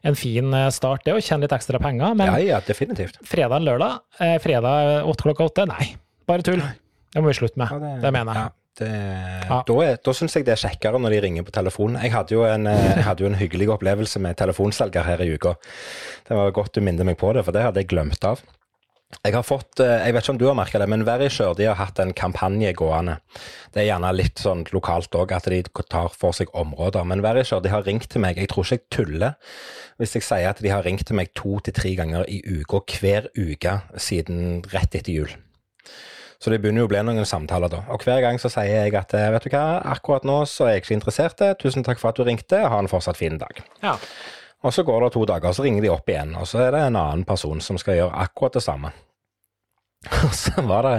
en 0.03 0.15
fin 0.19 0.53
eh, 0.53 0.69
start, 0.69 1.03
det 1.05 1.13
å 1.17 1.21
tjene 1.21 1.41
litt 1.47 1.55
ekstra 1.57 1.79
penger. 1.81 2.13
Men 2.15 2.27
Ja, 2.33 2.37
ja, 2.57 2.59
definitivt. 2.67 3.17
fredag 3.25 3.61
lørdag, 3.65 3.99
eh, 4.19 4.37
fredag 4.43 5.05
åtte 5.09 5.23
klokka 5.25 5.49
åtte, 5.49 5.67
nei. 5.67 5.95
Bare 6.27 6.41
tull. 6.45 6.61
Det 7.13 7.21
må 7.21 7.27
vi 7.29 7.33
slutte 7.37 7.57
med. 7.57 7.69
Ja, 7.71 7.95
det, 8.01 8.11
mener 8.13 8.33
jeg. 8.33 8.43
Ja, 8.43 8.49
det, 8.79 8.91
Ja. 9.49 9.57
Da, 9.67 9.73
er- 9.85 9.97
da 10.03 10.11
syns 10.17 10.33
jeg 10.33 10.45
det 10.45 10.53
er 10.55 10.67
kjekkere 10.67 10.97
når 11.01 11.11
de 11.13 11.19
ringer 11.21 11.43
på 11.45 11.51
telefonen. 11.53 12.01
Jeg 12.01 12.11
hadde 12.11 12.31
jo 12.33 12.43
en, 12.47 12.65
eh, 12.67 13.01
hadde 13.05 13.21
jo 13.21 13.27
en 13.29 13.35
hyggelig 13.37 13.67
opplevelse 13.69 14.19
med 14.19 14.35
telefonselger 14.37 15.03
her 15.05 15.21
i 15.21 15.33
uka. 15.35 15.55
Det 16.27 16.35
var 16.37 16.51
godt 16.51 16.73
du 16.73 16.81
minnet 16.81 17.05
meg 17.05 17.17
på 17.17 17.33
det, 17.35 17.43
for 17.45 17.51
det 17.51 17.61
hadde 17.61 17.75
jeg 17.83 17.87
glemt 17.91 18.23
av. 18.25 18.41
Jeg 19.21 19.35
har 19.35 19.45
fått, 19.45 19.79
eh, 19.79 20.05
jeg 20.07 20.13
vet 20.15 20.23
ikke 20.23 20.33
om 20.33 20.39
du 20.41 20.45
har 20.47 20.57
merka 20.57 20.79
det, 20.81 20.87
men 20.89 21.05
Verisure 21.05 21.55
de 21.55 21.67
har 21.69 21.77
hatt 21.79 21.99
en 21.99 22.13
kampanje 22.13 22.73
gående. 22.73 23.19
Det 23.71 23.83
er 23.83 23.89
gjerne 23.91 24.11
litt 24.15 24.41
sånn 24.41 24.65
lokalt 24.73 25.15
òg, 25.15 25.31
at 25.31 25.47
de 25.51 25.61
tar 25.89 26.09
for 26.09 26.35
seg 26.35 26.51
områder. 26.53 27.05
Men 27.05 27.21
Verisure 27.21 27.61
de 27.61 27.69
har 27.69 27.83
ringt 27.83 28.09
til 28.09 28.21
meg, 28.21 28.37
jeg 28.37 28.49
tror 28.49 28.65
ikke 28.65 28.79
jeg 28.79 28.89
tuller 28.89 29.35
hvis 30.01 30.15
jeg 30.17 30.25
sier 30.25 30.49
at 30.49 30.59
de 30.63 30.71
har 30.73 30.83
ringt 30.83 31.05
til 31.05 31.15
meg 31.15 31.29
to 31.37 31.59
til 31.63 31.73
tre 31.73 31.93
ganger 31.95 32.25
i 32.27 32.41
uka 32.41 32.81
hver 32.97 33.29
uke 33.37 33.81
siden 34.01 34.63
rett 34.73 34.95
etter 34.95 35.13
jul. 35.13 35.29
Så 36.41 36.51
det 36.51 36.59
begynner 36.59 36.83
jo 36.83 36.87
å 36.89 36.91
bli 36.91 37.03
noen 37.05 37.23
samtaler 37.29 37.71
da. 37.71 37.85
Og 37.93 38.03
hver 38.03 38.19
gang 38.25 38.39
så 38.41 38.49
sier 38.51 38.83
jeg 38.83 38.95
at 38.99 39.13
eh, 39.15 39.29
vet 39.31 39.45
du 39.45 39.53
hva, 39.53 39.79
akkurat 39.93 40.25
nå 40.27 40.41
så 40.49 40.67
er 40.67 40.75
jeg 40.75 40.83
ikke 40.83 40.97
interessert. 40.97 41.43
Tusen 41.61 41.85
takk 41.85 42.01
for 42.01 42.11
at 42.11 42.19
du 42.19 42.25
ringte, 42.27 42.59
ha 42.67 42.81
en 42.81 42.91
fortsatt 42.91 43.19
fin 43.19 43.37
dag. 43.39 43.61
Ja. 43.85 43.95
Og 44.63 44.73
så 44.73 44.83
går 44.83 45.05
det 45.05 45.13
to 45.13 45.23
dager, 45.27 45.51
så 45.55 45.63
ringer 45.63 45.83
de 45.83 45.91
opp 45.91 46.07
igjen, 46.07 46.35
og 46.39 46.47
så 46.47 46.61
er 46.63 46.75
det 46.75 46.85
en 46.85 46.95
annen 46.95 47.25
person 47.27 47.59
som 47.63 47.79
skal 47.79 47.97
gjøre 47.99 48.19
akkurat 48.25 48.55
det 48.55 48.63
samme. 48.63 48.93
Så 50.43 50.65
var 50.67 50.87
det 50.87 50.93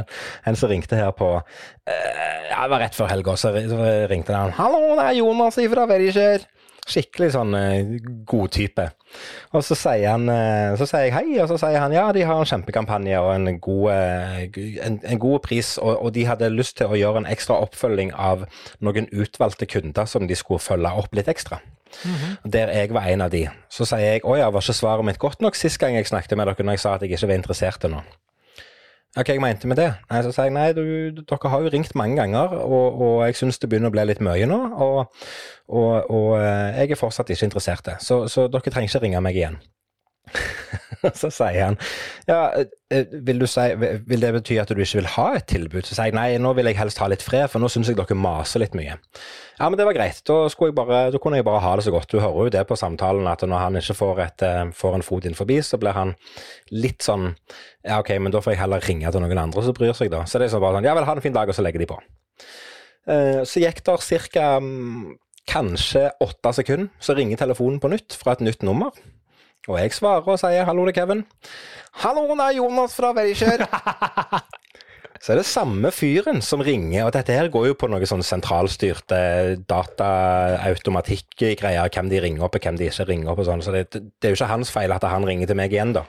en 0.47 0.57
som 0.59 0.71
ringte 0.71 0.99
her 0.99 1.13
på 1.17 1.31
eh, 1.37 2.51
Ja, 2.51 2.65
det 2.65 2.71
var 2.73 2.83
rett 2.85 2.97
før 2.97 3.11
helga, 3.11 3.37
så 3.37 3.53
ringte 4.11 4.35
han 4.35 4.55
'Hallo, 4.57 4.97
det 4.99 5.07
er 5.11 5.21
Jonas 5.21 5.59
fra 5.73 5.87
Verisjer'. 5.91 6.45
Skikkelig 6.85 7.31
sånn 7.33 7.55
eh, 7.57 7.95
god 8.29 8.51
type. 8.53 8.85
Og 9.57 9.63
så 9.65 9.77
sier, 9.79 10.05
han, 10.11 10.29
eh, 10.29 10.75
så 10.77 10.85
sier 10.89 11.07
jeg 11.07 11.15
hei, 11.15 11.39
og 11.41 11.49
så 11.49 11.57
sier 11.63 11.81
han 11.81 11.95
ja, 11.97 12.11
de 12.13 12.27
har 12.29 12.37
en 12.37 12.51
kjempekampanje 12.51 13.21
og 13.25 13.31
en 13.33 13.61
god, 13.65 13.87
en, 14.85 14.99
en 15.01 15.23
god 15.23 15.41
pris, 15.47 15.79
og, 15.81 15.95
og, 15.97 16.11
de 16.13 16.27
hadde 16.29 16.53
lyst 16.53 16.77
til 16.77 16.93
å 16.93 16.99
gjøre 16.99 17.23
en 17.23 17.31
ekstra 17.31 17.57
oppfølging 17.65 18.13
av 18.13 18.45
noen 18.85 19.09
utvalgte 19.13 19.67
kunder 19.71 20.05
som 20.11 20.29
de 20.29 20.37
skulle 20.37 20.61
følge 20.61 20.93
opp 20.93 21.17
litt 21.17 21.33
ekstra. 21.33 21.63
Mm 22.05 22.15
-hmm. 22.15 22.51
Der 22.51 22.69
jeg 22.69 22.95
var 22.95 23.07
en 23.07 23.21
av 23.21 23.31
de. 23.31 23.49
Så 23.69 23.85
sier 23.85 23.99
jeg 24.13 24.25
å 24.25 24.37
ja, 24.37 24.51
var 24.51 24.61
ikke 24.61 24.73
svaret 24.73 25.05
mitt 25.05 25.19
godt 25.19 25.41
nok 25.41 25.55
sist 25.55 25.79
gang 25.79 25.95
jeg 25.95 26.07
snakket 26.07 26.37
med 26.37 26.47
dere 26.47 26.65
når 26.65 26.73
jeg 26.73 26.81
sa 26.81 26.95
at 26.95 27.03
jeg 27.03 27.11
ikke 27.11 27.27
var 27.27 27.35
interessert 27.35 27.83
nå? 27.91 28.03
Hva 29.15 29.23
jeg 29.29 29.43
mente 29.43 29.69
med 29.71 29.79
det? 29.79 29.93
Nei, 30.11 30.21
så 30.27 30.33
sier 30.35 30.49
jeg 30.49 30.55
nei, 30.57 30.71
du, 30.75 31.21
dere 31.23 31.51
har 31.53 31.63
jo 31.63 31.71
ringt 31.71 31.93
mange 31.95 32.17
ganger, 32.19 32.57
og, 32.65 32.97
og 32.99 33.21
jeg 33.29 33.39
syns 33.39 33.61
det 33.63 33.69
begynner 33.71 33.93
å 33.93 33.95
bli 33.95 34.07
litt 34.09 34.23
mye 34.25 34.49
nå. 34.51 34.59
Og, 34.83 35.29
og, 35.71 36.11
og 36.11 36.31
eh, 36.41 36.81
jeg 36.81 36.97
er 36.97 36.99
fortsatt 36.99 37.31
ikke 37.31 37.47
interessert, 37.47 37.93
så, 38.03 38.25
så 38.27 38.49
dere 38.51 38.75
trenger 38.75 38.91
ikke 38.91 39.05
ringe 39.07 39.23
meg 39.23 39.39
igjen. 39.39 39.61
så 41.21 41.29
sier 41.33 41.61
han 41.61 41.77
ja, 42.29 42.65
eh, 42.91 43.11
vil, 43.27 43.45
si, 43.51 43.65
vil, 43.77 44.23
det 44.23 44.33
bety 44.39 44.57
at 44.61 44.71
du 44.73 44.81
ikke 44.81 45.01
vil 45.01 45.11
ha 45.17 45.27
et 45.39 45.47
tilbud? 45.51 45.85
Så 45.85 45.97
sier 45.97 46.11
jeg 46.11 46.17
nei, 46.17 46.27
nå 46.41 46.55
vil 46.57 46.71
jeg 46.71 46.79
helst 46.79 47.01
ha 47.03 47.09
litt 47.11 47.25
fred, 47.25 47.47
for 47.53 47.63
nå 47.63 47.71
syns 47.73 47.91
jeg 47.91 47.99
dere 47.99 48.17
maser 48.19 48.63
litt 48.65 48.77
mye. 48.79 48.97
Ja, 49.59 49.69
men 49.69 49.77
det 49.79 49.87
var 49.87 49.97
greit. 49.97 50.23
Da, 50.27 50.39
bare, 50.77 51.01
da, 51.15 51.21
kunne 51.23 51.39
jeg 51.39 51.47
bare 51.47 51.63
ha 51.63 51.75
det 51.79 51.87
så 51.87 51.95
godt. 51.95 52.11
Du 52.11 52.23
hører 52.23 52.49
jo 52.49 52.55
det 52.57 52.65
på 52.69 52.79
samtalen 52.79 53.29
at 53.31 53.45
når 53.47 53.65
han 53.67 53.81
ikke 53.81 53.99
får, 54.01 54.23
et, 54.25 54.47
eh, 54.47 54.63
får 54.75 54.99
en 54.99 55.07
fot 55.07 55.29
inn 55.29 55.39
forbi, 55.39 55.61
så 55.63 55.81
blir 55.81 55.97
han 55.97 56.15
litt 56.75 57.05
sånn 57.07 57.33
ja, 57.85 57.99
ok, 58.01 58.15
men 58.25 58.33
da 58.33 58.41
får 58.41 58.55
jeg 58.55 58.63
heller 58.65 58.87
ringe 58.89 59.11
til 59.13 59.23
noen 59.23 59.43
andre 59.47 59.67
som 59.67 59.77
bryr 59.77 59.93
seg, 59.97 60.13
da. 60.15 60.25
Så 60.29 60.41
det 60.41 60.49
er 60.49 60.55
sånn 60.57 60.65
bare 60.65 60.79
sånn 60.79 60.89
ja 60.89 60.95
vel, 60.97 61.07
ha 61.07 61.17
en 61.19 61.25
fin 61.25 61.37
dag, 61.37 61.51
og 61.51 61.57
så 61.57 61.65
legger 61.67 61.85
de 61.85 61.91
på. 61.91 62.01
Eh, 63.13 63.43
så 63.45 63.61
gikk 63.61 63.85
det 63.85 63.99
ca. 64.33 64.49
Mm, 64.65 65.19
kanskje 65.45 66.07
åtte 66.25 66.55
sekunder, 66.57 66.89
så 67.05 67.13
ringer 67.17 67.37
telefonen 67.37 67.77
på 67.83 67.91
nytt 67.93 68.17
fra 68.17 68.33
et 68.33 68.45
nytt 68.45 68.65
nummer. 68.65 68.97
Og 69.71 69.79
jeg 69.81 69.95
svarer 69.97 70.27
og 70.29 70.37
sier 70.41 70.67
hallo 70.69 70.85
til 70.89 70.97
Kevin. 70.97 71.23
Hallo, 72.03 72.27
det 72.37 72.51
er 72.51 72.59
Jonas 72.59 72.93
fra 72.99 73.15
Veikjør. 73.17 73.61
Så 75.25 75.33
er 75.33 75.39
det 75.41 75.49
samme 75.49 75.89
fyren 75.95 76.43
som 76.45 76.61
ringer, 76.61 77.07
og 77.07 77.15
dette 77.15 77.33
her 77.33 77.47
går 77.49 77.71
jo 77.71 77.75
på 77.81 77.89
noe 77.89 78.05
sånn 78.05 78.21
sentralstyrte 78.27 79.17
dataautomatikk-greier, 79.71 81.89
hvem 81.95 82.11
de 82.13 82.19
ringer 82.21 82.45
opp 82.45 82.59
og 82.59 82.63
hvem 82.67 82.77
de 82.77 82.85
ikke 82.91 83.07
ringer 83.09 83.33
opp 83.33 83.41
og 83.41 83.49
sånn, 83.49 83.65
så 83.65 83.73
det, 83.73 83.89
det, 83.95 84.21
er 84.21 84.29
jo 84.35 84.37
ikke 84.37 84.53
hans 84.53 84.69
feil 84.75 84.93
at 84.93 85.01
han 85.09 85.25
ringer 85.25 85.49
til 85.49 85.57
meg 85.57 85.73
igjen, 85.73 85.97
da. 85.97 86.05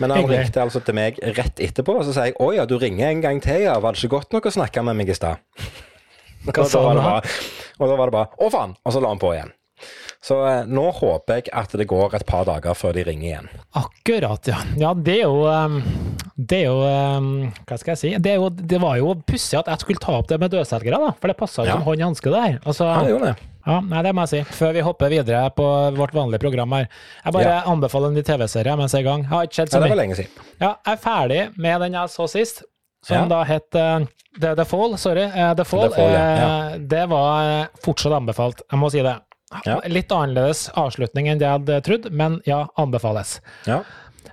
Men 0.00 0.16
han 0.16 0.24
ringte 0.32 0.64
altså 0.64 0.80
til 0.80 0.96
meg 0.96 1.20
rett 1.36 1.60
etterpå, 1.60 1.92
og 2.00 2.08
så 2.08 2.16
sier 2.16 2.30
jeg 2.30 2.40
å 2.40 2.56
ja, 2.56 2.64
du 2.64 2.80
ringer 2.80 3.04
en 3.10 3.20
gang 3.20 3.36
til, 3.44 3.60
ja, 3.66 3.76
var 3.84 3.92
det 3.92 4.00
ikke 4.00 4.16
godt 4.16 4.32
nok 4.38 4.48
å 4.48 4.56
snakke 4.56 4.80
med 4.88 4.96
meg 5.02 5.12
i 5.12 5.18
stad? 5.18 5.36
Og, 6.48 6.56
og 6.56 6.72
da 6.72 7.20
var 8.00 8.08
det 8.08 8.16
bare 8.16 8.32
å 8.40 8.48
faen, 8.54 8.72
og 8.80 8.90
så 8.96 9.04
la 9.04 9.12
han 9.12 9.20
på 9.20 9.36
igjen. 9.36 9.52
Så 10.22 10.36
eh, 10.46 10.60
nå 10.70 10.84
håper 10.94 11.40
jeg 11.40 11.50
at 11.58 11.72
det 11.74 11.88
går 11.90 12.14
et 12.14 12.24
par 12.26 12.46
dager 12.46 12.76
før 12.78 12.94
de 12.94 13.02
ringer 13.08 13.26
igjen. 13.26 13.48
Akkurat, 13.78 14.46
ja. 14.46 14.60
Ja, 14.78 14.92
det 14.94 15.16
er 15.18 15.24
jo 15.24 15.46
um, 15.50 15.80
Det 16.38 16.60
er 16.60 16.68
jo 16.68 16.76
um, 16.86 17.30
Hva 17.66 17.78
skal 17.80 17.96
jeg 17.96 18.00
si? 18.00 18.10
Det, 18.22 18.36
jo, 18.38 18.50
det 18.52 18.78
var 18.82 19.00
jo 19.00 19.16
pussig 19.26 19.58
at 19.58 19.70
jeg 19.72 19.82
skulle 19.82 20.02
ta 20.02 20.14
opp 20.20 20.28
det 20.30 20.38
med 20.38 20.54
dødselgere, 20.54 21.00
da. 21.02 21.16
For 21.18 21.32
det 21.32 21.38
passa 21.40 21.66
ja. 21.66 21.74
som 21.74 21.82
hånd 21.88 22.04
i 22.04 22.06
hanske 22.06 22.34
der. 22.34 22.60
Altså, 22.62 22.86
ja, 22.86 23.00
det 23.02 23.16
gjorde 23.16 23.32
det. 23.32 23.48
Ja, 23.62 23.78
nei, 23.86 24.02
det 24.06 24.12
må 24.14 24.24
jeg 24.26 24.30
si. 24.32 24.54
Før 24.58 24.72
vi 24.74 24.86
hopper 24.86 25.10
videre 25.10 25.42
på 25.54 25.66
vårt 25.98 26.14
vanlige 26.14 26.42
program 26.42 26.74
her. 26.78 26.86
Jeg 27.24 27.36
bare 27.36 27.50
ja. 27.50 27.58
anbefaler 27.70 28.10
en 28.10 28.18
ny 28.18 28.24
TV-serie 28.26 28.78
mens 28.78 28.94
jeg 28.94 29.02
er 29.02 29.06
i 29.06 29.10
gang. 29.10 29.26
Jeg 29.26 29.32
har 29.34 29.50
ikke 29.50 29.58
sett 29.58 29.74
så 29.74 29.78
mye. 29.78 29.82
Ja, 29.82 29.88
det 29.88 29.94
var 29.96 30.02
lenge 30.02 30.18
siden. 30.18 30.46
Ja, 30.54 30.70
jeg 30.70 30.94
er 30.94 31.02
ferdig 31.02 31.42
med 31.66 31.84
den 31.86 31.98
jeg 31.98 32.14
så 32.14 32.28
sist, 32.30 32.64
som 33.06 33.24
ja. 33.24 33.26
da 33.30 33.42
het 33.46 33.78
uh, 33.78 34.06
The, 34.38 34.54
The, 34.54 34.66
Fall. 34.70 34.96
Sorry. 35.02 35.26
Uh, 35.34 35.50
The 35.58 35.66
Fall. 35.66 35.90
The 35.90 35.98
Fall 35.98 36.14
uh, 36.14 36.80
det 36.94 37.04
var 37.10 37.52
fortsatt 37.82 38.18
anbefalt, 38.22 38.62
jeg 38.70 38.82
må 38.82 38.90
si 38.94 39.02
det. 39.02 39.18
Ja. 39.66 39.80
Litt 39.90 40.12
annerledes 40.14 40.68
avslutning 40.78 41.28
enn 41.30 41.40
det 41.40 41.48
jeg 41.48 41.58
hadde 41.58 41.80
trodd, 41.86 42.08
men 42.12 42.40
ja, 42.48 42.64
anbefales. 42.80 43.40
Ja. 43.68 43.82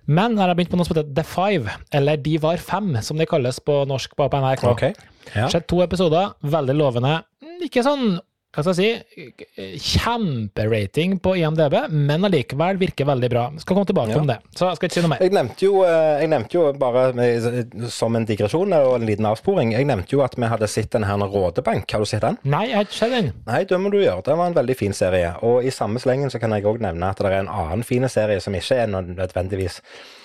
Men 0.10 0.38
her 0.38 0.48
har 0.48 0.54
jeg 0.54 0.62
begynt 0.62 0.74
på 0.74 0.80
noe 0.80 0.88
som 0.88 0.96
heter 0.98 1.12
The 1.18 1.26
Five, 1.28 1.76
eller 1.96 2.18
De 2.22 2.38
var 2.42 2.62
fem, 2.62 2.96
som 3.06 3.20
de 3.20 3.28
kalles 3.30 3.60
på 3.62 3.82
norsk 3.90 4.16
på 4.18 4.30
NRK. 4.30 4.66
Okay. 4.72 4.96
Ja. 5.36 5.50
Sett 5.52 5.68
to 5.70 5.84
episoder, 5.86 6.34
veldig 6.42 6.76
lovende. 6.78 7.20
Ikke 7.66 7.84
sånn 7.86 8.18
hva 8.50 8.64
skal 8.66 8.80
jeg 8.82 9.04
si, 9.06 9.90
kjemperating 9.94 11.20
på 11.22 11.36
IMDb, 11.38 11.76
men 11.94 12.26
allikevel 12.26 12.80
virker 12.82 13.06
veldig 13.06 13.30
bra. 13.30 13.44
Skal 13.62 13.78
komme 13.78 13.90
tilbake 13.90 14.16
ja. 14.16 14.22
om 14.24 14.30
det. 14.30 14.40
Så 14.58 14.66
jeg 14.66 14.80
skal 14.80 14.90
ikke 14.90 14.98
si 14.98 15.04
noe 15.06 15.12
mer. 15.14 15.22
Jeg 15.22 15.36
nevnte 15.38 15.68
jo, 15.68 15.84
eh, 15.86 16.24
jeg 16.24 16.32
nevnte 16.34 16.58
jo 16.58 16.64
bare 16.82 17.04
med, 17.18 17.78
som 17.94 18.18
en 18.18 18.26
digresjon 18.26 18.74
og 18.80 18.96
en 18.98 19.06
liten 19.06 19.30
avsporing, 19.30 19.76
jeg 19.78 19.86
nevnte 19.90 20.18
jo 20.18 20.26
at 20.26 20.34
vi 20.34 20.50
hadde 20.50 20.72
sett 20.72 20.90
den 20.98 21.06
her 21.06 21.22
Rådebank. 21.30 21.86
Har 21.94 22.02
du 22.02 22.10
sett 22.10 22.26
den? 22.26 22.40
Nei, 22.50 22.66
jeg 22.72 22.80
har 22.80 22.90
ikke 22.90 23.00
sett 23.04 23.14
den. 23.20 23.34
Nei, 23.46 23.64
det 23.70 23.82
må 23.84 23.94
du 23.94 24.00
gjøre. 24.02 24.26
Det 24.26 24.40
var 24.42 24.50
en 24.50 24.58
veldig 24.58 24.78
fin 24.82 24.98
serie. 24.98 25.36
Og 25.46 25.62
i 25.62 25.74
samme 25.74 26.02
slengen 26.02 26.34
så 26.34 26.42
kan 26.42 26.58
jeg 26.58 26.66
òg 26.66 26.82
nevne 26.82 27.14
at 27.14 27.22
det 27.22 27.30
er 27.30 27.44
en 27.44 27.54
annen 27.54 27.86
fin 27.86 28.08
serie 28.10 28.42
som 28.42 28.58
ikke 28.58 28.82
er 28.82 28.90
nødvendigvis 28.90 29.78
Eh, 29.80 30.19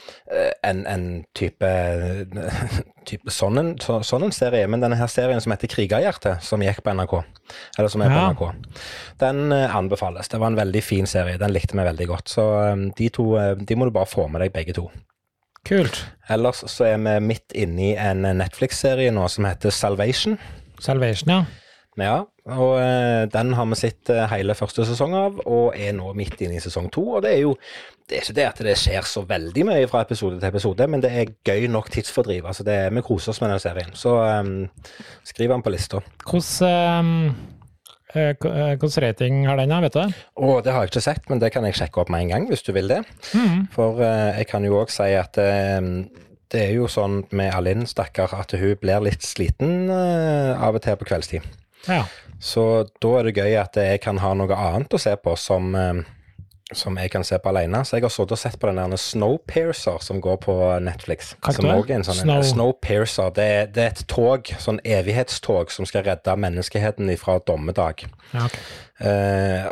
en, 0.63 0.83
en 0.87 1.07
type, 1.37 1.71
type 3.09 3.33
sånn, 3.33 3.61
en, 3.61 3.71
sånn, 3.81 4.27
en, 4.27 4.35
serie. 4.35 4.69
Men 4.71 4.85
denne 4.85 4.99
her 4.99 5.11
serien 5.11 5.43
som 5.43 5.55
heter 5.55 5.71
Krigerhjerte, 5.71 6.37
som 6.45 6.63
gikk 6.65 6.83
på 6.85 6.95
NRK, 6.97 7.17
eller 7.79 7.93
som 7.93 8.05
er 8.05 8.15
på. 8.15 8.21
NRK, 8.29 8.45
den 9.23 9.55
eh, 9.55 9.77
anbefales. 9.77 10.31
Det 10.33 10.41
var 10.43 10.53
en 10.53 10.61
veldig 10.61 10.85
fin 10.85 11.09
serie. 11.11 11.41
Den 11.41 11.55
likte 11.55 11.79
vi 11.79 11.87
veldig 11.87 12.11
godt. 12.11 12.33
Så 12.37 12.47
eh, 12.67 12.87
de 12.99 13.11
to 13.15 13.29
de 13.61 13.79
må 13.79 13.89
du 13.89 13.95
bare 13.95 14.11
få 14.11 14.29
med 14.31 14.45
deg, 14.45 14.55
begge 14.55 14.77
to. 14.77 14.89
Kult. 15.65 16.03
Ellers 16.29 16.61
så 16.69 16.91
er 16.91 16.99
vi 17.01 17.19
midt 17.25 17.55
inne 17.57 17.91
i 17.91 17.93
en 17.97 18.27
Netflix-serie 18.37 19.13
nå 19.15 19.29
som 19.33 19.49
heter 19.49 19.73
Salvation. 19.73 20.37
Salvation, 20.83 21.31
ja. 21.33 21.64
Ja, 22.01 22.25
og 22.51 22.73
uh, 22.77 23.25
den 23.31 23.53
har 23.55 23.67
vi 23.71 23.77
sett 23.79 24.11
uh, 24.11 24.25
hele 24.33 24.57
første 24.59 24.87
sesong 24.89 25.15
av, 25.15 25.37
og 25.47 25.77
er 25.79 25.95
nå 25.95 26.11
midt 26.19 26.43
inne 26.43 26.59
i 26.59 26.63
sesong 26.63 26.91
to. 26.95 27.05
Og 27.17 27.23
det 27.25 27.37
er 27.37 27.45
jo 27.45 27.55
det 28.05 28.19
er 28.19 28.25
ikke 28.27 28.37
det 28.37 28.45
at 28.45 28.59
det 28.67 28.75
skjer 28.77 29.07
så 29.09 29.23
veldig 29.25 29.65
mye 29.65 29.87
fra 29.89 30.03
episode 30.05 30.37
til 30.37 30.51
episode, 30.51 30.89
men 30.93 31.01
det 31.01 31.13
er 31.15 31.33
gøy 31.47 31.71
nok 31.73 31.89
tidsfordriv. 31.95 32.45
Altså 32.45 32.67
det, 32.67 32.77
vi 32.93 33.05
koser 33.07 33.33
oss 33.33 33.41
med 33.41 33.55
den 33.55 33.63
serien. 33.63 33.95
Så 33.97 34.13
um, 34.21 34.67
skriv 35.25 35.55
den 35.55 35.65
på 35.65 35.73
lista. 35.73 36.03
Hvordan 36.29 37.11
um 37.11 37.35
Hvilken 38.15 39.03
rating 39.03 39.41
har 39.49 39.57
den, 39.59 39.73
vet 39.83 39.97
du? 39.97 40.13
Oh, 40.37 40.61
det 40.63 40.71
har 40.71 40.85
jeg 40.85 40.93
ikke 40.93 41.01
sett, 41.03 41.25
men 41.27 41.41
det 41.43 41.51
kan 41.51 41.65
jeg 41.67 41.75
sjekke 41.75 41.99
opp 41.99 42.13
med 42.15 42.23
en 42.23 42.29
gang, 42.31 42.45
hvis 42.47 42.63
du 42.63 42.71
vil 42.77 42.87
det. 42.87 43.01
Mm. 43.35 43.65
For 43.75 43.99
uh, 43.99 44.31
jeg 44.39 44.47
kan 44.47 44.63
jo 44.63 44.77
òg 44.79 44.93
si 44.95 45.09
at 45.19 45.35
uh, 45.35 45.89
det 46.55 46.63
er 46.63 46.77
jo 46.77 46.87
sånn 46.87 47.25
med 47.35 47.51
Alinn, 47.57 47.89
stakkar, 47.91 48.37
at 48.39 48.55
hun 48.55 48.79
blir 48.79 49.03
litt 49.03 49.27
sliten 49.27 49.91
uh, 49.91 50.55
av 50.63 50.79
og 50.79 50.85
til 50.85 51.01
på 51.01 51.11
kveldstid. 51.11 51.49
Ja. 51.89 52.05
Så 52.43 52.85
da 53.01 53.15
er 53.19 53.29
det 53.29 53.39
gøy 53.39 53.57
at 53.61 53.79
jeg 53.81 54.03
kan 54.05 54.19
ha 54.21 54.35
noe 54.37 54.59
annet 54.59 54.95
å 54.95 55.01
se 55.01 55.15
på 55.17 55.37
som 55.41 55.73
som 56.73 56.97
jeg 56.99 57.11
kan 57.13 57.25
se 57.27 57.39
på 57.39 57.51
alene. 57.51 57.83
Så 57.85 57.99
jeg 57.99 58.07
har 58.07 58.13
sittet 58.13 58.35
og 58.37 58.41
sett 58.41 58.57
på 58.61 58.71
den 58.71 58.81
der 58.81 59.01
Snowpiercer 59.01 60.01
som 60.03 60.21
går 60.25 60.39
på 60.45 60.57
Netflix. 60.85 61.35
Hva 61.45 61.53
som 61.57 61.69
er 61.69 61.93
en 61.97 62.07
sånn 62.07 62.23
Snow. 62.23 62.43
Snowpiercer. 62.47 63.35
Det, 63.37 63.49
det, 63.77 63.85
er 63.85 63.93
et 63.93 64.05
tog, 64.11 64.49
sånn 64.63 64.81
evighetstog, 64.85 65.73
som 65.75 65.89
skal 65.89 66.07
redde 66.09 66.37
menneskeheten 66.41 67.13
ifra 67.13 67.39
dommedag. 67.47 68.07
Ja, 68.33 68.49
okay. 68.49 68.63
uh, 69.05 69.63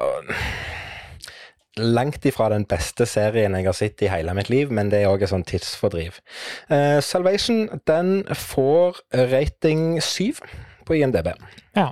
langt 1.81 2.27
ifra 2.29 2.51
den 2.53 2.67
beste 2.69 3.07
serien 3.09 3.57
jeg 3.57 3.65
har 3.71 3.77
sett 3.77 4.05
i 4.05 4.11
hele 4.13 4.35
mitt 4.37 4.53
liv, 4.53 4.73
men 4.75 4.93
det 4.93 5.03
er 5.03 5.13
òg 5.13 5.25
et 5.25 5.33
sånn 5.33 5.47
tidsfordriv. 5.49 6.21
Uh, 6.69 7.01
Salvation 7.01 7.65
den 7.89 8.21
får 8.37 9.01
rating 9.33 9.97
7 10.05 10.45
på 10.87 10.99
IMDb. 10.99 11.33
Ja. 11.79 11.91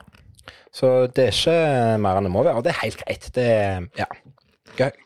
Så 0.75 1.11
det 1.15 1.31
er 1.31 1.35
ikke 1.35 1.61
mer 2.03 2.19
enn 2.19 2.29
det 2.29 2.35
må 2.35 2.45
være, 2.47 2.61
og 2.61 2.67
det 2.67 2.75
er 2.75 2.83
helt 2.85 3.01
greit. 3.03 3.31
Det 3.35 3.47
er, 3.47 3.89
ja 3.99 4.09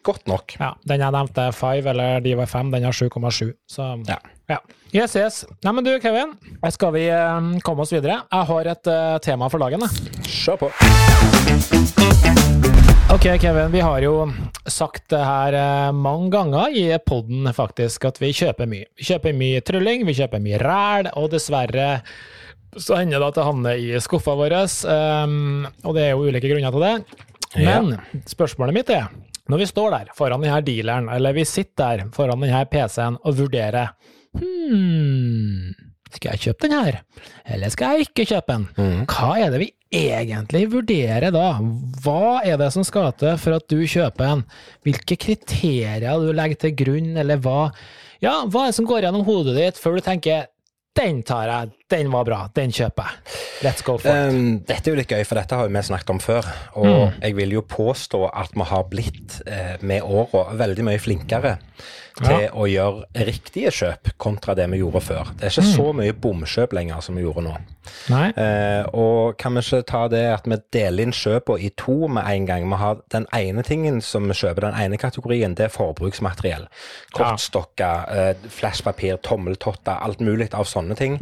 godt 0.03 0.27
nok. 0.27 0.55
Ja, 0.59 0.75
Den 0.85 1.01
jeg 1.01 1.13
nevnte, 1.13 1.49
Five, 1.53 1.91
eller 1.91 2.21
de 2.21 2.37
var 2.37 2.47
fem, 2.47 2.71
den 2.71 2.85
har 2.85 2.93
7,7. 2.93 3.53
Så 3.67 3.83
ja. 4.09 4.19
ja. 4.49 4.59
Yes, 4.95 5.17
yes. 5.17 5.45
Nei, 5.65 5.73
men 5.73 5.85
du, 5.85 5.91
Kevin, 6.01 6.37
skal 6.71 6.93
vi 6.95 7.09
um, 7.11 7.55
komme 7.61 7.83
oss 7.83 7.93
videre? 7.93 8.21
Jeg 8.31 8.49
har 8.51 8.71
et 8.71 8.91
uh, 8.91 9.19
tema 9.25 9.49
for 9.51 9.59
dagen. 9.59 9.83
Se 10.29 10.55
på. 10.61 10.71
Ok, 13.15 13.27
Kevin. 13.43 13.73
Vi 13.73 13.83
har 13.83 14.05
jo 14.05 14.15
sagt 14.71 15.09
det 15.13 15.25
her 15.25 15.59
uh, 15.59 15.97
mange 15.97 16.31
ganger 16.35 16.71
i 16.71 16.87
poden, 17.05 17.51
faktisk, 17.57 18.07
at 18.11 18.23
vi 18.23 18.33
kjøper 18.37 18.71
mye. 18.71 18.89
Vi 18.95 19.11
kjøper 19.11 19.37
mye 19.37 19.65
trylling, 19.67 20.07
vi 20.07 20.17
kjøper 20.21 20.43
mye 20.45 20.63
ræl, 20.63 21.11
og 21.19 21.33
dessverre 21.35 21.89
så 22.81 22.99
hender 22.99 23.21
det 23.21 23.29
at 23.31 23.39
det 23.39 23.47
havner 23.47 23.81
i 23.81 24.01
skuffa 24.03 24.35
vår. 24.39 24.57
Um, 24.89 25.67
og 25.85 25.97
det 25.97 26.09
er 26.09 26.15
jo 26.15 26.27
ulike 26.29 26.51
grunner 26.51 26.75
til 26.75 26.87
det. 26.87 26.95
Men 27.61 27.95
ja. 27.95 28.25
spørsmålet 28.29 28.77
mitt 28.77 28.91
er 28.91 29.13
når 29.53 29.61
vi 29.61 29.67
står 29.69 29.91
der 29.93 30.13
foran 30.17 30.41
denne 30.41 30.61
dealeren, 30.65 31.09
eller 31.13 31.35
vi 31.37 31.45
sitter 31.45 32.01
der 32.01 32.13
foran 32.17 32.41
denne 32.41 32.63
PC-en 32.71 33.19
og 33.21 33.37
vurderer 33.37 33.91
hmm, 34.41 35.75
skal 36.15 36.33
jeg 36.33 36.43
kjøpe 36.47 36.65
den 36.65 36.77
her, 36.79 37.01
eller 37.53 37.73
skal 37.75 37.99
jeg 37.99 38.09
ikke 38.09 38.27
kjøpe 38.31 38.55
den? 38.55 38.65
Mm. 38.79 39.03
Hva 39.11 39.35
er 39.43 39.53
det 39.53 39.61
vi 39.61 39.69
egentlig 39.95 40.65
vurderer 40.73 41.35
da? 41.35 41.49
Hva 42.05 42.41
er 42.47 42.57
det 42.61 42.71
som 42.75 42.87
skal 42.87 43.13
til 43.21 43.37
for 43.43 43.59
at 43.59 43.69
du 43.69 43.83
kjøper 43.83 44.31
en? 44.31 44.47
Hvilke 44.87 45.19
kriterier 45.21 46.25
du 46.25 46.33
legger 46.33 46.65
til 46.65 46.75
grunn, 46.81 47.13
eller 47.21 47.43
hva 47.45 47.69
Ja, 48.23 48.47
hva 48.49 48.65
er 48.65 48.73
det 48.73 48.79
som 48.79 48.89
går 48.89 49.05
gjennom 49.05 49.27
hodet 49.27 49.59
ditt 49.59 49.81
før 49.81 49.99
du 49.99 50.07
tenker 50.07 50.47
den 50.95 51.25
tar 51.27 51.51
jeg, 51.51 51.73
den 51.95 52.13
var 52.13 52.27
bra, 52.29 52.41
den 52.57 52.73
kjøper 52.75 53.11
jeg. 53.11 53.35
Let's 53.65 53.85
go 53.87 53.97
for 53.99 54.11
it. 54.11 54.35
Um, 54.35 54.61
dette 54.67 54.91
er 54.91 54.95
jo 54.95 55.01
litt 55.01 55.13
gøy, 55.15 55.25
for 55.29 55.41
dette 55.41 55.59
har 55.59 55.71
vi 55.71 55.85
snakket 55.89 56.15
om 56.15 56.23
før. 56.23 56.49
Og 56.81 56.97
jeg 57.23 57.37
vil 57.39 57.57
jo 57.57 57.65
påstå 57.69 58.25
at 58.31 58.55
vi 58.55 58.71
har 58.71 58.89
blitt 58.91 59.41
eh, 59.47 59.77
med 59.87 60.03
åra 60.03 60.49
veldig 60.59 60.89
mye 60.91 61.03
flinkere 61.03 61.59
til 62.15 62.45
å 62.55 62.67
gjøre 62.71 63.25
riktige 63.27 63.73
kjøp 63.75 64.13
kontra 64.23 64.55
det 64.55 64.67
vi 64.71 64.79
gjorde 64.81 65.03
før. 65.03 65.31
Det 65.39 65.49
er 65.49 65.55
ikke 65.55 65.75
så 65.75 65.87
mye 65.97 66.15
bomkjøp 66.15 66.75
lenger 66.77 67.03
som 67.03 67.19
vi 67.19 67.25
gjorde 67.25 67.43
nå. 67.49 67.55
Eh, 68.09 68.87
og 68.97 69.35
kan 69.41 69.57
vi 69.57 69.65
ikke 69.65 69.83
ta 69.89 70.05
det 70.13 70.23
at 70.31 70.47
vi 70.49 70.59
deler 70.75 71.05
inn 71.05 71.15
kjøpene 71.15 71.67
i 71.67 71.73
to 71.81 72.07
med 72.09 72.25
en 72.31 72.47
gang? 72.49 72.69
Vi 72.71 72.79
har 72.81 73.03
den 73.13 73.27
ene 73.35 73.65
tingen 73.67 74.01
som 74.05 74.29
vi 74.31 74.37
kjøper, 74.39 74.69
den 74.69 74.79
ene 74.87 75.01
kategorien, 75.01 75.57
det 75.59 75.69
er 75.69 75.75
forbruksmateriell. 75.75 76.69
Kortstokker, 77.17 78.15
eh, 78.15 78.49
flashpapir, 78.49 79.19
tommeltotter, 79.27 79.99
alt 79.99 80.23
mulig 80.25 80.53
av 80.55 80.69
sånne 80.71 80.97
ting. 80.99 81.19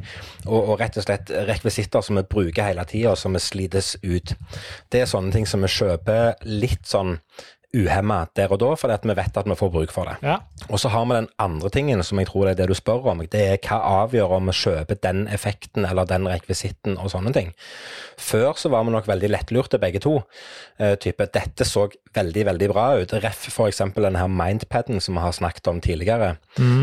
Og, 0.47 0.62
og 0.63 0.81
rett 0.81 0.99
og 1.01 1.07
slett 1.07 1.33
rekvisitter 1.49 2.05
som 2.05 2.21
vi 2.21 2.27
bruker 2.29 2.71
hele 2.71 2.85
tida, 2.89 3.17
som 3.19 3.35
vi 3.37 3.43
slites 3.43 3.97
ut. 4.03 4.35
Det 4.93 5.03
er 5.03 5.11
sånne 5.11 5.35
ting 5.35 5.49
som 5.49 5.65
vi 5.65 5.73
kjøper 5.73 6.39
litt 6.49 6.87
sånn 6.89 7.19
uhemma 7.73 8.27
der 8.37 8.53
og 8.53 8.61
da, 8.61 8.71
fordi 8.77 8.95
at 8.99 9.07
vi 9.09 9.15
vet 9.17 9.39
at 9.41 9.49
vi 9.49 9.57
får 9.57 9.71
bruk 9.73 9.93
for 9.95 10.09
det. 10.09 10.19
Ja. 10.27 10.39
Og 10.69 10.81
så 10.81 10.91
har 10.93 11.07
vi 11.09 11.17
den 11.17 11.29
andre 11.41 11.71
tingen 11.73 12.03
som 12.05 12.21
jeg 12.21 12.29
tror 12.29 12.47
det 12.47 12.55
er 12.55 12.61
det 12.63 12.69
du 12.73 12.77
spør 12.77 13.09
om. 13.15 13.23
Det 13.33 13.45
er 13.55 13.61
hva 13.65 13.79
avgjør 14.03 14.37
om 14.37 14.51
vi 14.51 14.57
kjøper 14.61 15.01
den 15.03 15.25
effekten 15.33 15.89
eller 15.89 16.09
den 16.09 16.29
rekvisitten 16.29 16.99
og 17.01 17.11
sånne 17.15 17.33
ting. 17.33 17.53
Før 18.21 18.61
så 18.61 18.73
var 18.73 18.85
vi 18.85 18.95
nok 18.95 19.09
veldig 19.09 19.33
lettlurte 19.33 19.81
begge 19.81 20.03
to. 20.05 20.19
Uh, 20.81 20.95
type 21.01 21.29
dette 21.33 21.67
så 21.69 21.89
veldig, 22.15 22.45
veldig 22.51 22.69
bra 22.73 22.87
ut. 23.01 23.15
Ref 23.23 23.49
eksempel 23.67 24.07
denne 24.07 24.25
Mindpaden 24.29 25.01
som 25.03 25.17
vi 25.17 25.25
har 25.25 25.35
snakket 25.37 25.71
om 25.71 25.81
tidligere. 25.85 26.37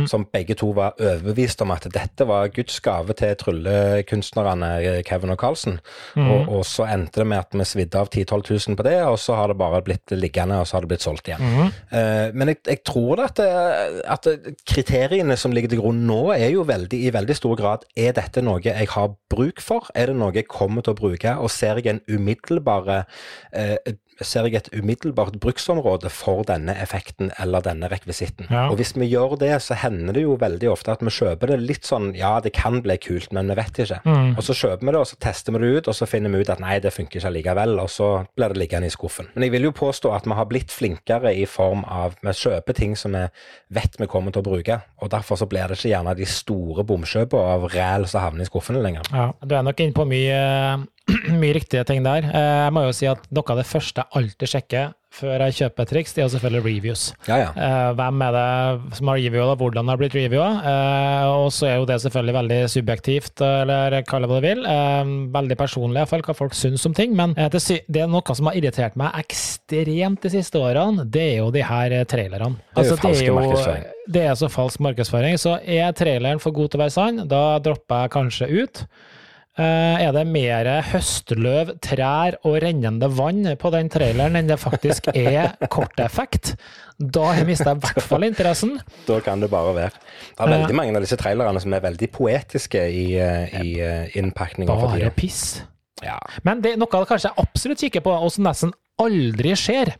Som 0.10 0.26
begge 0.34 0.56
to 0.60 0.72
var 0.78 0.98
overbevist 1.00 1.62
om 1.62 1.74
at 1.76 1.88
dette 1.94 2.26
var 2.28 2.52
Guds 2.54 2.80
gave 2.86 3.14
til 3.18 3.36
tryllekunstnerne 3.40 4.72
eh, 4.82 5.02
Kevin 5.08 5.34
og 5.34 5.40
Carlsen. 5.42 5.80
Og, 6.16 6.50
og 6.60 6.66
så 6.68 6.88
endte 6.90 7.22
det 7.22 7.28
med 7.30 7.44
at 7.44 7.56
vi 7.56 7.68
svidde 7.68 8.00
av 8.00 8.10
10 8.10 8.26
000-12 8.30 8.70
000 8.70 8.78
på 8.80 8.86
det, 8.88 8.98
og 9.06 9.20
så 9.22 9.38
har 9.38 9.52
det 9.52 9.60
bare 9.60 9.82
blitt 9.86 10.14
liggende, 10.16 10.60
og 10.60 10.68
så 10.68 10.78
har 10.78 10.86
det 10.86 10.92
blitt 10.94 11.06
solgt 11.06 11.30
igjen. 11.30 11.72
Eh, 11.92 12.30
men 12.34 12.54
jeg, 12.54 12.62
jeg 12.68 12.84
tror 12.88 13.24
at, 13.26 13.40
det, 13.40 14.04
at 14.10 14.28
kriteriene 14.70 15.38
som 15.40 15.54
ligger 15.56 15.74
til 15.74 15.84
grunn 15.84 16.04
nå, 16.08 16.22
er 16.36 16.50
jo 16.54 16.66
veldig, 16.68 17.00
i 17.06 17.14
veldig 17.14 17.38
stor 17.38 17.58
grad 17.60 17.88
er 17.98 18.16
dette 18.18 18.44
noe 18.46 18.62
jeg 18.64 18.92
har 18.94 19.14
bruk 19.32 19.64
for? 19.64 19.90
Er 19.96 20.12
det 20.12 20.20
noe 20.20 20.36
jeg 20.36 20.50
kommer 20.50 20.86
til 20.86 20.96
å 20.96 21.00
bruke? 21.00 21.36
Og 21.40 21.52
ser 21.54 21.80
jeg 21.80 21.94
en 21.94 22.04
umiddelbare 22.10 23.04
eh, 23.54 23.78
ser 24.28 24.48
jeg 24.48 24.60
et 24.60 24.70
umiddelbart 24.74 25.38
bruksområde 25.42 26.12
for 26.12 26.44
denne 26.48 26.76
effekten 26.82 27.32
eller 27.40 27.64
denne 27.66 27.90
rekvisitten. 27.92 28.50
Ja. 28.52 28.68
Og 28.70 28.80
hvis 28.80 28.96
vi 28.98 29.08
gjør 29.10 29.38
det, 29.40 29.54
så 29.64 29.78
hender 29.80 30.16
det 30.18 30.26
jo 30.26 30.38
veldig 30.40 30.72
ofte 30.72 30.94
at 30.96 31.04
vi 31.06 31.14
kjøper 31.14 31.54
det 31.54 31.60
litt 31.64 31.88
sånn 31.88 32.12
ja, 32.18 32.36
det 32.44 32.54
kan 32.58 32.82
bli 32.86 32.98
kult, 33.02 33.32
men 33.36 33.52
vi 33.52 33.58
vet 33.60 33.82
ikke. 33.86 34.02
Og 34.36 34.44
så 34.46 34.56
kjøper 34.58 34.86
vi 34.86 34.94
det, 34.94 35.02
og 35.02 35.10
så 35.10 35.20
tester 35.24 35.56
vi 35.56 35.64
det 35.64 35.72
ut, 35.72 35.92
og 35.92 35.98
så 35.98 36.08
finner 36.10 36.34
vi 36.34 36.44
ut 36.44 36.52
at 36.54 36.64
nei, 36.64 36.78
det 36.84 36.94
funker 36.96 37.22
ikke 37.22 37.34
likevel, 37.38 37.78
og 37.82 37.90
så 37.94 38.10
blir 38.38 38.54
det 38.54 38.62
liggende 38.64 38.90
i 38.90 38.94
skuffen. 38.94 39.30
Men 39.36 39.48
jeg 39.48 39.56
vil 39.56 39.70
jo 39.70 39.76
påstå 39.76 40.14
at 40.16 40.28
vi 40.28 40.38
har 40.40 40.50
blitt 40.50 40.74
flinkere 40.74 41.34
i 41.36 41.46
form 41.50 41.86
av 41.88 42.18
vi 42.26 42.36
kjøper 42.36 42.78
ting 42.78 42.96
som 43.00 43.16
vi 43.18 43.26
vet 43.76 44.00
vi 44.00 44.10
kommer 44.10 44.36
til 44.36 44.44
å 44.44 44.50
bruke, 44.50 44.80
og 45.00 45.12
derfor 45.14 45.40
så 45.40 45.48
blir 45.50 45.70
det 45.70 45.80
ikke 45.80 45.94
gjerne 45.94 46.16
de 46.18 46.28
store 46.30 46.86
bomkjøpene 46.88 47.56
av 47.56 47.68
ræl 47.74 48.08
som 48.10 48.24
havner 48.26 48.46
i 48.46 48.50
skuffene 48.50 48.84
lenger. 48.84 49.10
Ja, 49.14 49.32
du 49.40 49.56
er 49.56 49.66
nok 49.66 49.84
inne 49.84 49.96
på 49.96 50.08
mye, 50.10 50.40
mye 51.42 51.56
riktige 51.58 51.84
ting 51.90 52.04
der. 52.06 52.30
Eh, 52.30 52.56
Jeg 52.68 52.74
må 52.78 52.86
jo 52.88 52.96
si 52.96 53.08
at 53.10 53.26
noe 53.34 53.50
av 53.54 53.62
det 53.64 53.68
første 53.70 54.04
jeg 54.06 54.16
alltid 54.24 54.54
sjekker 54.56 54.96
før 55.20 55.42
jeg 55.42 55.56
kjøper 55.58 55.82
et 55.82 55.90
triks, 55.90 56.12
det 56.14 56.22
er 56.22 56.26
jo 56.28 56.32
selvfølgelig 56.36 56.62
reviews. 56.70 57.04
Ja, 57.26 57.38
ja. 57.42 57.48
Eh, 57.58 57.88
Hvem 57.98 58.20
er 58.28 58.36
det 58.36 58.98
som 59.00 59.10
har 59.10 59.18
reviewa, 59.18 59.56
hvordan 59.58 59.88
det 59.90 59.94
har 59.96 59.98
blitt 60.04 60.14
reviewa? 60.20 60.50
Og 61.40 61.48
så 61.56 61.66
er 61.66 61.80
jo 61.80 61.88
det 61.90 61.98
selvfølgelig 62.04 62.36
veldig 62.38 62.60
subjektivt, 62.70 63.42
eller 63.42 63.98
kall 64.06 64.22
det 64.22 64.30
hva 64.30 64.38
du 64.38 64.46
vil. 64.46 64.62
Eh, 64.70 65.12
Veldig 65.34 65.58
personlig, 65.58 65.98
iallfall, 66.04 66.22
hva 66.28 66.36
folk 66.38 66.54
syns 66.54 66.86
om 66.86 66.94
ting. 66.94 67.16
Men 67.18 67.34
eh, 67.42 67.50
det 67.50 68.04
er 68.04 68.08
noe 68.14 68.38
som 68.38 68.52
har 68.52 68.60
irritert 68.62 68.96
meg 69.02 69.18
ekstremt 69.24 70.22
de 70.28 70.34
siste 70.38 70.62
årene, 70.62 71.08
det 71.10 71.26
er 71.26 71.38
jo 71.42 71.50
de 71.58 71.66
her 71.66 71.98
trailerne. 72.10 72.54
Altså, 72.78 72.96
Det 73.02 73.16
er 73.18 73.26
jo 73.32 73.40
markedsføring. 73.42 73.90
Det 74.14 74.24
er 74.30 74.38
så 74.40 74.48
falsk 74.54 74.80
markedsføring. 74.86 75.42
Så 75.42 75.58
er 75.66 75.90
traileren 75.98 76.40
for 76.42 76.54
god 76.56 76.70
til 76.70 76.80
å 76.80 76.86
være 76.86 76.94
sann, 76.96 77.24
da 77.30 77.44
dropper 77.66 78.06
jeg 78.06 78.14
kanskje 78.20 78.54
ut. 78.62 78.86
Eh, 79.60 80.04
er 80.06 80.14
det 80.16 80.24
mer 80.30 80.68
høstløv, 80.88 81.74
trær 81.84 82.38
og 82.48 82.62
rennende 82.64 83.10
vann 83.12 83.44
på 83.60 83.72
den 83.74 83.90
traileren 83.92 84.38
enn 84.40 84.48
det 84.48 84.56
faktisk 84.62 85.10
er 85.12 85.58
korteffekt? 85.74 86.54
Da 87.00 87.26
har 87.32 87.42
jeg 87.42 87.58
i 87.60 87.74
hvert 87.84 88.04
fall 88.04 88.24
interessen. 88.28 88.78
Da 89.08 89.20
kan 89.24 89.44
det 89.44 89.50
bare 89.52 89.74
være. 89.76 90.06
Det 90.32 90.46
er 90.46 90.54
veldig 90.54 90.78
mange 90.80 90.96
av 90.96 91.04
disse 91.04 91.20
trailerne 91.20 91.60
som 91.64 91.76
er 91.76 91.84
veldig 91.84 92.10
poetiske 92.16 92.86
i, 92.88 93.04
eh, 93.20 93.60
i 93.60 93.76
eh, 93.84 94.16
innpakninga 94.20 94.80
Bare 94.80 95.12
piss. 95.16 95.62
Ja. 96.04 96.16
Men 96.48 96.64
det 96.64 96.74
er 96.74 96.80
noe 96.80 96.92
jeg 96.96 97.12
kanskje 97.12 97.36
absolutt 97.40 97.84
kikker 97.84 98.04
på, 98.06 98.16
og 98.16 98.32
som 98.32 98.48
nesten 98.48 98.72
aldri 99.00 99.56
skjer. 99.60 99.92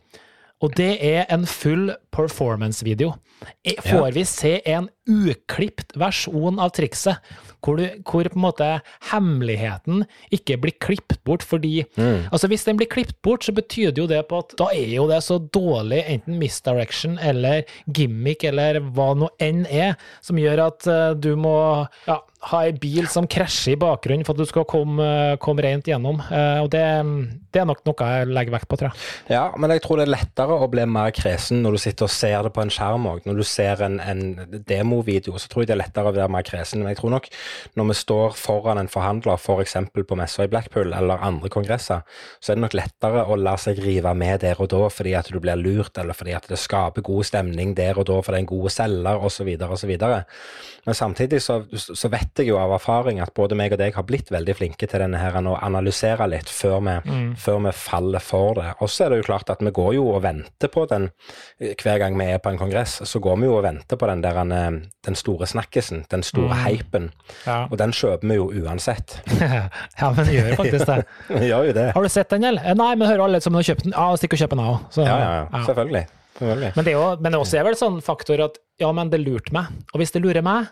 Og 0.64 0.76
det 0.76 0.98
er 1.04 1.28
en 1.32 1.46
full 1.48 1.92
performance-video. 2.16 3.14
Eh, 3.64 3.80
Får 3.84 4.12
vi 4.16 4.26
se 4.28 4.58
en 4.68 4.90
uklipt 5.08 5.96
versjon 6.00 6.60
av 6.60 6.74
trikset, 6.76 7.20
hvor, 7.66 7.80
du, 7.80 7.86
hvor 8.08 8.30
på 8.30 8.40
en 8.40 8.46
måte 8.46 8.70
hemmeligheten 9.12 10.06
ikke 10.36 10.60
blir 10.62 10.76
klippet 10.82 11.22
bort 11.28 11.44
fordi 11.46 11.84
Altså 12.00 12.48
Hvis 12.48 12.66
den 12.68 12.78
blir 12.80 12.90
klippet 12.90 13.18
bort, 13.26 13.44
så 13.46 13.54
betyr 13.56 13.92
det 13.92 14.02
jo 14.02 14.08
det 14.10 14.22
på 14.30 14.40
at 14.42 14.54
da 14.60 14.70
er 14.76 14.94
jo 14.94 15.08
det 15.10 15.22
så 15.26 15.40
dårlig 15.40 16.02
enten 16.08 16.40
misdirection 16.40 17.18
eller 17.22 17.64
gimmick 17.86 18.44
eller 18.48 18.80
hva 18.96 19.12
nå 19.18 19.30
enn 19.44 19.66
er, 19.66 19.96
som 20.26 20.40
gjør 20.40 20.64
at 20.70 20.88
uh, 20.90 21.12
du 21.18 21.34
må 21.40 21.56
ja, 22.08 22.20
ha 22.48 22.62
ei 22.64 22.72
bil 22.72 23.08
som 23.12 23.26
krasjer 23.28 23.76
i 23.76 23.80
bakgrunnen 23.80 24.24
for 24.24 24.38
at 24.38 24.40
du 24.40 24.48
skal 24.48 24.64
komme, 24.70 25.06
komme 25.44 25.64
rent 25.66 25.90
gjennom. 25.90 26.22
Eh, 26.32 26.60
og 26.64 26.70
det, 26.72 26.84
det 27.52 27.60
er 27.60 27.68
nok 27.68 27.82
noe 27.84 28.08
jeg 28.14 28.30
legger 28.32 28.56
vekt 28.56 28.70
på, 28.72 28.78
tror 28.80 28.94
jeg. 28.94 29.36
ja, 29.36 29.42
men 29.60 29.74
jeg 29.76 29.84
tror 29.84 30.00
det 30.00 30.06
er 30.08 30.14
lettere 30.14 30.56
å 30.56 30.70
bli 30.72 30.86
mer 30.88 31.12
kresen 31.16 31.60
når 31.66 31.76
du 31.76 31.82
sitter 31.84 32.08
og 32.08 32.14
ser 32.16 32.38
det 32.48 32.54
på 32.56 32.64
en 32.64 32.72
skjerm 32.72 33.10
òg. 33.12 33.28
Når 33.28 33.42
du 33.42 33.44
ser 33.48 33.84
en, 33.84 34.00
en 34.00 34.62
demovideo, 34.70 35.36
så 35.36 35.52
tror 35.52 35.66
jeg 35.66 35.72
det 35.72 35.76
er 35.76 35.82
lettere 35.82 36.14
å 36.14 36.16
være 36.16 36.32
mer 36.32 36.48
kresen. 36.48 36.80
Men 36.86 36.94
jeg 36.94 37.02
tror 37.02 37.14
nok 37.18 37.28
når 37.76 37.90
vi 37.92 37.98
står 38.00 38.40
foran 38.40 38.80
en 38.80 38.92
forhandler, 38.92 39.36
f.eks. 39.36 39.76
For 39.90 40.08
på 40.08 40.20
messa 40.20 40.48
i 40.48 40.52
Blackpool 40.52 40.94
eller 40.96 41.20
andre 41.26 41.52
kongresser, 41.52 42.08
så 42.40 42.54
er 42.54 42.60
det 42.60 42.64
nok 42.64 42.78
lettere 42.78 43.26
å 43.28 43.36
la 43.40 43.58
seg 43.60 43.82
rive 43.84 44.14
med 44.16 44.46
der 44.46 44.60
og 44.64 44.72
da 44.72 44.86
fordi 44.94 45.12
at 45.18 45.28
du 45.28 45.42
blir 45.44 45.60
lurt, 45.60 45.98
eller 46.00 46.16
fordi 46.16 46.38
at 46.38 46.48
det 46.48 46.60
skaper 46.62 47.04
god 47.04 47.28
stemning 47.28 47.76
der 47.76 48.00
og 48.00 48.08
da 48.08 48.22
for 48.24 48.32
det 48.32 48.40
er 48.40 48.46
en 48.46 48.52
god 48.54 48.72
selger, 48.72 49.28
osv., 49.28 49.52
osv. 49.68 49.94
Men 50.88 50.98
samtidig 50.98 51.42
så, 51.44 51.60
så 51.76 52.12
vet 52.12 52.29
jeg 52.38 52.52
jo 52.52 52.60
av 52.62 52.74
erfaring 52.78 53.20
at 53.24 53.34
både 53.38 53.58
meg 53.58 53.74
og 53.74 53.80
deg 53.82 53.96
har 53.98 54.06
blitt 54.08 54.30
veldig 54.32 54.56
flinke 54.58 54.88
til 54.88 55.02
denne 55.02 55.20
her 55.22 55.38
å 55.40 55.56
analysere 55.58 56.28
litt 56.30 56.50
før 56.52 56.80
vi, 56.86 56.96
før 57.40 57.60
vi 57.66 57.74
faller 57.76 58.24
for 58.24 58.60
det. 58.60 58.74
Og 58.80 58.92
så 58.92 59.06
er 59.06 59.14
det 59.14 59.22
jo 59.22 59.28
klart 59.32 59.50
at 59.50 59.64
vi 59.66 59.74
går 59.76 59.96
jo 59.98 60.06
og 60.14 60.22
venter 60.24 60.72
på 60.72 60.86
den 60.90 61.10
hver 61.60 62.00
gang 62.02 62.18
vi 62.20 62.30
er 62.34 62.42
på 62.44 62.52
en 62.54 62.60
kongress, 62.62 63.00
så 63.10 63.22
går 63.24 63.40
vi 63.42 63.50
jo 63.50 63.58
og 63.58 63.66
venter 63.66 64.00
på 64.00 64.10
den 64.10 64.24
der 64.24 64.40
eh, 64.44 64.80
den 65.06 65.18
store 65.18 65.48
snakkisen, 65.50 66.06
den 66.12 66.24
store 66.26 66.58
hypen. 66.66 67.10
Ja. 67.48 67.66
Og 67.70 67.78
den 67.82 67.94
kjøper 67.96 68.28
vi 68.30 68.38
jo 68.40 68.50
uansett. 68.64 69.20
ja, 70.00 70.12
men 70.14 70.28
vi 70.28 70.38
gjør 70.38 70.54
jo 70.54 70.60
faktisk 70.62 70.90
det. 70.90 71.02
Vi 71.40 71.48
gjør 71.50 71.70
jo 71.70 71.74
det. 71.76 71.90
Har 71.96 72.04
du 72.06 72.10
sett 72.12 72.32
den, 72.34 72.46
eller? 72.50 72.64
Eh, 72.66 72.76
Nei, 72.78 72.94
men 72.98 73.08
hører 73.08 73.26
alle 73.28 73.42
som 73.44 73.56
har 73.58 73.66
kjøpt 73.66 73.86
den. 73.88 73.94
Ja, 73.96 74.08
stikk 74.20 74.36
og 74.36 74.42
kjøp 74.42 74.56
den, 74.56 74.64
jeg 74.64 74.74
òg. 74.76 74.98
Ja, 75.00 75.20
ja, 75.20 75.30
ja. 75.40 75.62
Selvfølgelig. 75.68 76.06
Selvfølgelig. 76.40 76.72
Men 76.76 76.86
det 76.88 76.92
er 76.92 76.98
jo 76.98 77.08
men 77.20 77.34
det 77.34 77.40
også 77.44 77.60
er 77.60 77.66
vel 77.68 77.78
sånn 77.80 77.98
faktor 78.04 78.44
at 78.46 78.60
ja, 78.80 78.90
men 78.96 79.12
det 79.12 79.22
lurte 79.22 79.56
meg. 79.56 79.72
Og 79.94 80.02
hvis 80.02 80.14
det 80.16 80.24
lurer 80.24 80.46
meg, 80.46 80.70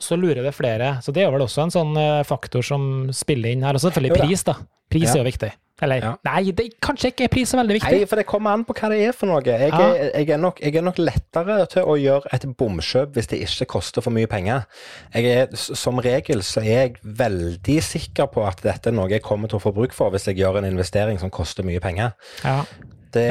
så 0.00 0.16
lurer 0.18 0.42
det 0.42 0.54
flere. 0.54 0.98
Så 1.02 1.12
det 1.14 1.22
er 1.24 1.30
vel 1.30 1.44
også 1.46 1.62
en 1.66 1.70
sånn 1.74 1.96
eh, 1.96 2.22
faktor 2.26 2.62
som 2.66 3.10
spiller 3.14 3.52
inn 3.54 3.62
her. 3.62 3.74
Og 3.74 3.80
selvfølgelig 3.84 4.18
pris, 4.24 4.42
da. 4.44 4.54
Pris 4.90 5.08
Ja. 5.08 5.14
er 5.14 5.24
jo 5.24 5.30
viktig. 5.30 5.52
Eller 5.82 5.96
Ja. 6.04 6.10
nei, 6.24 6.52
det, 6.52 6.80
kanskje 6.80 7.10
ikke 7.10 7.24
er 7.24 7.28
pris 7.28 7.50
så 7.50 7.56
veldig 7.58 7.74
viktig. 7.80 7.96
Nei, 7.98 8.04
for 8.06 8.16
det 8.16 8.26
kommer 8.26 8.52
an 8.54 8.64
på 8.64 8.74
hva 8.78 8.88
det 8.92 9.00
er 9.08 9.12
for 9.12 9.26
noe. 9.26 9.40
Jeg, 9.42 9.70
Ja. 9.72 9.80
er, 9.90 10.10
jeg, 10.14 10.28
er 10.30 10.36
nok, 10.38 10.60
jeg 10.62 10.76
er 10.76 10.82
nok 10.82 10.98
lettere 10.98 11.66
til 11.68 11.82
å 11.82 11.96
gjøre 11.98 12.32
et 12.32 12.44
bomkjøp 12.56 13.12
hvis 13.12 13.26
det 13.26 13.40
ikke 13.42 13.66
koster 13.66 14.00
for 14.00 14.10
mye 14.14 14.26
penger. 14.30 14.66
Jeg 15.14 15.24
er, 15.26 15.48
som 15.56 15.98
regel 15.98 16.42
så 16.46 16.60
er 16.62 16.88
jeg 16.88 16.96
veldig 17.02 17.82
sikker 17.82 18.26
på 18.30 18.46
at 18.46 18.62
dette 18.62 18.86
er 18.88 18.92
noe 18.94 19.08
jeg 19.10 19.22
kommer 19.22 19.48
til 19.48 19.58
å 19.58 19.62
få 19.62 19.74
bruk 19.74 19.92
for 19.92 20.10
hvis 20.10 20.26
jeg 20.26 20.36
gjør 20.38 20.58
en 20.58 20.64
investering 20.70 21.18
som 21.18 21.30
koster 21.30 21.64
mye 21.64 21.80
penger. 21.80 22.12
Ja. 22.44 22.64
Det 23.12 23.30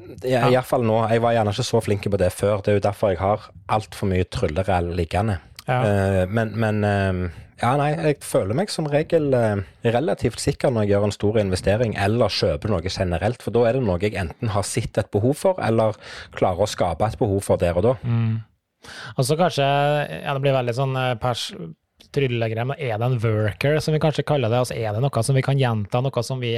Ja. 0.00 0.16
det 0.22 0.34
er 0.34 0.48
i 0.48 0.56
hvert 0.56 0.68
fall 0.68 0.84
nå. 0.86 0.98
Jeg 1.10 1.22
var 1.24 1.36
gjerne 1.36 1.54
ikke 1.54 1.68
så 1.68 1.80
flink 1.84 2.08
på 2.10 2.20
det 2.20 2.32
før. 2.34 2.62
Det 2.64 2.72
er 2.72 2.78
jo 2.80 2.84
derfor 2.88 3.12
jeg 3.12 3.22
har 3.22 3.48
altfor 3.72 4.10
mye 4.10 4.26
tryllerell 4.32 4.92
liggende. 4.98 5.38
Ja. 5.68 5.78
Eh, 5.86 6.22
men, 6.28 6.54
men 6.58 6.84
eh, 6.86 7.42
ja, 7.62 7.76
nei, 7.78 7.92
jeg 7.94 8.16
føler 8.26 8.56
meg 8.58 8.72
som 8.74 8.88
regel 8.90 9.28
eh, 9.38 9.60
relativt 9.94 10.40
sikker 10.42 10.72
når 10.74 10.86
jeg 10.86 10.94
gjør 10.94 11.04
en 11.06 11.14
stor 11.14 11.36
investering 11.44 11.92
eller 12.00 12.32
kjøper 12.34 12.72
noe 12.72 12.90
generelt, 12.90 13.44
for 13.44 13.54
da 13.54 13.68
er 13.68 13.78
det 13.78 13.84
noe 13.86 14.00
jeg 14.02 14.16
enten 14.18 14.50
har 14.50 14.66
sett 14.66 14.98
et 14.98 15.12
behov 15.14 15.36
for, 15.44 15.60
eller 15.62 15.94
klarer 16.34 16.64
å 16.64 16.70
skape 16.70 17.06
et 17.06 17.20
behov 17.20 17.44
for 17.46 17.62
der 17.62 17.78
og 17.78 17.86
da. 17.86 17.94
Og 19.14 19.22
så 19.22 19.36
kanskje 19.38 19.62
ja, 19.62 20.32
Det 20.34 20.42
blir 20.42 20.56
veldig 20.56 20.74
sånn 20.74 20.98
eh, 20.98 21.12
pers 21.22 21.52
tryllegreie, 22.12 22.64
men 22.68 22.76
er 22.78 22.98
det 23.00 23.06
en 23.08 23.18
worker, 23.22 23.78
som 23.82 23.94
vi 23.96 24.00
kanskje 24.02 24.24
kaller 24.28 24.52
det? 24.52 24.58
Altså, 24.62 24.76
er 24.76 24.92
det 24.92 25.00
noe 25.02 25.22
som 25.24 25.34
vi 25.38 25.42
kan 25.42 25.58
gjenta, 25.58 26.00
noe 26.04 26.22
som, 26.26 26.40
vi, 26.42 26.54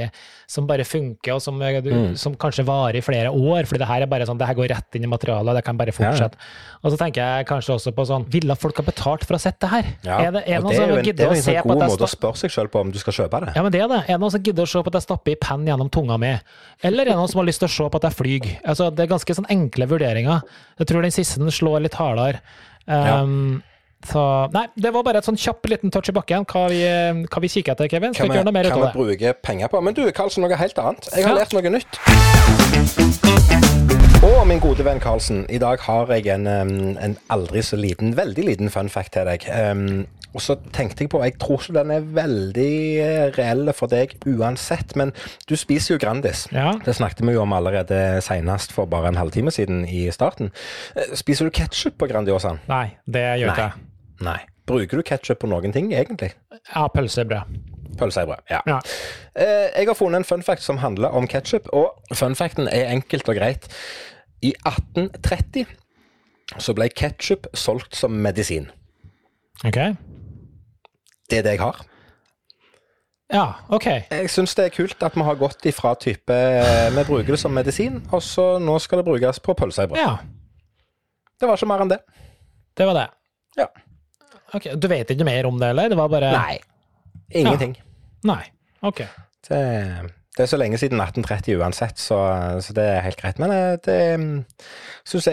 som 0.51 0.67
bare 0.67 0.83
funker, 0.87 1.33
og 1.37 1.41
som, 1.41 1.57
du, 1.59 1.89
Mm. 1.95 2.15
som 2.19 2.35
kanskje 2.35 2.65
varer 2.67 2.99
i 2.99 3.03
flere 3.05 3.31
år? 3.31 3.65
Fordi 3.65 3.79
det 3.81 3.87
her 3.87 4.01
er 4.03 4.11
bare 4.11 4.27
sånn, 4.27 4.37
det 4.37 4.47
her 4.47 4.57
går 4.59 4.69
rett 4.73 4.95
inn 4.99 5.07
i 5.07 5.11
materialet, 5.11 5.55
det 5.55 5.63
kan 5.65 5.77
bare 5.79 5.95
fortsette. 5.95 6.35
Og 6.83 6.91
så 6.91 6.97
tenker 6.99 7.21
jeg 7.23 7.47
kanskje 7.49 7.73
også 7.79 7.95
på 7.95 8.05
sånn, 8.05 8.27
ville 8.29 8.55
folk 8.59 8.77
ha 8.77 8.83
betalt 8.85 9.23
for 9.25 9.33
å 9.33 9.39
ha 9.39 9.43
sett 9.47 9.59
det 9.63 9.69
her? 9.71 9.85
Ja, 10.03 10.19
Er 10.27 10.31
det, 10.35 10.43
er 10.45 10.61
noen 10.61 10.69
det 10.69 10.75
er 10.75 10.81
som 10.81 10.89
jo 10.89 10.97
en, 10.99 11.05
det 11.05 11.19
er 11.19 11.27
å 11.27 11.31
jo 11.31 11.39
en 11.39 11.45
sånn 11.47 11.61
god 11.65 11.83
måte 11.87 12.03
å 12.05 12.11
spørre 12.11 12.41
seg 12.43 12.51
selv 12.51 12.71
på 12.75 12.81
om 12.85 12.91
du 12.91 12.99
skal 12.99 13.13
kjøpe 13.21 13.41
det. 13.45 13.53
ja, 13.55 13.63
men 13.63 13.71
det 13.71 13.81
er 13.81 13.87
det. 13.87 14.01
Er 14.05 14.13
det 14.13 14.19
noen 14.21 14.31
som 14.35 14.43
gidder 14.43 14.63
å 14.63 14.69
se 14.69 14.83
på 14.83 14.91
at 14.93 14.99
jeg 14.99 15.07
stapper 15.07 15.31
i 15.31 15.39
penn 15.41 15.65
gjennom 15.65 15.89
tunga 15.89 16.17
mi? 16.21 16.33
Eller 16.83 17.01
er 17.07 17.13
det 17.15 17.17
noen 17.17 17.31
som 17.31 17.39
har 17.41 17.47
lyst 17.47 17.63
til 17.63 17.69
å 17.71 17.75
se 17.75 17.89
på 17.89 18.01
at 18.03 18.09
jeg 18.11 18.17
flyr? 18.19 18.51
Altså, 18.67 18.91
det 18.93 19.05
er 19.07 19.13
ganske 19.15 19.35
sånn 19.39 19.49
enkle 19.49 19.87
vurderinger. 19.87 20.41
Jeg 20.79 20.87
tror 20.91 21.01
den 21.01 21.11
siste 21.15 21.39
den 21.39 21.49
slår 21.55 21.81
litt 21.87 21.95
hardere. 21.95 22.41
Um, 22.85 23.63
Så 24.05 24.21
nei, 24.53 24.67
det 24.77 24.91
var 24.93 25.03
bare 25.07 25.17
et 25.21 25.25
sånn 25.27 25.37
kjapp 25.39 25.65
liten 25.71 25.91
touch 25.93 26.09
i 26.11 26.15
bakken. 26.15 26.45
Hva 26.45 26.67
vi, 26.69 26.81
hva 27.25 27.41
vi 27.41 27.49
kikker 27.49 27.73
etter, 27.75 27.89
Kevin. 27.91 28.13
Skal 28.13 28.29
Kan 28.29 28.37
gjøre 28.37 28.45
noe 28.47 28.53
vi, 28.53 28.57
mer 28.59 28.69
ut 28.69 28.75
kan 28.75 28.85
vi 28.85 28.93
bruke 28.99 29.33
penger 29.41 29.71
på? 29.73 29.81
Men 29.81 29.97
du, 29.97 30.03
Karlsen, 30.15 30.45
noe 30.45 30.59
helt 30.61 30.77
annet. 30.83 31.09
Jeg 31.15 31.25
har 31.25 31.35
Ja. 31.35 31.43
lært 31.43 31.53
noe 31.57 31.73
nytt. 31.73 33.05
Og 34.25 34.47
min 34.49 34.59
gode 34.63 34.81
venn 34.85 34.99
Karlsen, 35.01 35.43
i 35.53 35.57
dag 35.61 35.79
har 35.85 36.09
jeg 36.15 36.27
en, 36.33 36.47
en 36.97 37.15
aldri 37.33 37.61
så 37.65 37.77
liten, 37.77 38.15
veldig 38.17 38.45
liten 38.47 38.71
fun 38.73 38.89
fact 38.89 39.13
til 39.13 39.27
deg. 39.27 39.45
Um, 39.53 40.05
og 40.35 40.41
så 40.43 40.57
tenkte 40.75 41.05
jeg 41.05 41.11
på, 41.13 41.21
jeg 41.23 41.37
tror 41.39 41.61
ikke 41.61 41.75
den 41.77 41.91
er 41.95 42.07
veldig 42.17 42.71
eh, 42.99 43.29
reell 43.37 43.69
for 43.77 43.87
deg 43.87 44.17
uansett, 44.27 44.91
men 44.99 45.13
du 45.47 45.53
spiser 45.55 45.93
jo 45.95 45.99
Grandis. 46.01 46.41
Ja. 46.51 46.73
Det 46.83 46.95
snakket 46.97 47.21
vi 47.23 47.37
jo 47.37 47.45
om 47.45 47.53
allerede 47.55 48.19
senest 48.25 48.73
for 48.75 48.89
bare 48.91 49.13
en 49.13 49.19
halvtime 49.21 49.53
siden 49.55 49.85
i 49.87 50.09
starten. 50.11 50.51
Eh, 50.97 51.13
Spiser 51.15 51.47
du 51.47 51.55
ketsjup 51.55 51.95
på 52.01 52.09
Grandiosaen? 52.11 52.59
Nei, 52.67 52.97
det 53.07 53.23
gjør 53.39 53.53
ikke 53.53 53.69
jeg. 53.69 53.85
Nei. 54.21 54.39
Bruker 54.65 54.97
du 54.97 55.03
ketsjup 55.05 55.39
på 55.43 55.47
noen 55.51 55.73
ting, 55.75 55.91
egentlig? 55.93 56.31
Ja, 56.73 56.87
pølse 56.87 57.25
Pølsebrød, 57.25 57.27
brød. 57.27 57.97
Pølse 57.99 58.21
i 58.23 58.25
brød. 58.25 58.41
Ja. 58.49 58.61
Ja. 58.67 58.79
Eh, 59.35 59.69
Jeg 59.79 59.87
har 59.87 59.93
funnet 59.95 60.17
en 60.17 60.23
fun 60.27 60.43
fact 60.43 60.61
som 60.63 60.77
handler 60.77 61.09
om 61.15 61.27
ketsjup, 61.27 61.67
og 61.73 62.01
fun 62.13 62.35
facten 62.35 62.67
er 62.67 62.89
enkelt 62.91 63.29
og 63.29 63.35
greit. 63.35 63.67
I 64.41 64.53
1830 64.65 65.65
så 66.61 66.73
ble 66.77 66.89
ketsjup 66.89 67.47
solgt 67.57 67.95
som 67.95 68.11
medisin. 68.11 68.67
Ok. 69.65 69.77
Det 71.29 71.37
er 71.39 71.43
det 71.43 71.55
jeg 71.55 71.59
har. 71.59 71.79
Ja, 73.33 73.45
ok. 73.73 73.85
Jeg 74.11 74.29
syns 74.29 74.53
det 74.55 74.65
er 74.67 74.73
kult 74.75 75.01
at 75.03 75.15
vi 75.17 75.23
har 75.25 75.35
gått 75.39 75.65
ifra 75.65 75.95
type 75.97 76.33
eh, 76.35 76.91
Vi 76.93 77.03
bruker 77.07 77.33
det 77.33 77.39
som 77.41 77.53
medisin, 77.57 78.03
og 78.13 78.21
så 78.21 78.59
nå 78.61 78.75
skal 78.79 79.01
det 79.01 79.05
brukes 79.07 79.39
på 79.41 79.53
pølsebrød. 79.57 79.97
Ja, 79.97 80.17
Det 81.41 81.47
var 81.49 81.57
ikke 81.57 81.67
mer 81.67 81.81
enn 81.85 81.89
det. 81.91 81.99
det 82.77 82.85
var 82.87 82.93
det. 82.99 83.07
Ja. 83.57 83.65
Ok, 84.53 84.69
Du 84.77 84.87
vet 84.87 85.09
ikke 85.11 85.27
mer 85.27 85.47
om 85.49 85.57
det, 85.59 85.71
eller? 85.73 85.89
Det 85.89 85.97
var 85.97 86.11
bare 86.11 86.31
Nei. 86.35 86.59
Ingenting. 87.33 87.73
Nei. 88.27 88.43
Ok. 88.85 89.01
Det, 89.47 89.59
det 90.37 90.43
er 90.43 90.49
så 90.49 90.57
lenge 90.59 90.77
siden 90.77 91.01
1830 91.01 91.57
uansett, 91.61 91.97
så, 92.01 92.17
så 92.61 92.75
det 92.77 92.85
er 92.91 93.03
helt 93.05 93.19
greit. 93.21 93.39
Men 93.41 93.53
eh, 93.55 93.77
det 93.85 93.97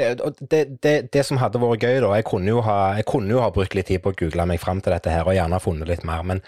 jeg 0.01 0.19
det, 0.41 0.63
det, 0.85 0.95
det 1.13 1.25
som 1.27 1.41
hadde 1.43 1.61
vært 1.63 1.83
gøy, 1.85 2.01
da 2.05 2.15
Jeg 2.17 2.29
kunne 2.29 2.53
jo 2.53 2.61
ha, 2.65 2.79
kunne 3.09 3.35
jo 3.35 3.43
ha 3.43 3.51
brukt 3.55 3.75
litt 3.75 3.91
tid 3.91 4.03
på 4.05 4.13
å 4.13 4.19
google 4.19 4.47
meg 4.49 4.61
fram 4.63 4.81
til 4.81 4.95
dette 4.95 5.13
her, 5.13 5.27
og 5.27 5.37
gjerne 5.37 5.61
funnet 5.63 5.91
litt 5.91 6.05
mer, 6.09 6.23
men 6.23 6.43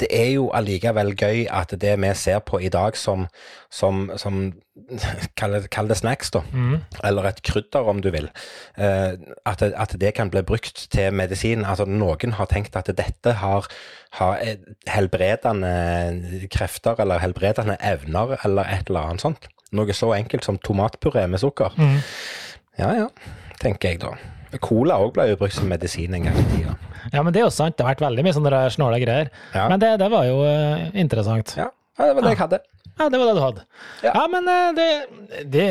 det 0.00 0.08
er 0.14 0.28
jo 0.36 0.48
allikevel 0.54 1.14
gøy 1.18 1.46
at 1.50 1.72
det 1.80 1.96
vi 1.98 2.10
ser 2.14 2.38
på 2.46 2.60
i 2.62 2.70
dag 2.70 2.96
som, 2.96 3.26
som, 3.70 4.10
som 4.16 4.52
kall, 5.38 5.58
kall 5.74 5.90
det 5.90 5.98
snacks, 5.98 6.30
da, 6.30 6.42
eller 7.04 7.26
et 7.30 7.42
krydder 7.42 7.90
om 7.90 8.02
du 8.04 8.10
vil, 8.14 8.30
eh, 8.78 9.18
at, 9.46 9.62
at 9.62 9.96
det 10.00 10.14
kan 10.14 10.30
bli 10.30 10.42
brukt 10.46 10.86
til 10.94 11.12
medisin. 11.14 11.64
Altså 11.64 11.84
Noen 11.88 12.36
har 12.38 12.46
tenkt 12.50 12.78
at 12.78 12.90
dette 12.94 13.34
har, 13.42 13.66
har 14.20 14.38
eh, 14.38 14.62
helbredende 14.86 16.46
krefter 16.54 16.98
eller 17.02 17.18
helbredende 17.18 17.76
evner 17.82 18.38
eller 18.44 18.70
et 18.78 18.88
eller 18.88 19.10
annet 19.10 19.26
sånt. 19.26 19.50
Noe 19.74 19.92
så 19.92 20.14
enkelt 20.16 20.46
som 20.46 20.58
tomatpuré 20.62 21.26
med 21.28 21.42
sukker. 21.42 21.74
Ja 22.78 22.94
ja, 22.94 23.08
tenker 23.60 23.90
jeg 23.90 24.04
da. 24.06 24.14
Cola 24.64 24.94
òg 25.02 25.12
ble 25.16 25.24
jo 25.32 25.36
brukt 25.40 25.56
som 25.56 25.68
medisin 25.68 26.14
en 26.16 26.24
gang 26.28 26.38
i 26.40 26.44
tida. 26.54 26.72
Ja, 27.12 27.22
men 27.22 27.32
det 27.34 27.40
er 27.42 27.46
jo 27.46 27.52
sant. 27.54 27.76
Det 27.76 27.84
har 27.84 27.94
vært 27.94 28.06
veldig 28.06 28.24
mye 28.26 28.36
sånne 28.36 28.62
snåle 28.74 28.98
greier. 29.02 29.28
Ja. 29.54 29.64
Men 29.70 29.78
det, 29.82 29.90
det 30.00 30.08
var 30.12 30.24
jo 30.28 30.36
eh, 30.48 30.88
interessant. 30.98 31.48
Ja, 31.58 31.68
ja, 31.98 32.08
det 32.08 32.14
var 32.16 32.22
det 32.26 32.32
jeg 32.34 32.42
hadde. 32.42 32.60
Ja, 32.98 33.06
det 33.12 33.18
var 33.20 33.26
det 33.28 33.34
du 33.36 33.42
hadde. 33.44 33.62
Ja, 34.02 34.12
Ja. 34.16 34.24
men 34.32 34.48
eh, 34.50 34.70
det, 34.78 34.88
det 35.52 35.66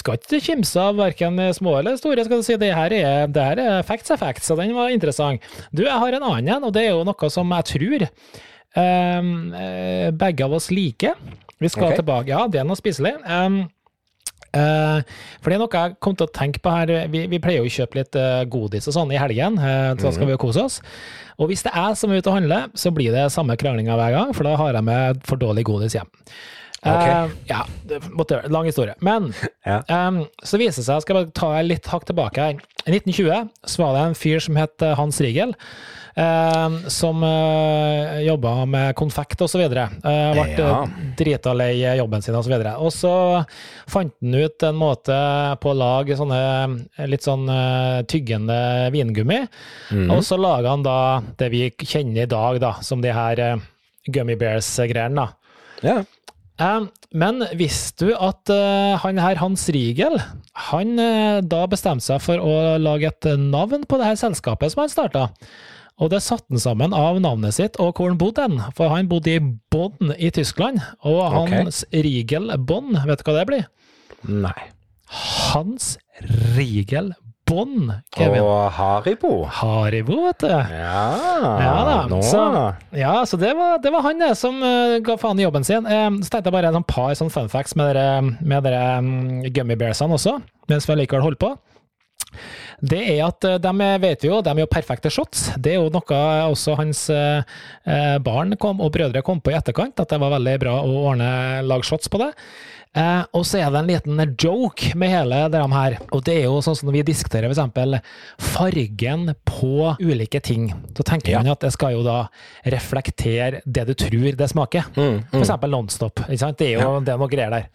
skal 0.00 0.16
ikke 0.16 0.40
kimse 0.46 0.78
av 0.80 0.94
verken 1.00 1.34
små 1.56 1.72
eller 1.80 1.98
store, 2.00 2.24
skal 2.24 2.40
du 2.40 2.46
si. 2.46 2.56
Det 2.60 2.70
her 2.74 2.90
er, 2.96 3.26
det 3.28 3.42
her 3.50 3.58
er 3.66 3.82
facts 3.86 4.10
er 4.14 4.20
facts, 4.20 4.50
og 4.54 4.62
den 4.62 4.72
var 4.78 4.94
interessant. 4.94 5.44
Du, 5.74 5.82
jeg 5.84 6.00
har 6.04 6.16
en 6.16 6.26
annen 6.30 6.54
en, 6.56 6.64
og 6.70 6.74
det 6.76 6.86
er 6.86 6.94
jo 6.94 7.04
noe 7.08 7.30
som 7.34 7.52
jeg 7.58 7.64
tror 7.74 8.00
eh, 8.06 9.20
begge 10.22 10.46
av 10.46 10.56
oss 10.56 10.70
liker. 10.72 11.14
Vi 11.60 11.68
skal 11.68 11.90
okay. 11.90 12.00
tilbake. 12.00 12.32
Ja, 12.32 12.46
det 12.48 12.62
er 12.62 12.64
noe 12.64 12.78
spiselig. 12.78 13.12
Um, 13.28 13.66
for 14.54 15.46
det 15.46 15.56
er 15.56 15.62
noe 15.62 15.82
jeg 15.82 15.96
kom 16.02 16.16
til 16.18 16.26
å 16.26 16.34
tenke 16.34 16.62
på 16.62 16.72
her. 16.74 16.92
Vi, 17.12 17.24
vi 17.30 17.38
pleier 17.42 17.62
jo 17.62 17.70
å 17.70 17.74
kjøpe 17.74 18.00
litt 18.00 18.18
eh, 18.18 18.42
godis 18.50 18.88
og 18.90 18.96
sånn 18.96 19.12
i 19.14 19.20
helgen, 19.20 19.60
så 19.60 20.10
så 20.10 20.14
skal 20.16 20.26
vi 20.26 20.34
jo 20.34 20.40
kose 20.42 20.64
oss. 20.66 20.80
Og 21.40 21.48
hvis 21.50 21.62
det 21.64 21.70
er 21.72 21.92
jeg 21.92 22.00
som 22.00 22.10
er 22.10 22.20
ute 22.20 22.32
og 22.32 22.38
handler, 22.40 22.70
så 22.74 22.90
blir 22.94 23.14
det 23.14 23.28
samme 23.32 23.54
kranglinga 23.60 23.94
hver 23.96 24.16
gang, 24.16 24.32
for 24.36 24.48
da 24.48 24.56
har 24.58 24.74
jeg 24.74 24.86
med 24.90 25.22
for 25.28 25.40
dårlig 25.40 25.64
godis 25.68 25.94
hjem. 25.96 26.10
Ok. 26.80 27.06
Uh, 27.06 27.30
ja, 27.50 27.64
det. 27.84 27.98
Lang 28.48 28.64
historie. 28.64 28.94
Men 29.04 29.32
Ja. 29.68 29.82
um, 30.08 30.22
så 30.42 30.56
viser 30.56 30.80
det 30.80 30.86
seg, 30.86 30.94
jeg 30.96 31.02
skal 31.04 31.18
bare 31.18 31.32
ta 31.36 31.48
litt 31.66 31.86
hakk 31.92 32.06
tilbake 32.08 32.40
her. 32.40 32.60
I 32.86 32.94
1920 32.96 33.48
så 33.68 33.82
var 33.82 33.92
det 33.98 34.04
en 34.08 34.14
fyr 34.16 34.40
som 34.40 34.56
het 34.56 34.80
eh, 34.82 34.94
Hans 34.96 35.18
Riegel, 35.20 35.50
em, 36.16 36.78
som 36.90 37.20
uh, 37.22 38.16
jobba 38.24 38.64
med 38.66 38.94
konfekt 38.96 39.42
osv. 39.44 39.60
Uh, 39.68 39.90
ble 40.32 40.46
Ja. 40.56 40.70
uh, 40.86 40.94
drita 41.18 41.52
lei 41.54 41.74
jobben 41.98 42.24
sin 42.24 42.38
osv. 42.38 42.54
Og 42.80 42.88
så 42.96 43.12
fant 43.92 44.14
han 44.24 44.34
ut 44.40 44.64
en 44.64 44.78
måte 44.80 45.18
på 45.60 45.70
å 45.74 45.76
lage 45.76 46.16
sånne 46.16 46.40
eh, 46.96 47.06
litt 47.12 47.28
sånn 47.28 47.44
uh, 47.52 48.00
tyggende 48.08 48.88
vingummi. 48.96 49.42
Og 50.08 50.24
så 50.24 50.40
laga 50.40 50.72
han 50.72 50.82
da 50.86 50.96
det 51.36 51.50
vi 51.52 51.66
kjenner 51.76 52.24
i 52.24 52.30
dag 52.32 52.62
da, 52.64 52.72
som 52.80 53.04
de 53.04 53.12
her 53.12 53.44
uh, 53.44 53.60
Gummy 54.08 54.38
Bears-greiene. 54.40 55.20
da. 55.20 55.28
Ja. 55.84 56.00
Men 57.10 57.42
visste 57.58 58.10
du 58.10 58.14
at 58.14 58.50
eh, 58.52 58.94
han 59.02 59.18
her, 59.18 59.40
Hans 59.40 59.66
Riegel, 59.72 60.18
han 60.68 60.94
eh, 61.00 61.40
da 61.42 61.64
bestemte 61.70 62.04
seg 62.04 62.22
for 62.22 62.42
å 62.42 62.78
lage 62.78 63.10
et 63.10 63.28
navn 63.40 63.86
på 63.88 63.98
det 64.00 64.12
her 64.12 64.20
selskapet 64.20 64.74
som 64.74 64.84
han 64.84 64.92
starta? 64.92 65.28
Og 66.00 66.12
det 66.12 66.22
satte 66.24 66.48
han 66.48 66.62
sammen 66.62 66.94
av 66.96 67.18
navnet 67.20 67.56
sitt 67.56 67.76
og 67.82 67.98
hvor 67.98 68.12
han 68.12 68.20
bodde 68.20 68.44
hen. 68.46 68.60
For 68.76 68.92
han 68.92 69.08
bodde 69.10 69.34
i 69.36 69.42
Bonn 69.72 70.14
i 70.16 70.30
Tyskland, 70.32 70.80
og 71.04 71.20
Hans 71.34 71.56
Hans 71.56 71.82
Riegel 71.92 72.54
Bonn, 72.56 72.94
vet 73.08 73.20
du 73.20 73.28
hva 73.28 73.36
det 73.40 73.48
blir? 73.50 73.66
Nei. 74.24 74.56
Hans 75.10 75.96
Riegel 76.56 77.12
Bonn, 77.50 77.92
Kevin. 78.14 78.44
Og 78.44 78.70
Haribo. 78.76 79.32
Haribo, 79.50 80.20
vet 80.28 80.44
du. 80.44 80.50
Ja, 80.50 81.06
Ja 81.60 81.72
da, 81.88 81.96
nå 82.10 82.20
så, 82.22 82.44
ja, 82.94 83.14
så 83.26 83.38
det 83.40 83.50
var, 83.58 83.80
det 83.82 83.90
var 83.90 84.04
han 84.06 84.22
det 84.22 84.30
som 84.38 84.60
uh, 84.62 84.98
ga 85.04 85.16
faen 85.18 85.40
i 85.40 85.46
jobben 85.46 85.66
sin. 85.66 85.88
Eh, 85.88 86.06
så 86.22 86.30
tenkte 86.30 86.46
jeg 86.46 86.56
bare 86.56 86.70
en 86.70 86.78
sånn 86.78 86.86
par 86.90 87.10
sånn 87.18 87.32
fun 87.32 87.50
facts 87.50 87.74
med 87.78 87.90
dere, 87.90 88.22
med 88.38 88.64
dere 88.66 88.84
um, 89.02 89.42
gummibearsene 89.50 90.16
også, 90.16 90.38
mens 90.70 90.86
vi 90.86 90.98
likevel 91.00 91.26
holder 91.26 91.42
på. 91.42 91.52
Det 92.86 93.00
er 93.16 93.24
at 93.26 93.44
eh, 93.48 93.58
de 93.60 93.90
vet 94.06 94.24
vi 94.24 94.30
jo, 94.30 94.40
de 94.46 94.54
er 94.54 94.62
jo 94.62 94.70
perfekte 94.70 95.10
shots. 95.12 95.48
Det 95.58 95.74
er 95.74 95.80
jo 95.80 95.90
noe 95.92 96.22
også 96.52 96.78
hans 96.78 97.06
barn 98.26 98.54
kom, 98.62 98.78
og 98.80 98.94
brødre 98.94 99.24
kom 99.26 99.42
på 99.42 99.52
i 99.52 99.58
etterkant, 99.58 99.98
at 99.98 100.12
det 100.12 100.22
var 100.22 100.36
veldig 100.38 100.58
bra 100.62 100.78
å 100.84 101.00
ordne 101.10 101.30
lag 101.66 101.82
shots 101.86 102.12
på 102.12 102.22
det. 102.22 102.30
Eh, 102.96 103.22
og 103.38 103.44
så 103.46 103.60
er 103.62 103.70
det 103.70 103.78
en 103.84 103.86
liten 103.86 104.34
joke 104.34 104.96
med 104.98 105.12
hele 105.12 105.44
det 105.52 105.60
her. 105.72 105.98
Og 106.10 106.24
det 106.26 106.34
er 106.40 106.48
jo 106.48 106.56
sånn 106.64 106.74
som 106.74 106.88
når 106.88 106.96
vi 106.98 107.02
diskuterer 107.12 107.52
f.eks. 107.52 108.00
fargen 108.42 109.30
på 109.46 109.92
ulike 110.02 110.40
ting. 110.42 110.72
Så 110.96 111.04
tenker 111.06 111.30
Ja. 111.32 111.38
man 111.38 111.52
at 111.52 111.60
det 111.60 111.72
skal 111.72 111.92
jo 111.92 112.02
da 112.02 112.28
reflektere 112.66 113.60
det 113.64 113.86
du 113.86 113.94
tror 113.94 114.36
det 114.36 114.48
smaker. 114.50 114.84
Mm, 114.96 115.22
For 115.30 115.40
eksempel 115.40 115.70
Nonstop. 115.70 116.18
Ikke 116.26 116.38
sant? 116.42 116.58
Det 116.58 116.74
er 116.74 116.80
jo 116.82 117.00
det 117.00 117.14
er 117.14 117.18
noe 117.18 117.28
greier 117.30 117.50
der. 117.50 117.68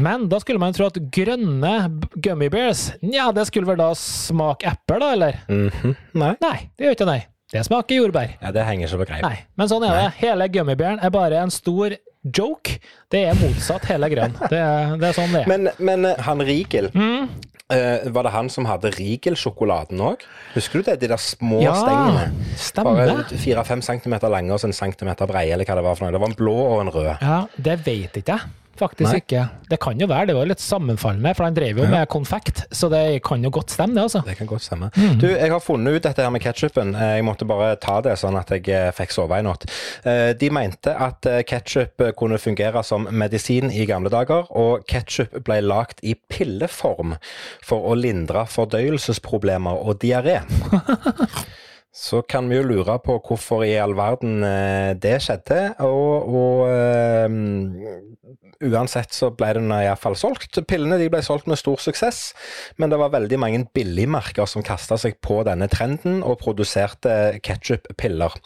Men 0.00 0.28
da 0.28 0.38
skulle 0.40 0.58
man 0.62 0.72
tro 0.72 0.86
at 0.86 0.94
grønne 1.12 1.74
gummy 2.16 2.48
bears, 2.48 2.92
ja, 3.02 3.30
det 3.32 3.46
skulle 3.50 3.66
vel 3.66 3.76
da 3.76 3.90
smake 3.98 4.64
eple, 4.70 4.98
da, 5.02 5.12
eller? 5.12 5.40
Mhm. 5.48 5.96
Nei. 6.14 6.36
Nei, 6.40 6.70
det 6.78 6.86
gjør 6.86 6.94
ikke 6.96 7.04
det, 7.04 7.06
nei. 7.06 7.26
Det 7.52 7.66
smaker 7.66 7.94
jordbær. 8.00 8.30
Ja, 8.40 8.50
det 8.50 8.64
henger 8.64 8.88
så 8.88 8.96
på 8.98 9.04
greip. 9.06 9.22
Nei, 9.22 9.38
men 9.56 9.68
sånn 9.68 9.84
er 9.84 9.92
det. 9.98 10.14
Hele 10.22 10.48
gummibæren 10.48 11.02
er 11.04 11.10
bare 11.10 11.42
en 11.42 11.50
stor 11.50 11.90
joke. 12.24 12.78
Det 13.12 13.24
er 13.28 13.34
motsatt 13.38 13.84
hele 13.90 14.08
greia. 14.12 14.30
Det, 14.50 14.60
det 15.00 15.10
er 15.10 15.16
sånn 15.16 15.34
det 15.34 15.42
er. 15.44 15.50
Men, 15.50 15.68
men 15.78 16.04
eh, 16.12 16.22
han 16.26 16.40
Rigel, 16.44 16.90
Mm. 16.94 17.28
Uh, 17.72 18.10
var 18.12 18.26
det 18.26 18.30
han 18.34 18.50
som 18.52 18.66
hadde 18.68 18.90
Rigel-sjokoladen 18.92 19.96
òg? 20.04 20.20
Husker 20.52 20.82
du 20.82 20.90
det? 20.90 20.98
De 21.00 21.08
der 21.08 21.16
små 21.16 21.62
Ja, 21.64 21.72
stengene? 21.72 22.26
stemmer 22.60 22.98
Bare 23.08 23.38
fire-fem 23.40 23.80
centimeter 23.82 24.28
lange 24.28 24.52
og 24.52 24.60
så 24.60 24.68
en 24.68 24.76
centimeter 24.76 25.26
breie, 25.26 25.48
eller 25.56 25.64
hva 25.64 25.78
det 25.78 25.84
var 25.86 25.96
for 25.96 26.04
noe. 26.04 26.12
Det 26.12 26.20
var 26.20 26.28
en 26.28 26.36
blå 26.36 26.54
og 26.60 26.82
en 26.82 26.92
rød. 26.92 27.08
Ja, 27.24 27.38
det 27.56 27.78
vet 27.86 28.18
ikke 28.20 28.36
jeg. 28.36 28.52
Faktisk 28.80 29.10
Nei. 29.10 29.20
ikke. 29.22 29.44
Det 29.70 29.78
kan 29.82 30.00
jo 30.00 30.08
være, 30.10 30.28
det 30.30 30.36
var 30.36 30.48
litt 30.50 30.62
sammenfallende, 30.62 31.32
for 31.36 31.46
han 31.48 31.56
drev 31.56 31.80
jo 31.82 31.86
med 31.90 32.08
konfekt, 32.12 32.64
så 32.74 32.90
det 32.92 33.02
kan 33.26 33.42
jo 33.44 33.50
godt 33.54 33.74
stemme, 33.74 33.96
det, 33.96 34.04
altså. 34.06 34.22
Det 34.26 34.36
kan 34.38 34.50
godt 34.50 34.66
stemme. 34.66 34.90
Mm. 34.96 35.18
Du, 35.22 35.26
jeg 35.30 35.50
har 35.52 35.62
funnet 35.64 35.96
ut 35.98 36.06
dette 36.06 36.24
her 36.24 36.32
med 36.34 36.44
ketsjupen. 36.44 36.94
Jeg 36.98 37.24
måtte 37.26 37.48
bare 37.48 37.74
ta 37.82 37.98
det 38.04 38.16
sånn 38.20 38.38
at 38.40 38.52
jeg 38.54 38.68
eh, 38.72 38.90
fikk 38.96 39.14
sove 39.14 39.40
i 39.40 39.46
natt. 39.46 39.66
Eh, 40.04 40.30
De 40.38 40.50
mente 40.54 40.94
at 40.94 41.26
ketsjup 41.48 42.04
kunne 42.18 42.38
fungere 42.42 42.82
som 42.86 43.08
medisin 43.10 43.70
i 43.72 43.86
gamle 43.88 44.12
dager, 44.12 44.46
og 44.50 44.84
ketsjup 44.90 45.40
ble 45.46 45.60
lagt 45.64 46.02
i 46.04 46.14
pilleform 46.30 47.16
for 47.64 47.90
å 47.90 47.96
lindre 47.98 48.46
fordøyelsesproblemer 48.50 49.84
og 49.84 50.00
diaré. 50.04 50.40
Så 51.94 52.24
kan 52.26 52.48
vi 52.50 52.56
jo 52.56 52.64
lure 52.66 52.96
på 52.98 53.20
hvorfor 53.22 53.62
i 53.62 53.76
all 53.78 53.92
verden 53.94 54.42
eh, 54.42 54.96
det 54.98 55.20
skjedde, 55.22 55.60
og, 55.86 56.26
og 56.26 56.64
eh, 56.66 57.36
uansett 58.64 59.14
så 59.14 59.30
ble 59.34 59.52
den 59.58 59.72
iallfall 59.74 60.16
solgt. 60.18 60.58
Pillene 60.68 60.98
de 61.00 61.08
ble 61.12 61.20
solgt 61.24 61.48
med 61.50 61.60
stor 61.60 61.80
suksess, 61.82 62.20
men 62.80 62.92
det 62.92 62.98
var 63.00 63.12
veldig 63.14 63.38
mange 63.40 63.64
billigmerker 63.76 64.48
som 64.50 64.64
kasta 64.66 64.98
seg 65.00 65.18
på 65.24 65.40
denne 65.46 65.68
trenden 65.72 66.22
og 66.24 66.38
produserte 66.42 67.38
ketsjup-piller. 67.44 68.36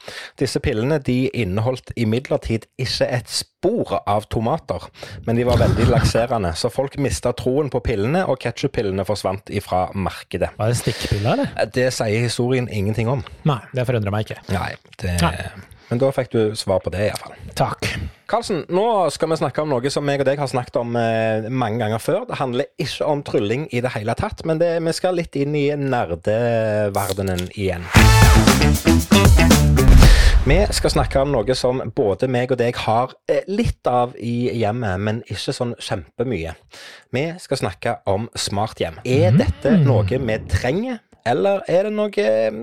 Disse 0.40 0.62
pillene 0.64 1.00
de 1.04 1.20
inneholdt 1.30 1.94
imidlertid 1.98 2.68
ikke 2.80 3.08
et 3.18 3.30
spor 3.32 3.96
av 4.06 4.28
tomater, 4.32 4.84
men 5.26 5.38
de 5.38 5.46
var 5.48 5.58
veldig 5.62 5.88
lakserende, 5.90 6.52
så 6.58 6.70
folk 6.72 6.98
mista 7.02 7.32
troen 7.36 7.72
på 7.72 7.82
pillene, 7.84 8.24
og 8.28 8.38
ketsjup-pillene 8.42 9.06
forsvant 9.08 9.50
ifra 9.50 9.88
markedet. 9.94 10.52
Var 10.58 10.70
det 10.70 10.78
stikkpiller, 10.82 11.32
eller? 11.34 11.72
Det 11.74 11.88
sier 11.94 12.22
historien 12.22 12.70
ingenting 12.70 13.10
om. 13.10 13.24
Nei, 13.48 13.60
det 13.74 13.88
forundrer 13.88 14.14
meg 14.14 14.28
ikke. 14.28 14.40
Nei, 14.54 14.70
det... 15.02 15.18
Nei. 15.24 15.34
Men 15.88 16.02
da 16.02 16.10
fikk 16.12 16.34
du 16.34 16.40
svar 16.58 16.82
på 16.84 16.92
det, 16.92 17.06
iallfall. 17.08 17.36
Takk. 17.56 17.86
Karlsen, 18.28 18.64
nå 18.68 18.84
skal 19.08 19.30
vi 19.32 19.38
snakke 19.40 19.62
om 19.64 19.70
noe 19.72 19.90
som 19.92 20.08
jeg 20.10 20.20
og 20.20 20.26
deg 20.28 20.40
har 20.42 20.50
snakket 20.50 20.76
om 20.76 20.96
eh, 21.00 21.46
mange 21.48 21.80
ganger 21.80 22.02
før. 22.02 22.26
Det 22.28 22.36
handler 22.36 22.68
ikke 22.76 23.06
om 23.08 23.22
trylling 23.24 23.64
i 23.72 23.80
det 23.80 23.94
hele 23.94 24.12
tatt, 24.18 24.44
men 24.44 24.60
det, 24.60 24.74
vi 24.84 24.92
skal 24.92 25.16
litt 25.16 25.38
inn 25.40 25.56
i 25.56 25.70
nerdeverdenen 25.72 27.46
igjen. 27.54 27.88
Vi 30.48 30.58
skal 30.72 30.92
snakke 30.92 31.20
om 31.24 31.32
noe 31.32 31.56
som 31.56 31.80
både 31.96 32.28
meg 32.30 32.52
og 32.52 32.60
deg 32.60 32.76
har 32.84 33.16
eh, 33.28 33.48
litt 33.48 33.88
av 33.88 34.14
i 34.16 34.50
hjemmet, 34.60 35.00
men 35.00 35.24
ikke 35.28 35.52
sånn 35.56 35.74
kjempemye. 35.80 36.54
Vi 37.12 37.24
skal 37.40 37.60
snakke 37.64 37.98
om 38.08 38.28
smarthjem. 38.36 39.00
Er 39.04 39.36
dette 39.36 39.74
noe 39.88 40.04
vi 40.08 40.38
trenger, 40.52 41.00
eller 41.28 41.64
er 41.68 41.88
det 41.88 41.96
noe 41.96 42.28
eh, 42.28 42.62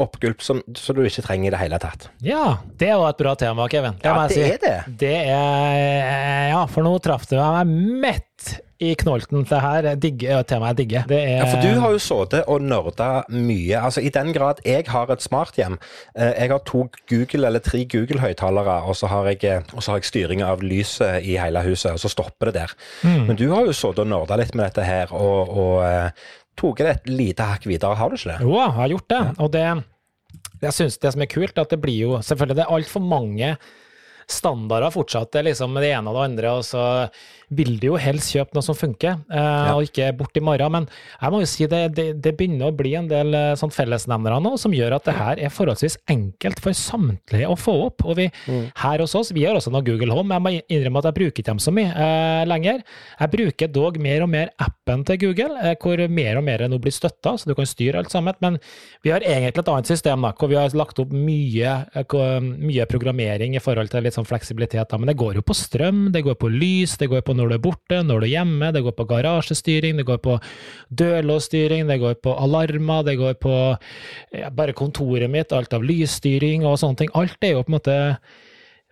oppgulp 0.00 0.40
som, 0.42 0.62
som 0.78 0.96
du 0.96 1.02
ikke 1.04 1.24
trenger 1.26 1.50
i 1.50 1.54
det 1.54 1.60
hele 1.60 1.78
tatt? 1.82 2.08
Ja, 2.24 2.58
det 2.80 2.92
var 2.96 3.10
et 3.12 3.20
bra 3.20 3.34
tema, 3.36 3.68
Kevin. 3.68 3.98
Det 4.00 4.08
Ja, 4.08 4.26
det 4.26 4.34
si. 4.36 4.42
er 4.48 4.58
det. 4.62 4.76
Det 5.02 5.16
er 5.28 6.48
Ja, 6.52 6.66
for 6.70 6.84
nå 6.86 6.96
traff 7.02 7.26
du 7.30 7.36
meg 7.36 7.66
mett 8.02 8.60
i 8.82 8.96
knolten. 8.98 9.44
Det 9.46 9.58
her 9.62 9.86
er 9.92 9.98
digge, 10.00 10.40
temaet 10.50 10.72
jeg 10.74 10.88
digger. 10.88 11.04
Det 11.06 11.18
er 11.20 11.36
Ja, 11.38 11.44
for 11.46 11.62
du 11.62 11.78
har 11.84 11.92
jo 11.94 12.00
sittet 12.02 12.48
og 12.50 12.64
nerda 12.66 13.10
mye. 13.30 13.78
Altså 13.78 14.02
I 14.02 14.10
den 14.10 14.32
grad 14.34 14.58
jeg 14.66 14.88
har 14.90 15.12
et 15.14 15.22
smarthjem 15.22 15.76
eh, 16.16 16.32
Jeg 16.40 16.50
har 16.50 16.64
to 16.66 16.88
Google 17.08 17.46
eller 17.46 17.62
tre 17.62 17.84
Google-høyttalere, 17.84 18.80
og 18.88 18.96
så 18.98 19.06
har 19.12 19.28
jeg, 19.30 19.44
eh, 19.44 19.62
og 19.76 19.82
så 19.84 19.92
har 19.92 20.00
jeg 20.02 20.10
styring 20.10 20.42
av 20.42 20.64
lyset 20.66 21.22
i 21.22 21.36
hele 21.38 21.62
huset, 21.62 21.92
og 21.94 22.02
så 22.02 22.10
stopper 22.10 22.50
det 22.50 22.54
der. 22.62 22.74
Men 23.04 23.36
du 23.38 23.46
har 23.54 23.68
jo 23.68 23.72
sittet 23.76 24.02
og 24.02 24.10
nerda 24.10 24.36
litt 24.40 24.54
med 24.58 24.66
dette 24.72 24.82
her, 24.88 25.12
og, 25.14 25.52
og 25.52 26.12
tok 26.58 26.82
det 26.84 26.90
et 26.96 27.10
lite 27.10 27.46
hakk 27.48 27.66
videre, 27.68 27.96
har 27.98 28.10
du 28.12 28.18
ikke 28.18 28.34
det? 28.34 28.44
Jo, 28.44 28.56
jeg 28.58 28.76
har 28.78 28.92
gjort 28.94 29.08
det. 29.12 29.22
Og 29.38 29.52
det 29.54 29.66
jeg 30.62 30.74
synes 30.76 30.98
det 31.02 31.12
som 31.14 31.22
er 31.24 31.30
kult, 31.30 31.56
er 31.56 31.64
at 31.66 31.72
det 31.74 31.80
blir 31.82 31.98
jo 31.98 32.18
Selvfølgelig, 32.22 32.56
det 32.60 32.64
er 32.64 32.74
altfor 32.76 33.02
mange 33.04 33.54
standarder 34.30 34.92
fortsatt. 34.94 35.32
Det 35.32 35.40
er 35.40 35.48
liksom 35.50 35.74
det 35.76 35.90
ene 35.90 36.12
og 36.12 36.18
det 36.18 36.26
andre, 36.30 36.52
og 36.60 36.66
så 36.66 36.84
vil 37.58 37.76
du 37.80 37.88
jo 37.92 38.00
helst 38.00 38.32
kjøpe 38.32 38.56
noe 38.56 38.64
som 38.64 38.78
funker, 38.78 39.20
eh, 39.32 39.70
og 39.74 39.88
ikke 39.88 40.10
bort 40.16 40.36
i 40.38 40.44
morgen. 40.44 40.72
Men 40.72 40.88
jeg 40.88 41.34
må 41.34 41.42
jo 41.42 41.50
si 41.50 41.68
det, 41.70 41.82
det, 41.96 42.06
det 42.24 42.34
begynner 42.38 42.70
å 42.70 42.76
bli 42.76 42.94
en 42.98 43.10
del 43.10 43.34
eh, 43.36 43.52
sånn 43.60 43.74
fellesnevnere 43.74 44.40
nå 44.42 44.54
som 44.60 44.74
gjør 44.74 44.96
at 44.96 45.08
det 45.08 45.16
her 45.18 45.42
er 45.42 45.54
forholdsvis 45.54 45.98
enkelt 46.12 46.62
for 46.64 46.76
samtlige 46.76 47.50
å 47.50 47.58
få 47.58 47.76
opp. 47.88 48.06
Og 48.08 48.18
vi 48.20 48.28
her 48.48 49.02
hos 49.02 49.16
oss, 49.18 49.32
vi 49.34 49.44
har 49.46 49.58
også 49.58 49.72
noe 49.72 49.84
Google 49.86 50.14
Home. 50.16 50.32
Jeg 50.32 50.44
må 50.44 50.54
innrømme 50.60 51.02
at 51.02 51.10
jeg 51.10 51.18
bruker 51.20 51.42
ikke 51.42 51.50
dem 51.50 51.60
så 51.62 51.72
mye 51.74 51.90
eh, 51.90 52.44
lenger. 52.48 52.82
Jeg 53.18 53.32
bruker 53.32 53.72
dog 53.72 53.98
mer 54.02 54.24
og 54.24 54.30
mer 54.32 54.52
appen 54.62 55.04
til 55.08 55.20
Google, 55.26 55.58
eh, 55.62 55.76
hvor 55.80 56.00
mer 56.12 56.40
og 56.40 56.46
mer 56.46 56.66
nå 56.70 56.78
blir 56.82 56.94
støtta, 56.94 57.34
så 57.38 57.48
du 57.48 57.54
kan 57.58 57.68
styre 57.68 58.02
alt 58.02 58.12
sammen. 58.12 58.36
Men 58.44 58.58
vi 59.04 59.12
har 59.14 59.24
egentlig 59.26 59.64
et 59.64 59.72
annet 59.72 59.90
system, 59.90 60.24
da, 60.26 60.32
hvor 60.38 60.50
vi 60.52 60.58
har 60.58 60.76
lagt 60.78 61.00
opp 61.02 61.12
mye, 61.14 61.74
eh, 61.98 62.48
mye 62.52 62.88
programmering 62.90 63.56
i 63.56 63.62
forhold 63.62 63.92
til 63.92 64.06
litt 64.06 64.16
sånn 64.16 64.28
fleksibilitet. 64.28 64.88
Da. 64.90 65.00
Men 65.00 65.12
det 65.12 65.18
går 65.20 65.40
jo 65.40 65.46
på 65.46 65.56
strøm, 65.56 66.04
det 66.14 66.24
går 66.26 66.38
på 66.40 66.50
lys, 66.52 66.96
det 67.00 67.10
går 67.12 67.24
på 67.26 67.36
når 67.42 67.50
du 67.50 67.56
er 67.58 67.64
borte, 67.66 68.00
når 68.06 68.22
du 68.22 68.28
er 68.28 68.34
hjemme, 68.36 68.70
det 68.74 68.84
går 68.86 68.94
på 68.98 69.08
garasjestyring, 69.10 69.98
det 69.98 70.06
går 70.08 70.22
på 70.22 70.38
dørlåsstyring, 71.02 71.88
det 71.90 71.98
går 72.02 72.20
på 72.22 72.36
alarmer, 72.38 73.02
det 73.08 73.18
går 73.20 73.36
på 73.42 73.56
ja, 74.38 74.52
bare 74.54 74.76
kontoret 74.78 75.30
mitt, 75.32 75.52
alt 75.52 75.74
av 75.74 75.84
lysstyring 75.86 76.66
og 76.68 76.78
sånne 76.80 77.02
ting. 77.02 77.12
Alt 77.18 77.42
er 77.42 77.56
jo 77.56 77.66
på 77.66 77.72
en 77.74 77.78
måte 77.80 77.98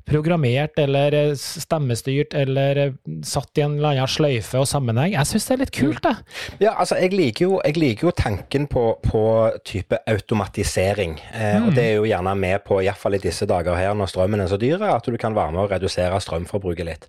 programmert 0.08 0.78
eller 0.80 1.14
eh, 1.16 1.32
stemmestyrt 1.36 2.34
eller 2.38 2.80
eh, 2.84 2.94
satt 3.26 3.58
i 3.58 3.64
en 3.64 3.76
eller 3.78 3.94
annen 3.94 4.10
sløyfe 4.10 4.60
og 4.60 4.68
sammenheng. 4.70 5.12
Jeg 5.14 5.28
syns 5.30 5.48
det 5.48 5.54
er 5.56 5.62
litt 5.64 5.74
kult, 5.76 6.00
det. 6.06 6.14
Ja, 6.62 6.72
altså, 6.76 6.98
jeg 7.02 7.12
liker 7.16 7.46
jo, 7.46 7.58
jeg 7.66 7.76
liker 7.80 8.08
jo 8.10 8.14
tanken 8.16 8.66
på, 8.70 8.86
på 9.04 9.22
type 9.66 10.00
automatisering. 10.10 11.18
Eh, 11.34 11.60
Og 11.60 11.74
det 11.76 11.84
er 11.84 11.94
jo 12.00 12.08
gjerne 12.08 12.34
med 12.38 12.64
på, 12.66 12.80
iallfall 12.84 13.18
i 13.18 13.22
disse 13.22 13.46
dager 13.50 13.76
her 13.78 13.94
når 13.98 14.10
strømmen 14.14 14.42
er 14.44 14.50
så 14.50 14.58
dyr, 14.60 14.82
at 14.88 15.06
du 15.06 15.18
kan 15.20 15.36
være 15.36 15.54
med 15.56 15.64
å 15.66 15.70
redusere 15.70 16.20
strømforbruket 16.24 16.88
litt. 16.88 17.08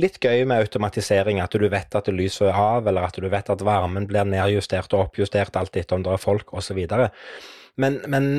Litt 0.00 0.16
gøy 0.24 0.46
med 0.48 0.62
automatisering, 0.64 1.40
at 1.44 1.52
du 1.52 1.68
vet 1.68 1.94
at 1.98 2.06
lyset 2.08 2.48
er 2.48 2.56
av, 2.56 2.86
eller 2.88 3.04
at 3.10 3.18
du 3.20 3.28
vet 3.28 3.50
at 3.52 3.60
varmen 3.66 4.06
blir 4.08 4.24
nedjustert 4.24 4.94
og 4.96 5.10
oppjustert, 5.10 5.58
alt 5.60 5.76
etter 5.76 5.98
om 5.98 6.06
det 6.06 6.14
er 6.14 6.22
folk 6.22 6.54
osv. 6.56 6.80
Men, 7.76 8.00
men 8.08 8.30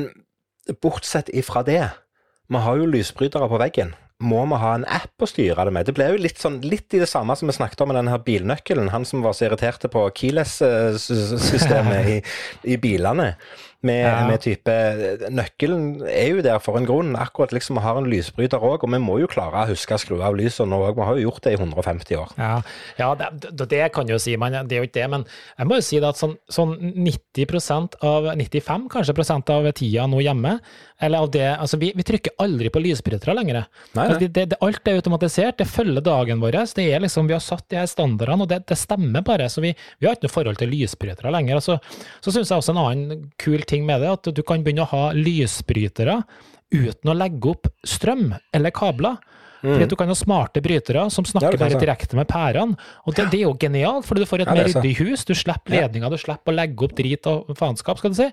bortsett 0.82 1.30
ifra 1.30 1.62
det, 1.66 1.84
vi 2.48 2.64
har 2.66 2.80
jo 2.80 2.88
lysbrytere 2.90 3.48
på 3.48 3.60
veggen. 3.60 3.94
Må 4.24 4.44
vi 4.46 4.58
ha 4.62 4.74
en 4.76 4.84
app 4.86 5.24
å 5.24 5.28
styre 5.28 5.64
det 5.66 5.72
med? 5.74 5.88
Det 5.88 5.94
ble 5.96 6.06
jo 6.12 6.20
litt, 6.22 6.38
sånn, 6.40 6.60
litt 6.64 6.94
i 6.94 7.00
det 7.02 7.08
samme 7.10 7.34
som 7.36 7.50
vi 7.50 7.56
snakket 7.56 7.82
om 7.82 7.90
med 7.90 7.98
denne 7.98 8.18
bilnøkkelen. 8.24 8.92
Han 8.94 9.04
som 9.08 9.24
var 9.24 9.34
så 9.34 9.48
irriterte 9.48 9.90
på 9.92 10.04
keyless-systemet 10.20 12.10
i, 12.14 12.16
i 12.74 12.78
bilene. 12.80 13.32
Med, 13.84 14.04
Ja. 14.04 14.26
med 14.28 14.40
type 14.40 14.74
Nøkkelen 15.30 16.02
er 16.08 16.28
jo 16.30 16.42
der 16.44 16.58
for 16.58 16.78
en 16.78 16.86
grunn. 16.86 17.14
Akkurat 17.16 17.52
liksom 17.52 17.78
vi 17.78 17.84
har 17.84 17.98
en 17.98 18.08
lysbryter 18.10 18.60
òg, 18.60 18.84
og 18.84 18.90
vi 18.90 18.98
må 18.98 19.18
jo 19.20 19.28
klare 19.30 19.64
å 19.64 19.68
huske 19.68 19.94
å 19.94 20.00
skru 20.00 20.20
av 20.24 20.36
lysene 20.36 20.70
nå 20.72 20.80
òg. 20.88 20.96
Vi 20.96 21.04
har 21.08 21.16
jo 21.18 21.30
gjort 21.30 21.44
det 21.44 21.54
i 21.54 21.58
150 21.60 22.16
år. 22.16 22.32
Ja, 22.38 22.62
ja 22.98 23.14
det, 23.14 23.52
det, 23.68 23.92
kan 23.94 24.08
jo 24.08 24.18
si, 24.18 24.36
man, 24.36 24.52
det 24.68 24.76
er 24.76 24.84
jo 24.84 24.88
ikke 24.88 25.00
det, 25.00 25.10
men 25.10 25.26
jeg 25.58 25.68
må 25.68 25.78
jo 25.78 25.86
si 25.86 26.00
at 26.04 26.20
sånn, 26.20 26.36
sånn 26.48 26.74
90% 27.04 27.98
av 28.04 28.30
95 28.36 28.88
kanskje 28.92 29.16
prosent 29.16 29.50
av 29.50 29.70
tida 29.72 30.06
nå 30.10 30.20
hjemme, 30.24 30.58
eller 31.00 31.24
av 31.24 31.30
det, 31.34 31.46
altså 31.58 31.78
vi, 31.80 31.92
vi 31.96 32.04
trykker 32.06 32.36
aldri 32.40 32.70
på 32.72 32.80
lysbrytere 32.84 33.34
lenger. 33.36 33.64
Nei. 33.94 34.04
Altså, 34.06 34.28
det, 34.28 34.46
det, 34.52 34.60
alt 34.64 34.88
er 34.88 35.00
automatisert, 35.00 35.58
det 35.60 35.68
følger 35.68 36.04
dagen 36.04 36.40
vår. 36.44 36.60
Det 36.76 36.86
er 36.86 37.02
liksom, 37.02 37.28
vi 37.28 37.36
har 37.36 37.42
satt 37.44 37.66
de 37.72 37.80
her 37.80 37.88
standardene, 37.90 38.44
og 38.44 38.52
det, 38.52 38.62
det 38.68 38.78
stemmer 38.78 39.24
bare. 39.26 39.48
Så 39.52 39.64
vi, 39.64 39.74
vi 39.98 40.08
har 40.08 40.16
ikke 40.16 40.28
noe 40.28 40.36
forhold 40.36 40.60
til 40.60 40.72
lysbrytere 40.72 41.32
lenger. 41.34 41.60
Altså, 41.60 41.80
så 42.22 42.34
så 42.34 42.40
syns 42.40 42.50
jeg 42.50 42.62
også 42.62 42.72
en 42.74 42.80
annen 42.82 43.26
kul 43.38 43.62
ting 43.68 43.73
med 43.82 44.04
det, 44.04 44.12
at 44.14 44.30
du 44.30 44.42
kan 44.46 44.62
begynne 44.62 44.86
å 44.86 44.92
ha 44.92 45.04
lysbrytere 45.16 46.20
uten 46.74 47.10
å 47.10 47.16
legge 47.16 47.50
opp 47.50 47.66
strøm 47.86 48.30
eller 48.54 48.74
kabler. 48.74 49.18
Fordi 49.64 49.86
at 49.86 49.92
Du 49.94 49.96
kan 49.96 50.08
ha 50.12 50.14
smarte 50.14 50.60
brytere 50.62 51.06
som 51.10 51.24
Mm. 51.24 51.30
Snakker 51.34 51.58
bare 51.58 51.80
direkte 51.80 52.14
med 52.18 52.28
pærene. 52.28 52.76
Og 53.08 53.14
det, 53.16 53.30
det 53.32 53.40
er 53.40 53.46
jo 53.48 53.54
genialt, 53.58 54.04
fordi 54.04 54.20
du 54.20 54.26
får 54.28 54.42
et 54.44 54.48
Ja, 54.48 54.54
mer 54.54 54.64
er 54.68 54.68
ryddig 54.74 54.92
hus. 55.00 55.24
Du 55.24 55.32
slipper 55.34 55.72
ledninger, 55.72 56.10
du 56.10 56.18
slipper 56.20 56.52
å 56.52 56.56
legge 56.58 56.84
opp 56.84 56.94
drit 56.94 57.26
og 57.26 57.54
faenskap, 57.56 57.98
skal 57.98 58.10
du 58.12 58.18
si. 58.18 58.28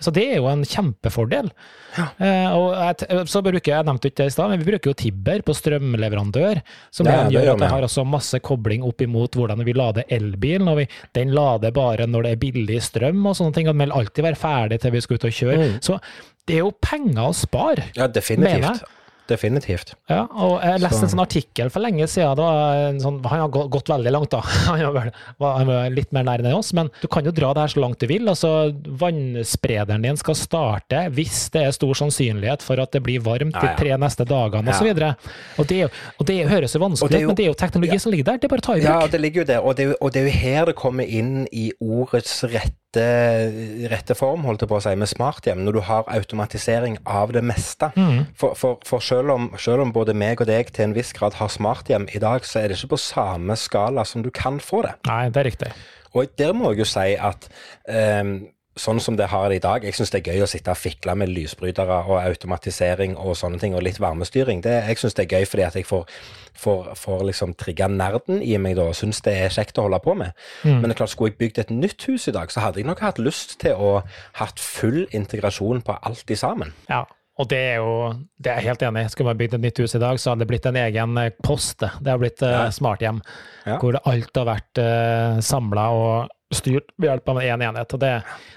Så 0.00 0.12
det 0.12 0.26
er 0.34 0.36
jo 0.42 0.46
en 0.52 0.62
kjempefordel. 0.62 1.48
Eh, 1.96 2.50
og 2.52 2.74
jeg, 2.74 3.26
så 3.30 3.40
bruker 3.42 3.70
jeg, 3.70 3.78
jeg 3.78 3.86
nevnte 3.88 4.10
ikke 4.10 4.22
det 4.24 4.26
i 4.26 4.34
stad, 4.34 4.50
men 4.50 4.60
vi 4.60 4.68
bruker 4.72 4.90
jo 4.90 4.96
Tibber 4.98 5.42
på 5.46 5.54
strømleverandør, 5.54 6.60
som 6.94 7.06
Ja, 7.06 7.24
gjør 7.30 7.52
at 7.54 7.62
det 7.64 7.70
har 7.70 7.86
også 7.86 8.04
masse 8.06 8.40
kobling 8.44 8.82
opp 8.86 9.00
imot 9.04 9.36
hvordan 9.38 9.64
vi 9.64 9.72
lader 9.76 10.04
elbilen. 10.12 10.68
og 10.68 10.78
vi, 10.82 10.88
Den 11.14 11.32
lader 11.34 11.70
bare 11.72 12.06
når 12.10 12.22
det 12.28 12.32
er 12.32 12.42
billig 12.42 12.80
strøm 12.82 13.24
og 13.26 13.36
sånne 13.38 13.54
ting, 13.54 13.68
og 13.68 13.74
den 13.78 13.86
vil 13.86 13.96
alltid 13.96 14.24
være 14.24 14.36
ferdig 14.40 14.80
til 14.82 14.90
vi 14.94 15.00
skal 15.04 15.16
ut 15.20 15.24
og 15.30 15.30
kjøre. 15.38 15.58
Mm. 15.74 15.78
Så 15.80 15.98
det 16.46 16.56
er 16.58 16.64
jo 16.64 16.72
penger 16.82 17.22
å 17.30 17.32
spare. 17.34 17.86
Ja, 17.96 18.06
Mener 18.06 18.14
definitivt. 18.20 18.62
jeg. 18.62 18.80
Definitivt. 19.28 19.94
Ja, 20.10 20.26
og 20.36 20.58
jeg 20.60 20.80
leste 20.82 20.98
Så- 20.98 21.06
en 21.06 21.12
sånn 21.14 21.22
artikkel 21.24 21.70
for 21.72 21.80
lenge 21.80 22.04
siden. 22.06 22.36
Det 22.36 22.44
var 22.44 22.76
en 22.90 23.00
sånn, 23.00 23.24
han 23.24 23.40
har 23.40 23.48
gått 23.48 23.88
veldig 23.88 24.12
langt, 24.12 24.30
da. 24.30 24.40
Han 25.40 25.66
var 25.66 25.90
litt 25.90 26.12
mer 26.12 26.24
nær 26.24 26.42
enn 26.44 26.52
oss, 26.54 26.72
men 26.76 26.90
du 27.00 27.08
kan 27.08 27.24
jo 27.24 27.30
dra 27.32 27.54
det 27.54 27.60
her 27.64 27.72
så 27.72 27.80
langt 27.80 27.98
du 27.98 28.06
vil. 28.06 28.28
altså 28.28 28.72
Vannsprederen 28.84 30.02
din 30.02 30.16
skal 30.20 30.34
starte 30.34 31.08
hvis 31.14 31.48
det 31.54 31.64
er 31.64 31.72
stor 31.72 31.94
sannsynlighet 31.94 32.62
for 32.62 32.80
at 32.80 32.92
det 32.92 33.02
blir 33.02 33.20
varmt 33.24 33.56
de 33.56 33.72
tre 33.78 33.96
neste 33.96 34.26
dagene 34.28 34.68
osv. 34.68 34.92
Og, 34.92 35.32
og, 35.58 35.66
det 35.66 35.80
er 35.86 35.90
og 36.20 36.26
det 36.28 36.38
høres 36.50 36.74
jo 36.76 36.80
vanskelig 36.84 37.08
Og 37.08 37.22
ut, 37.22 37.26
men 37.32 37.36
det 37.40 37.44
er 37.46 37.52
jo 37.52 37.58
teknologi 37.64 37.98
som 37.98 38.12
ligger 38.12 38.24
der. 38.32 38.38
Det 38.38 38.48
er 38.50 38.54
bare 38.54 38.64
å 38.64 38.68
ta 38.68 38.76
i 38.76 38.84
Ja, 38.84 39.00
det 39.08 39.20
ligger 39.24 39.44
jo 39.44 39.48
der, 39.54 39.60
og 39.64 39.76
det, 39.80 39.88
og 40.00 40.12
det 40.12 40.22
er 40.22 40.28
jo 40.28 40.38
her 40.44 40.64
det 40.66 40.76
kommer 40.76 41.04
inn 41.08 41.46
i 41.52 41.70
ordets 41.80 42.42
rette 42.44 42.76
rette, 42.94 43.88
rette 43.90 44.14
form, 44.14 44.44
holdt 44.44 44.64
jeg 44.64 44.70
på 44.70 44.78
å 44.78 44.82
si, 44.82 44.94
med 44.98 45.10
smarthjem, 45.10 45.62
når 45.64 45.76
du 45.76 45.80
har 45.88 46.08
automatisering 46.10 46.98
av 47.04 47.32
det 47.34 47.42
meste. 47.44 47.90
For, 48.36 48.54
for, 48.58 48.78
for 48.86 49.02
selv, 49.04 49.34
om, 49.34 49.50
selv 49.58 49.84
om 49.84 49.92
både 49.94 50.14
meg 50.14 50.40
og 50.40 50.48
deg 50.50 50.72
til 50.74 50.88
en 50.88 50.96
viss 50.96 51.12
grad 51.16 51.38
har 51.40 51.52
smarthjem 51.52 52.08
i 52.14 52.22
dag, 52.22 52.44
så 52.46 52.62
er 52.62 52.70
det 52.70 52.78
ikke 52.78 52.94
på 52.94 53.02
samme 53.02 53.56
skala 53.56 54.04
som 54.04 54.24
du 54.24 54.30
kan 54.34 54.60
få 54.62 54.84
det. 54.86 54.96
Nei, 55.08 55.28
det 55.30 55.42
er 55.42 55.50
riktig. 55.50 55.72
Og 56.14 56.30
der 56.38 56.54
må 56.54 56.70
jeg 56.72 56.84
jo 56.84 56.86
si 56.86 57.14
at 57.18 57.48
ehm, 57.90 58.36
sånn 58.76 59.00
som 59.02 59.16
det 59.18 59.28
har 59.30 59.48
det 59.50 59.60
i 59.60 59.62
dag, 59.62 59.84
jeg 59.86 59.94
syns 59.94 60.10
det 60.10 60.20
er 60.20 60.32
gøy 60.32 60.44
å 60.44 60.48
sitte 60.50 60.72
og 60.72 60.80
fikle 60.80 61.14
med 61.18 61.30
lysbrytere 61.30 62.00
og 62.08 62.18
automatisering 62.20 63.14
og 63.20 63.36
sånne 63.38 63.60
ting, 63.62 63.74
og 63.76 63.84
litt 63.86 64.00
varmestyring. 64.02 64.64
Det, 64.64 64.74
jeg 64.88 65.00
syns 65.00 65.14
det 65.14 65.26
er 65.26 65.38
gøy 65.38 65.48
fordi 65.50 65.66
at 65.66 65.78
jeg 65.78 65.86
får, 65.88 66.06
får, 66.58 66.92
får 66.98 67.26
liksom 67.30 67.54
trigga 67.60 67.88
nerden 67.92 68.42
i 68.42 68.56
meg 68.58 68.78
da, 68.80 68.88
og 68.90 68.98
syns 68.98 69.22
det 69.26 69.36
er 69.44 69.54
kjekt 69.54 69.78
å 69.78 69.86
holde 69.86 70.02
på 70.04 70.16
med. 70.18 70.34
Men 70.80 70.88
det 70.88 70.96
er 70.96 71.02
klart, 71.04 71.14
skulle 71.14 71.32
jeg 71.32 71.40
bygd 71.42 71.62
et 71.62 71.74
nytt 71.74 72.08
hus 72.10 72.26
i 72.30 72.34
dag, 72.34 72.50
så 72.50 72.64
hadde 72.66 72.82
jeg 72.82 72.90
nok 72.90 73.04
hatt 73.04 73.22
lyst 73.22 73.58
til 73.62 73.78
å 73.78 73.92
hatt 74.40 74.62
full 74.62 75.04
integrasjon 75.14 75.84
på 75.86 75.98
alt 76.02 76.34
i 76.34 76.38
sammen. 76.38 76.74
Ja. 76.90 77.04
Og 77.42 77.48
det 77.50 77.58
er 77.58 77.80
jo 77.82 77.94
det 78.38 78.52
er 78.52 78.60
jeg 78.60 78.68
helt 78.70 78.82
enig 78.86 79.02
i. 79.04 79.10
Skulle 79.10 79.32
man 79.32 79.38
bygd 79.40 79.56
et 79.56 79.64
nytt 79.64 79.80
hus 79.82 79.96
i 79.98 80.00
dag, 80.02 80.20
så 80.22 80.30
hadde 80.30 80.44
det 80.44 80.50
blitt 80.52 80.66
en 80.70 80.76
egen 80.78 81.18
eh, 81.18 81.32
post. 81.42 81.80
det. 81.82 81.90
Har 82.06 82.20
blitt 82.22 82.42
eh, 82.46 82.54
Ja. 82.54 82.70
smarthjem, 82.70 83.20
Ja. 83.66 83.78
hvor 83.80 83.98
alt 84.04 84.36
har 84.36 84.46
vært 84.46 84.78
uh, 84.78 85.40
samla 85.40 85.88
og 85.90 86.28
styrt 86.54 86.92
ved 87.00 87.08
hjelp 87.10 87.28
av 87.32 87.40
én 87.42 87.62
enhet. 87.66 87.94
Og 87.96 88.00
det, 88.00 88.12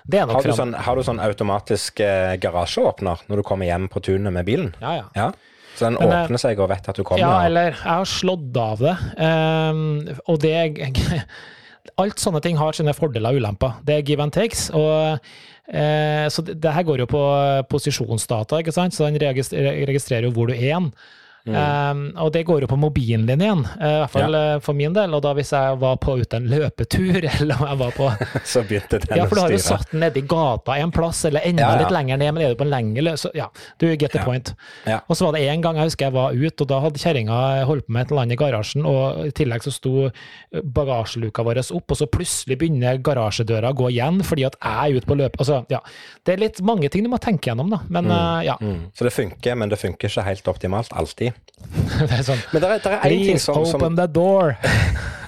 det 0.05 0.19
er 0.19 0.27
nok 0.27 0.35
Har 0.35 0.43
du 0.43 0.53
sånn, 0.53 0.73
har 0.75 0.95
du 0.95 1.01
sånn 1.07 1.19
automatisk 1.23 2.01
uh, 2.05 2.35
garasjeåpner 2.37 3.25
når 3.29 3.41
du 3.41 3.43
kommer 3.47 3.65
hjem 3.65 3.87
på 3.89 4.03
tunet 4.03 4.33
med 4.35 4.45
bilen? 4.45 4.75
Ja, 4.81 4.93
ja. 4.99 5.05
Ja. 5.15 5.31
Så 5.77 5.85
den 5.85 5.97
Men, 5.99 6.09
eh, 6.11 6.23
åpner 6.25 6.41
seg 6.41 6.59
og 6.59 6.69
vet 6.69 6.87
at 6.89 6.97
du 6.97 7.03
kommer? 7.05 7.21
Ja, 7.21 7.45
eller 7.45 7.71
jeg 7.71 7.81
har 7.85 8.05
slått 8.09 8.55
av 8.57 8.79
det. 8.81 8.95
Um, 9.21 10.07
og 10.27 10.39
det 10.41 10.55
Alt 11.97 12.19
sånne 12.21 12.41
ting 12.43 12.57
har 12.59 12.75
sine 12.77 12.93
fordeler 12.93 13.33
og 13.33 13.39
ulemper. 13.41 13.77
Det 13.85 13.95
er 13.95 14.01
give 14.05 14.21
and 14.21 14.33
takes. 14.35 14.67
og 14.75 15.17
eh, 15.67 16.25
så 16.33 16.43
det, 16.45 16.57
det 16.63 16.73
her 16.73 16.87
går 16.87 17.03
jo 17.03 17.09
på 17.11 17.23
posisjonsdata, 17.71 18.61
ikke 18.63 18.75
sant? 18.75 18.95
så 18.95 19.07
den 19.07 19.19
registrerer, 19.21 20.27
jo 20.27 20.33
hvor 20.35 20.49
du 20.49 20.55
er 20.55 20.63
igjen. 20.63 20.91
Ehm, 21.55 22.01
og 22.17 22.31
det 22.33 22.43
går 22.47 22.61
jo 22.65 22.67
på 22.67 22.77
mobilen 22.79 23.25
din 23.27 23.41
igjen, 23.41 23.63
eh, 23.79 23.87
i 23.87 23.99
hvert 24.01 24.11
fall 24.11 24.35
eh, 24.35 24.59
for 24.63 24.73
min 24.77 24.93
del. 24.93 25.13
Og 25.13 25.21
da 25.23 25.33
hvis 25.37 25.51
jeg 25.55 25.77
var 25.79 25.95
på 26.03 26.17
ute 26.19 26.37
en 26.39 26.47
løpetur, 26.51 27.19
eller 27.39 27.61
om 27.61 27.67
jeg 27.71 27.79
var 27.83 27.91
på 27.97 28.09
så 28.53 28.63
begynte 28.67 28.99
den 29.03 29.17
Ja, 29.17 29.25
for 29.29 29.35
du 29.35 29.41
har 29.45 29.55
jo 29.55 29.61
satt 29.63 29.91
den 29.91 30.01
nedi 30.03 30.21
gata 30.27 30.77
en 30.81 30.91
plass, 30.91 31.23
eller 31.29 31.45
enda 31.47 31.63
Ja, 31.63 31.71
ja. 31.75 31.81
litt 31.83 31.93
lenger 31.95 32.17
ned, 32.21 32.33
men 32.33 32.43
er 32.43 32.55
du 32.55 32.59
på 32.59 32.67
en 32.67 32.73
lengre. 32.73 33.15
Så 33.17 33.31
ja, 33.37 33.49
du 33.79 33.87
get 33.95 34.11
the 34.11 34.19
Ja. 34.19 34.25
point. 34.25 34.53
Ja. 34.85 34.99
Og 35.07 35.15
så 35.17 35.25
var 35.29 35.37
det 35.37 35.45
en 35.47 35.61
gang 35.61 35.75
jeg 35.77 35.91
husker 35.91 36.05
jeg 36.09 36.13
var 36.17 36.33
ute, 36.33 36.61
og 36.63 36.67
da 36.67 36.79
hadde 36.83 36.99
kjerringa 37.01 37.41
holdt 37.69 37.87
på 37.87 37.93
med 37.95 38.05
et 38.05 38.11
eller 38.11 38.21
annet 38.25 38.37
i 38.37 38.41
garasjen, 38.43 38.85
og 38.89 39.25
i 39.27 39.31
tillegg 39.37 39.63
så 39.63 39.71
sto 39.75 40.09
bagasjeluka 40.63 41.43
vår 41.45 41.59
opp, 41.75 41.91
og 41.93 41.97
så 41.99 42.07
plutselig 42.09 42.57
begynner 42.61 42.99
garasjedøra 43.03 43.71
å 43.73 43.77
gå 43.77 43.89
igjen 43.93 44.21
fordi 44.25 44.45
at 44.47 44.57
jeg 44.61 44.93
er 44.93 44.97
ute 45.01 45.09
på 45.09 45.17
løp. 45.19 45.37
Altså, 45.41 45.61
ja. 45.73 45.79
Det 46.25 46.35
er 46.35 46.41
litt 46.41 46.61
mange 46.65 46.89
ting 46.93 47.05
du 47.05 47.09
må 47.11 47.19
tenke 47.23 47.51
gjennom, 47.51 47.69
da. 47.73 47.81
Men 47.93 48.09
eh, 48.11 48.45
ja. 48.49 48.57
Mm. 48.61 48.89
Så 48.97 49.07
det 49.07 49.13
funker, 49.15 49.57
men 49.59 49.71
det 49.73 49.79
funker 49.81 50.09
ikke 50.11 50.25
helt 50.27 50.49
optimalt 50.51 50.93
alltid. 50.97 51.36
det 52.07 52.19
er 52.19 52.23
sånn 52.25 52.41
Men 52.53 52.63
det 52.63 52.69
er, 52.69 52.81
det 52.83 52.91
er 52.91 52.97
en 52.97 53.03
ting 53.03 53.23
Please 53.25 53.45
som, 53.45 53.65
som 53.67 53.81
open 53.81 53.97
the 53.97 54.07
door! 54.07 54.55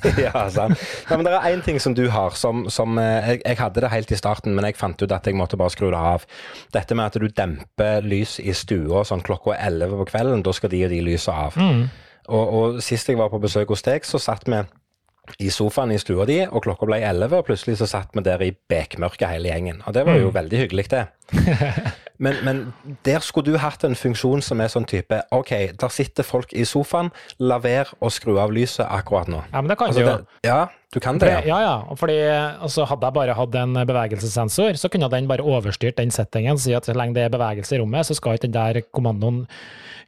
ja, 0.25 0.45
sant. 0.53 0.79
Nei, 1.09 1.17
men 1.17 1.27
det 1.27 1.33
er 1.35 1.47
én 1.49 1.63
ting 1.65 1.79
som 1.83 1.95
du 1.97 2.05
har, 2.13 2.35
som, 2.39 2.67
som 2.71 2.97
eh, 3.01 3.33
jeg, 3.33 3.41
jeg 3.43 3.59
hadde 3.59 3.83
det 3.83 3.91
helt 3.91 4.13
i 4.15 4.19
starten, 4.19 4.55
men 4.55 4.67
jeg 4.69 4.77
fant 4.79 5.01
ut 5.01 5.11
at 5.15 5.27
jeg 5.27 5.35
måtte 5.35 5.59
bare 5.59 5.73
skru 5.73 5.89
det 5.89 5.99
av. 5.99 6.23
Dette 6.75 6.95
med 6.95 7.09
at 7.09 7.19
du 7.19 7.27
demper 7.27 8.05
lys 8.07 8.37
i 8.39 8.55
stua 8.55 9.03
sånn 9.07 9.25
klokka 9.25 9.57
11 9.57 9.97
på 9.99 10.07
kvelden, 10.13 10.45
da 10.45 10.55
skal 10.55 10.71
de 10.71 10.85
og 10.87 10.93
de 10.93 11.01
lyse 11.03 11.33
av. 11.33 11.57
Og, 12.29 12.53
og 12.59 12.79
sist 12.85 13.09
jeg 13.09 13.19
var 13.19 13.31
på 13.33 13.41
besøk 13.43 13.73
hos 13.73 13.83
deg, 13.85 14.07
så 14.07 14.21
satt 14.21 14.47
vi 14.47 14.61
i 15.45 15.49
sofaen 15.53 15.91
i 15.93 15.99
stua 16.01 16.25
di, 16.29 16.39
og 16.47 16.63
klokka 16.65 16.87
ble 16.89 17.01
11, 17.03 17.35
og 17.35 17.49
plutselig 17.49 17.79
så 17.81 17.89
satt 17.89 18.15
vi 18.15 18.23
der 18.25 18.41
i 18.45 18.53
bekmørket 18.71 19.29
hele 19.29 19.51
gjengen. 19.51 19.83
Og 19.85 19.97
det 19.97 20.05
var 20.07 20.21
jo 20.21 20.31
veldig 20.33 20.63
hyggelig, 20.63 20.87
det. 20.95 21.05
Men, 22.19 22.35
men 22.43 22.57
der 23.07 23.23
skulle 23.23 23.53
du 23.53 23.57
hatt 23.61 23.83
en 23.87 23.95
funksjon 23.95 24.41
som 24.43 24.59
er 24.59 24.67
sånn 24.71 24.87
type 24.89 25.21
OK, 25.35 25.53
der 25.79 25.93
sitter 25.93 26.27
folk 26.27 26.51
i 26.51 26.65
sofaen, 26.67 27.13
la 27.39 27.61
være 27.63 27.95
å 28.03 28.11
skru 28.11 28.35
av 28.43 28.51
lyset 28.51 28.83
akkurat 28.85 29.31
nå. 29.31 29.39
Ja, 29.53 29.61
men 29.63 29.71
det 29.71 29.77
kan 29.79 29.93
Altså, 29.93 30.03
du 30.03 30.05
jo. 30.05 30.17
det, 30.17 30.49
ja, 30.49 30.59
du 30.93 30.99
kan 30.99 31.21
det. 31.21 31.31
Ja, 31.47 31.61
Ja. 31.63 31.75
Fordi, 31.95 32.17
altså, 32.59 32.85
hadde 32.89 33.07
jeg 33.07 33.15
bare 33.15 33.37
hatt 33.37 33.55
en 33.55 33.73
bevegelsessensor, 33.87 34.75
så 34.75 34.91
kunne 34.91 35.09
den 35.11 35.27
bare 35.31 35.45
overstyrt 35.45 35.97
den 35.97 36.11
settingen. 36.11 36.59
Si 36.59 36.73
at 36.75 36.85
så 36.89 36.95
lenge 36.97 37.15
det 37.15 37.27
er 37.27 37.33
bevegelse 37.37 37.77
i 37.77 37.79
rommet, 37.79 38.05
så 38.05 38.17
skal 38.17 38.35
ikke 38.35 38.49
den 38.49 38.57
der 38.57 38.81
kommandoen 38.91 39.45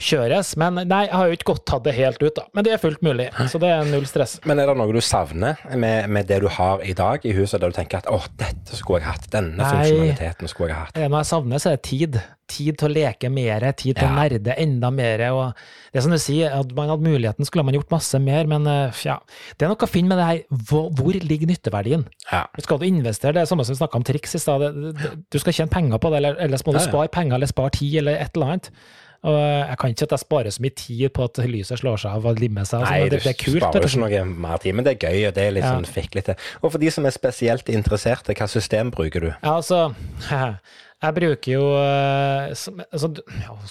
kjøres. 0.01 0.55
Men 0.59 0.81
nei, 0.89 1.03
jeg 1.07 1.13
har 1.15 1.29
jo 1.31 1.37
ikke 1.37 1.49
godt 1.53 1.63
tatt 1.71 1.85
det 1.85 1.93
helt 1.97 2.21
ut, 2.23 2.33
da. 2.37 2.47
Men 2.57 2.65
det 2.67 2.73
er 2.75 2.81
fullt 2.81 3.03
mulig, 3.05 3.29
så 3.51 3.61
det 3.61 3.69
er 3.71 3.87
null 3.91 4.07
stress. 4.09 4.39
Men 4.49 4.59
er 4.63 4.71
det 4.71 4.77
noe 4.81 4.91
du 4.95 5.01
savner 5.05 5.61
med, 5.77 6.09
med 6.11 6.27
det 6.31 6.41
du 6.43 6.49
har 6.51 6.81
i 6.83 6.95
dag 6.97 7.23
i 7.27 7.33
huset, 7.37 7.61
der 7.61 7.71
du 7.71 7.77
tenker 7.77 8.01
at 8.01 8.09
åh, 8.11 8.25
dette 8.41 8.77
skulle 8.77 9.01
jeg 9.03 9.09
hatt, 9.11 9.29
denne 9.33 9.55
Nei. 9.61 9.71
funksjonaliteten 9.71 10.51
skulle 10.51 10.73
jeg 10.73 10.79
hatt? 10.83 10.95
Nei, 10.97 11.07
det 11.07 11.21
jeg 11.21 11.31
savner, 11.31 11.61
så 11.63 11.71
er 11.73 11.77
det 11.79 11.83
tid. 11.89 12.21
Tid 12.51 12.75
til 12.81 12.89
å 12.89 12.91
leke 12.91 13.29
mer, 13.31 13.63
tid 13.79 13.95
til 13.95 14.09
å 14.09 14.15
nerde 14.17 14.55
enda 14.59 14.89
mer. 14.91 15.21
Og 15.31 15.53
det 15.93 16.01
er 16.01 16.03
som 16.03 16.11
du 16.11 16.19
sier, 16.19 16.51
at 16.51 16.73
man 16.75 16.89
hadde 16.91 17.05
muligheten, 17.07 17.47
skulle 17.47 17.63
man 17.63 17.77
gjort 17.77 17.93
masse 17.93 18.19
mer, 18.19 18.49
men 18.51 18.65
eh, 18.67 18.97
ja. 19.07 19.15
Det 19.55 19.63
er 19.63 19.71
noe 19.71 19.87
å 19.87 19.87
finne 19.87 20.11
med 20.11 20.19
det 20.19 20.25
her. 20.27 20.41
Hvor, 20.67 20.89
hvor 20.97 21.15
ligger 21.15 21.47
nytteverdien? 21.47 22.03
Ja. 22.27 22.41
Skal 22.65 22.81
du 22.81 22.87
investere, 22.89 23.37
det 23.37 23.45
er 23.45 23.51
samme 23.53 23.63
som 23.63 23.77
vi 23.77 23.79
snakka 23.79 24.01
om 24.01 24.07
triks 24.09 24.35
i 24.35 24.41
stad, 24.43 24.67
du 25.31 25.39
skal 25.39 25.55
tjene 25.55 25.71
penger 25.71 26.01
på 26.03 26.11
det, 26.11 26.19
eller 26.19 26.41
ellers 26.43 26.65
må 26.67 26.73
du 26.75 26.81
Ja, 26.81 26.83
ja. 26.83 26.91
spare 26.91 27.13
penger 27.13 27.37
eller 27.39 27.53
spare 27.53 27.71
tid 27.77 28.01
eller 28.03 28.19
et 28.19 28.35
eller 28.35 28.51
annet. 28.57 28.69
Og 29.23 29.35
jeg 29.37 29.77
kan 29.77 29.91
ikke 29.93 30.03
at 30.07 30.13
jeg 30.15 30.23
sparer 30.23 30.49
så 30.55 30.61
mye 30.65 30.75
tid 30.75 31.11
på 31.13 31.23
at 31.27 31.37
lyset 31.45 31.77
slår 31.81 31.99
seg 32.01 32.11
av 32.17 32.25
og 32.25 32.39
limmer 32.41 32.65
seg. 32.65 32.79
sånn, 32.81 32.89
Nei, 32.89 33.09
det, 33.09 33.19
det 33.21 33.33
er 33.35 33.37
kult. 33.37 33.61
sparer 33.61 33.81
du. 33.83 33.87
ikke 33.87 34.01
noe 34.25 34.25
mer 34.47 34.57
tid, 34.63 34.73
men 34.75 34.83
det 34.87 34.95
er 34.95 35.09
gøy, 35.11 35.27
og 35.27 35.33
det 35.37 35.43
er 35.47 35.51
litt 35.51 35.63
Ja. 35.63 35.75
sånn 35.77 35.85
fiklete. 35.85 36.35
Og 36.63 36.71
for 36.71 36.79
de 36.81 36.89
som 36.89 37.05
er 37.05 37.11
spesielt 37.13 37.69
interesserte, 37.69 38.33
hva 38.33 38.47
system 38.49 38.89
bruker 38.89 39.19
du? 39.21 39.29
Ja, 39.43 39.57
altså 39.61 39.93
Jeg 41.01 41.15
bruker 41.17 41.49
jo 41.55 41.61
eh, 41.81 42.51
altså, 42.93 43.09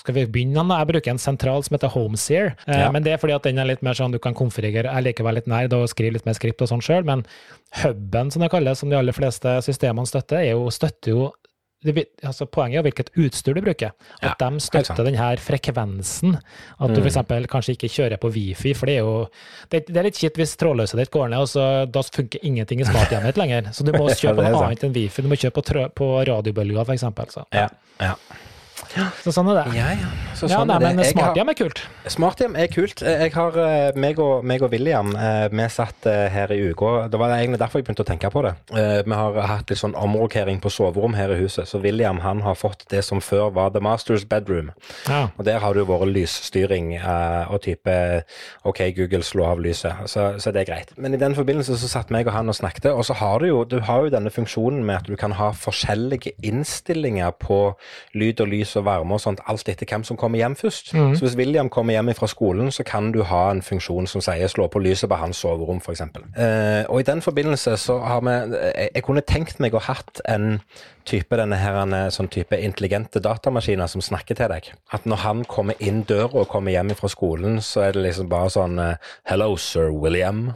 Skal 0.01 0.15
vi 0.17 0.25
begynne? 0.27 0.65
da? 0.67 0.81
Jeg 0.83 0.89
bruker 0.91 1.13
en 1.13 1.21
sentral 1.23 1.63
som 1.63 1.77
heter 1.77 1.93
Homeseer. 1.95 2.55
eh, 2.67 2.81
Ja. 2.81 2.91
Men 2.91 3.05
det 3.05 3.13
er 3.13 3.19
fordi 3.23 3.35
at 3.37 3.43
den 3.47 3.59
er 3.63 3.67
litt 3.71 3.83
mer 3.87 3.95
sånn 3.95 4.11
du 4.11 4.19
kan 4.19 4.35
konfigurere 4.35 4.91
Jeg 4.91 5.05
liker 5.05 5.23
å 5.23 5.29
være 5.29 5.39
litt 5.39 5.47
nær 5.47 5.71
og 5.79 5.89
skrive 5.89 6.15
litt 6.19 6.27
mer 6.27 6.35
skript 6.35 6.61
og 6.63 6.69
sånn 6.73 6.83
sjøl, 6.83 7.05
men 7.07 7.25
huben, 7.83 8.33
som 8.33 8.43
det 8.43 8.51
kalles, 8.51 8.79
som 8.83 8.91
de 8.91 8.97
aller 8.99 9.13
fleste 9.15 9.47
systemene 9.63 10.07
støtter, 10.11 10.39
er 10.43 10.51
jo, 10.57 10.67
støtter 10.75 11.13
jo 11.15 11.33
det, 11.85 12.05
altså 12.23 12.45
Poenget 12.47 12.79
er 12.79 12.83
hvilket 12.85 13.11
utstyr 13.17 13.55
du 13.57 13.61
bruker. 13.65 13.93
At 14.21 14.37
Ja, 14.41 14.51
de 14.51 14.61
støtter 14.61 15.05
den 15.07 15.15
her 15.17 15.37
frekvensen. 15.41 16.35
At 16.81 16.91
du 16.95 17.01
Mm. 17.01 17.07
f.eks. 17.07 17.47
kanskje 17.49 17.73
ikke 17.77 17.89
kjører 17.89 18.19
på 18.21 18.31
wifi, 18.35 18.75
for 18.75 18.87
det 18.87 18.97
er 18.97 18.99
jo 19.01 19.29
det, 19.71 19.87
det 19.87 19.97
er 19.97 20.03
litt 20.11 20.19
kjipt 20.21 20.37
hvis 20.37 20.57
trådløset 20.61 20.99
ditt 21.01 21.11
går 21.11 21.29
ned, 21.33 21.39
og 21.41 21.49
så, 21.49 21.87
da 21.91 22.03
funker 22.03 22.39
ingenting 22.43 22.81
i 22.81 22.85
smarthjemmet 22.85 23.33
ditt 23.33 23.41
lenger. 23.41 23.71
Så 23.73 23.85
du 23.87 23.93
må 23.93 24.09
kjøpe 24.23 24.45
er 24.45 24.53
noe 24.53 24.65
annet 24.67 24.85
enn 24.85 24.93
wifi. 24.95 25.23
Du 25.23 25.29
må 25.29 25.37
kjøpe 25.41 25.63
på, 25.63 25.89
på 25.95 26.11
radiobølger, 26.29 26.85
f.eks. 26.85 27.35
Så. 27.35 27.45
Ja, 27.55 27.69
ja. 28.01 28.15
Så 29.23 29.33
sånn 29.35 29.49
er 29.53 29.61
det. 29.63 29.77
Ja, 29.79 29.91
ja. 29.95 30.09
Så 30.35 30.49
Ja, 30.49 30.59
sånn 30.61 30.69
nei, 30.71 30.77
er 30.77 30.81
det. 30.81 30.97
men 30.97 31.05
smarthjem 31.05 31.51
er 31.53 31.57
kult. 31.59 31.81
Smarthjem 32.09 32.55
er 32.57 32.67
kult. 32.73 33.03
Eh, 33.03 33.19
Jeg 33.27 33.33
har, 33.35 33.59
eh, 33.59 33.93
meg 33.95 34.19
og, 34.19 34.45
meg 34.45 34.63
og 34.63 34.71
William, 34.73 35.15
eh, 35.17 35.49
vi 35.53 35.67
satt 35.69 36.05
her 36.05 36.53
i 36.53 36.71
uka. 36.73 37.09
Det 37.11 37.19
var 37.21 37.29
egentlig 37.37 37.59
derfor 37.61 37.79
jeg 37.79 37.85
begynte 37.87 38.05
å 38.05 38.09
tenke 38.09 38.31
på 38.33 38.43
det. 38.43 38.55
Vi 39.07 39.13
har 39.15 39.41
hatt 39.47 39.69
litt 39.71 39.79
sånn 39.79 39.95
omrokering 39.95 40.61
på 40.61 40.71
soverom 40.73 41.15
her 41.15 41.31
i 41.35 41.39
huset, 41.43 41.69
så 41.69 41.81
William 41.83 42.19
han 42.21 42.41
har 42.43 42.55
fått 42.55 42.87
det 42.89 43.05
som 43.05 43.21
før 43.21 43.53
var 43.53 43.71
The 43.71 43.81
Masters 43.81 44.25
Bedroom. 44.25 44.71
Ja. 45.09 45.29
Og 45.39 45.45
der 45.45 45.59
har 45.61 45.75
det 45.75 45.85
jo 45.87 45.91
vært 45.93 46.13
lysstyring 46.15 46.99
og 47.51 47.61
type 47.63 48.25
OK, 48.65 48.81
Google, 48.97 49.23
slå 49.23 49.45
av 49.47 49.61
lyset. 49.61 49.93
Så, 50.09 50.39
så 50.41 50.53
det 50.53 50.63
er 50.69 50.73
greit. 50.75 50.93
Men 50.97 51.15
i 51.15 51.21
den 51.21 51.35
forbindelse 51.35 51.77
så 51.79 51.89
satt 51.89 52.11
meg 52.11 52.27
og 52.27 52.33
han 52.33 52.49
og 52.49 52.55
snakket, 52.57 52.87
og 52.95 53.05
så 53.05 53.15
har 53.15 53.39
du 53.41 53.47
jo, 53.51 53.65
du 53.65 53.79
har 53.81 54.05
jo 54.07 54.11
denne 54.11 54.31
funksjonen 54.33 54.83
med 54.85 54.97
at 54.97 55.07
du 55.11 55.17
kan 55.21 55.33
ha 55.33 55.51
forskjellige 55.53 56.33
innstillinger 56.43 57.31
på 57.39 57.61
lyd 58.15 58.41
og 58.41 58.49
lys 58.49 58.75
og 58.80 58.80
varme 58.87 59.15
og 59.17 59.21
sånt, 59.23 59.41
alt 59.51 59.69
etter 59.69 59.87
hvem 59.89 60.05
som 60.05 60.17
kommer 60.21 60.39
hjem 60.41 60.55
først. 60.59 60.93
Mm. 60.95 61.15
Så 61.17 61.25
hvis 61.27 61.37
William 61.39 61.69
kommer 61.73 61.97
hjem 61.97 62.13
fra 62.15 62.27
skolen, 62.31 62.71
så 62.73 62.85
kan 62.87 63.11
du 63.13 63.23
ha 63.27 63.51
en 63.51 63.63
funksjon 63.63 64.07
som 64.11 64.21
sier 64.25 64.49
slå 64.49 64.69
på 64.73 64.83
lyset 64.83 65.09
på 65.11 65.19
hans 65.21 65.37
soverom, 65.43 65.81
f.eks. 65.83 66.01
Eh, 66.37 66.85
og 66.89 67.01
i 67.01 67.07
den 67.09 67.21
forbindelse 67.25 67.77
så 67.81 67.99
har 68.05 68.21
vi 68.27 68.37
jeg, 68.37 68.91
jeg 68.95 69.05
kunne 69.07 69.25
tenkt 69.27 69.61
meg 69.61 69.75
å 69.75 69.83
hatt 69.85 70.21
en 70.29 70.61
type 71.09 71.37
denne 71.41 71.57
her, 71.57 71.79
en, 71.83 71.95
sånn 72.13 72.29
type 72.31 72.57
intelligente 72.61 73.21
datamaskiner 73.25 73.89
som 73.91 74.03
snakker 74.05 74.37
til 74.39 74.51
deg. 74.53 74.73
At 74.93 75.07
når 75.09 75.25
han 75.25 75.45
kommer 75.49 75.75
inn 75.81 76.03
døra 76.09 76.45
og 76.45 76.49
kommer 76.53 76.75
hjem 76.75 76.93
fra 76.99 77.09
skolen, 77.11 77.61
så 77.65 77.87
er 77.89 77.97
det 77.97 78.05
liksom 78.09 78.29
bare 78.31 78.51
sånn 78.53 78.79
eh, 78.79 78.97
Hello, 79.31 79.55
sir 79.57 79.91
William. 79.93 80.51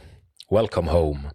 Welcome 0.53 0.91
home. 0.93 1.33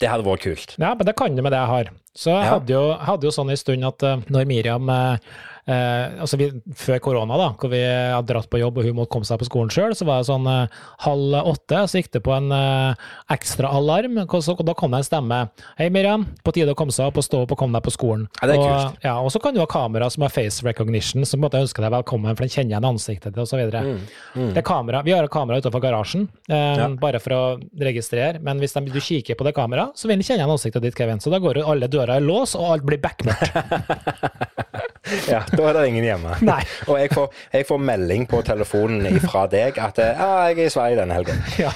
Det 0.00 0.08
hadde 0.10 0.24
vært 0.26 0.42
kult. 0.42 0.72
ja, 0.78 0.94
men 0.94 1.06
det 1.06 1.14
kan 1.18 1.34
du 1.36 1.42
med 1.42 1.52
det 1.54 1.58
jeg 1.60 1.70
har. 1.70 1.90
Så 2.14 2.30
jeg 2.30 2.44
Ja. 2.44 2.50
hadde, 2.54 2.72
jo, 2.72 2.82
hadde 2.98 3.26
jo 3.26 3.30
sånn 3.34 3.50
en 3.50 3.56
stund 3.58 3.84
at 3.84 4.02
eh, 4.02 4.22
når 4.30 4.46
Miriam 4.46 4.88
eh, 4.90 5.18
eh, 5.66 6.20
altså 6.20 6.38
vi, 6.40 6.48
Før 6.76 6.98
korona, 7.04 7.36
da, 7.40 7.48
hvor 7.60 7.70
vi 7.72 7.80
hadde 7.84 8.28
dratt 8.30 8.48
på 8.52 8.60
jobb 8.60 8.78
og 8.78 8.84
hun 8.88 8.96
måtte 8.98 9.12
komme 9.14 9.28
seg 9.28 9.38
på 9.40 9.48
skolen 9.48 9.70
sjøl, 9.72 9.94
så 9.96 10.06
var 10.08 10.20
det 10.22 10.28
sånn 10.28 10.46
eh, 10.50 10.78
halv 11.06 11.38
åtte, 11.54 11.84
så 11.90 12.00
gikk 12.00 12.10
det 12.16 12.22
på 12.26 12.34
en 12.36 12.50
eh, 12.54 13.04
ekstra 13.34 13.70
alarm. 13.76 14.20
Så, 14.44 14.56
da 14.64 14.74
kom 14.76 14.90
det 14.94 15.02
en 15.02 15.08
stemme. 15.08 15.38
Hei, 15.78 15.88
Miriam, 15.94 16.26
på 16.44 16.52
tide 16.56 16.72
å 16.74 16.78
komme 16.78 16.92
seg 16.94 17.08
opp 17.10 17.18
og 17.20 17.26
stå 17.26 17.42
opp 17.44 17.54
og 17.56 17.60
komme 17.60 17.78
deg 17.78 17.84
på 17.86 17.94
skolen. 17.94 18.26
Ja, 18.40 18.48
det 18.50 18.56
er 18.56 18.62
og, 18.62 18.68
kult. 18.68 19.04
Ja, 19.06 19.14
og 19.24 19.32
så 19.34 19.40
kan 19.42 19.54
du 19.56 19.60
ha 19.62 19.68
kamera 19.70 20.08
som 20.12 20.24
har 20.26 20.32
face 20.34 20.64
recognition, 20.66 21.24
som 21.24 21.38
på 21.38 21.42
en 21.42 21.46
måte 21.48 21.62
ønsker 21.64 21.84
deg 21.86 21.94
velkommen, 21.96 22.34
for 22.36 22.44
den 22.46 22.52
kjenner 22.54 22.74
igjen 22.76 22.88
ansiktet 22.90 23.34
ditt 23.34 23.42
osv. 23.44 23.62
Mm, 23.74 24.52
Det 24.54 24.60
er 24.62 24.66
kamera, 24.66 25.02
vi 25.06 25.14
har 25.16 25.26
kamera 25.32 25.60
utenfor 25.62 25.82
garasjen, 25.84 26.28
eh, 26.48 26.76
Ja. 26.78 26.88
bare 27.00 27.18
for 27.20 27.30
å 27.36 27.42
registrere. 27.80 28.40
Men 28.42 28.58
hvis 28.60 28.72
de, 28.76 28.80
du 28.90 29.00
kikker 29.00 29.36
på 29.38 29.44
det 29.46 29.54
kameraet, 29.56 29.96
så 29.96 30.08
vil 30.08 30.16
den 30.18 30.26
kjenne 30.26 30.42
igjen 30.44 30.54
ansiktet 30.54 30.82
ditt, 30.82 30.96
Kevin. 30.98 31.20
Så 31.20 31.30
da 31.32 31.38
går 31.42 31.62
alle 31.64 31.88
dører 31.88 32.16
i 32.20 32.24
lås, 32.24 32.54
og 32.58 32.72
alt 32.74 32.84
blir 32.86 32.98
backmørkt. 32.98 33.52
Ja, 35.34 35.42
da 35.50 35.68
er 35.68 35.78
det 35.78 35.84
ingen 35.90 36.06
hjemme. 36.06 36.36
Nei. 36.50 36.62
Og 36.88 36.98
jeg 37.00 37.12
får, 37.14 37.30
jeg 37.52 37.68
får 37.68 37.84
melding 37.90 38.26
på 38.30 38.40
telefonen 38.46 39.20
fra 39.24 39.46
deg 39.50 39.78
at 39.80 40.00
eh, 40.02 40.16
ja, 40.16 40.30
jeg 40.50 40.58
er 40.58 40.70
i 40.70 40.74
Sverige 40.74 41.00
denne 41.02 41.20
helgen. 41.20 41.44
ja. 41.60 41.72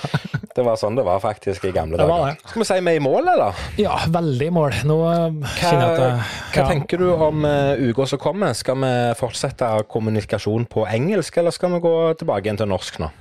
Det 0.58 0.64
var 0.66 0.74
sånn 0.80 0.96
det 0.98 1.04
var 1.06 1.20
faktisk 1.22 1.68
i 1.68 1.70
gamle 1.70 2.00
dager. 2.00 2.34
Skal 2.42 2.62
vi 2.64 2.66
si 2.66 2.78
vi 2.82 2.90
er 2.90 2.98
i 2.98 3.02
mål, 3.04 3.28
eller? 3.30 3.58
ja, 3.78 3.94
veldig 4.10 4.48
i 4.48 4.54
mål. 4.56 4.74
Nå 4.90 4.96
eh, 5.06 5.36
Hva, 5.44 5.68
jeg 5.70 5.84
at 5.84 6.00
hva 6.00 6.64
ja. 6.64 6.64
tenker 6.66 6.98
du 6.98 7.12
om 7.12 7.46
uh, 7.46 7.78
uka 7.78 8.08
som 8.10 8.18
kommer? 8.22 8.56
Skal 8.58 8.80
vi 8.82 8.90
fortsette 9.20 9.68
kommunikasjon 9.92 10.66
på 10.72 10.88
engelsk, 10.90 11.38
eller 11.38 11.54
skal 11.54 11.76
vi 11.76 11.82
gå 11.84 11.94
tilbake 12.18 12.48
igjen 12.48 12.58
til 12.58 12.72
norsk 12.72 12.98
nå? 13.04 13.12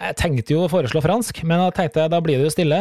Jeg 0.00 0.16
tenkte 0.16 0.54
jo 0.54 0.62
å 0.64 0.70
foreslå 0.72 1.02
fransk, 1.04 1.42
men 1.44 1.66
jeg 1.66 1.76
tenkte 1.76 2.08
da 2.08 2.22
blir 2.24 2.40
det 2.40 2.48
jo 2.48 2.54
stille. 2.54 2.80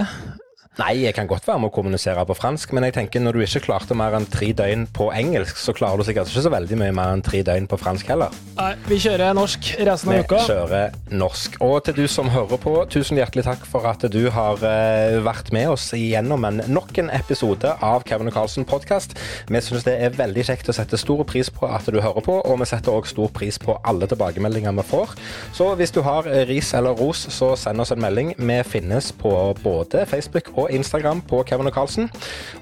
Nei, 0.77 1.01
jeg 1.01 1.11
kan 1.17 1.27
godt 1.27 1.43
være 1.43 1.59
med 1.59 1.71
å 1.71 1.73
kommunisere 1.75 2.21
på 2.29 2.35
fransk, 2.37 2.71
men 2.77 2.85
jeg 2.85 2.93
tenker 2.95 3.19
når 3.19 3.35
du 3.35 3.41
ikke 3.43 3.59
klarte 3.65 3.95
mer 3.97 4.13
enn 4.15 4.27
tre 4.31 4.51
døgn 4.55 4.85
på 4.95 5.09
engelsk, 5.11 5.57
så 5.59 5.73
klarer 5.75 5.99
du 5.99 6.05
sikkert 6.07 6.29
ikke 6.31 6.43
så 6.45 6.51
veldig 6.53 6.77
mye 6.79 6.93
mer 6.95 7.15
enn 7.17 7.23
tre 7.25 7.41
døgn 7.43 7.65
på 7.67 7.79
fransk 7.81 8.07
heller. 8.13 8.35
Nei, 8.55 8.69
vi 8.87 8.99
kjører 9.03 9.33
norsk 9.35 9.71
resten 9.89 10.13
Vi 10.13 10.19
av 10.21 10.29
uka. 10.29 10.39
kjører 10.45 10.93
norsk. 11.19 11.57
Og 11.65 11.75
til 11.83 11.97
du 11.97 12.05
som 12.11 12.29
hører 12.31 12.61
på, 12.63 12.75
tusen 12.93 13.19
hjertelig 13.19 13.43
takk 13.49 13.65
for 13.67 13.89
at 13.89 14.05
du 14.13 14.21
har 14.31 14.63
eh, 14.69 15.17
vært 15.25 15.51
med 15.55 15.67
oss 15.73 15.89
igjennom 15.97 16.47
en, 16.47 16.61
nok 16.71 17.01
en 17.03 17.11
episode 17.17 17.73
av 17.83 18.07
Kevin 18.07 18.31
og 18.31 18.37
Carlsen 18.37 18.67
podkast. 18.69 19.17
Vi 19.51 19.63
syns 19.65 19.83
det 19.89 19.97
er 20.05 20.15
veldig 20.15 20.47
kjekt 20.47 20.71
å 20.71 20.77
sette 20.77 21.01
stor 21.01 21.25
pris 21.27 21.51
på 21.51 21.67
at 21.67 21.91
du 21.91 21.99
hører 21.99 22.23
på, 22.23 22.37
og 22.39 22.61
vi 22.61 22.69
setter 22.69 22.95
òg 22.95 23.09
stor 23.09 23.33
pris 23.35 23.59
på 23.59 23.75
alle 23.83 24.07
tilbakemeldinger 24.07 24.79
vi 24.79 24.87
får. 24.93 25.17
Så 25.59 25.73
hvis 25.81 25.91
du 25.97 25.99
har 26.07 26.29
ris 26.47 26.71
eller 26.77 26.95
ros, 26.95 27.25
så 27.35 27.51
send 27.59 27.83
oss 27.83 27.91
en 27.91 27.99
melding. 28.05 28.31
Vi 28.39 28.61
finnes 28.69 29.11
på 29.19 29.35
både 29.65 30.05
Facebook 30.07 30.53
og 30.55 30.58
Instagram 30.67 31.21
på 31.21 31.43
Kevin 31.47 31.67
og 31.67 31.73
Carlsen. 31.73 32.09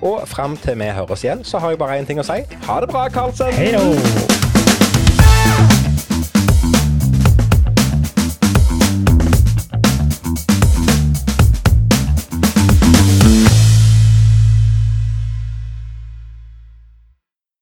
Og 0.01 0.27
fram 0.27 0.57
til 0.57 0.79
vi 0.79 0.91
høres 0.93 1.23
igjen, 1.23 1.43
så 1.43 1.57
har 1.57 1.69
jeg 1.73 1.81
bare 1.81 1.99
én 1.99 2.05
ting 2.05 2.19
å 2.21 2.27
si. 2.27 2.43
Ha 2.67 2.81
det 2.83 2.91
bra, 2.93 3.07
Carlsen! 3.09 3.53
Hei! 3.57 4.46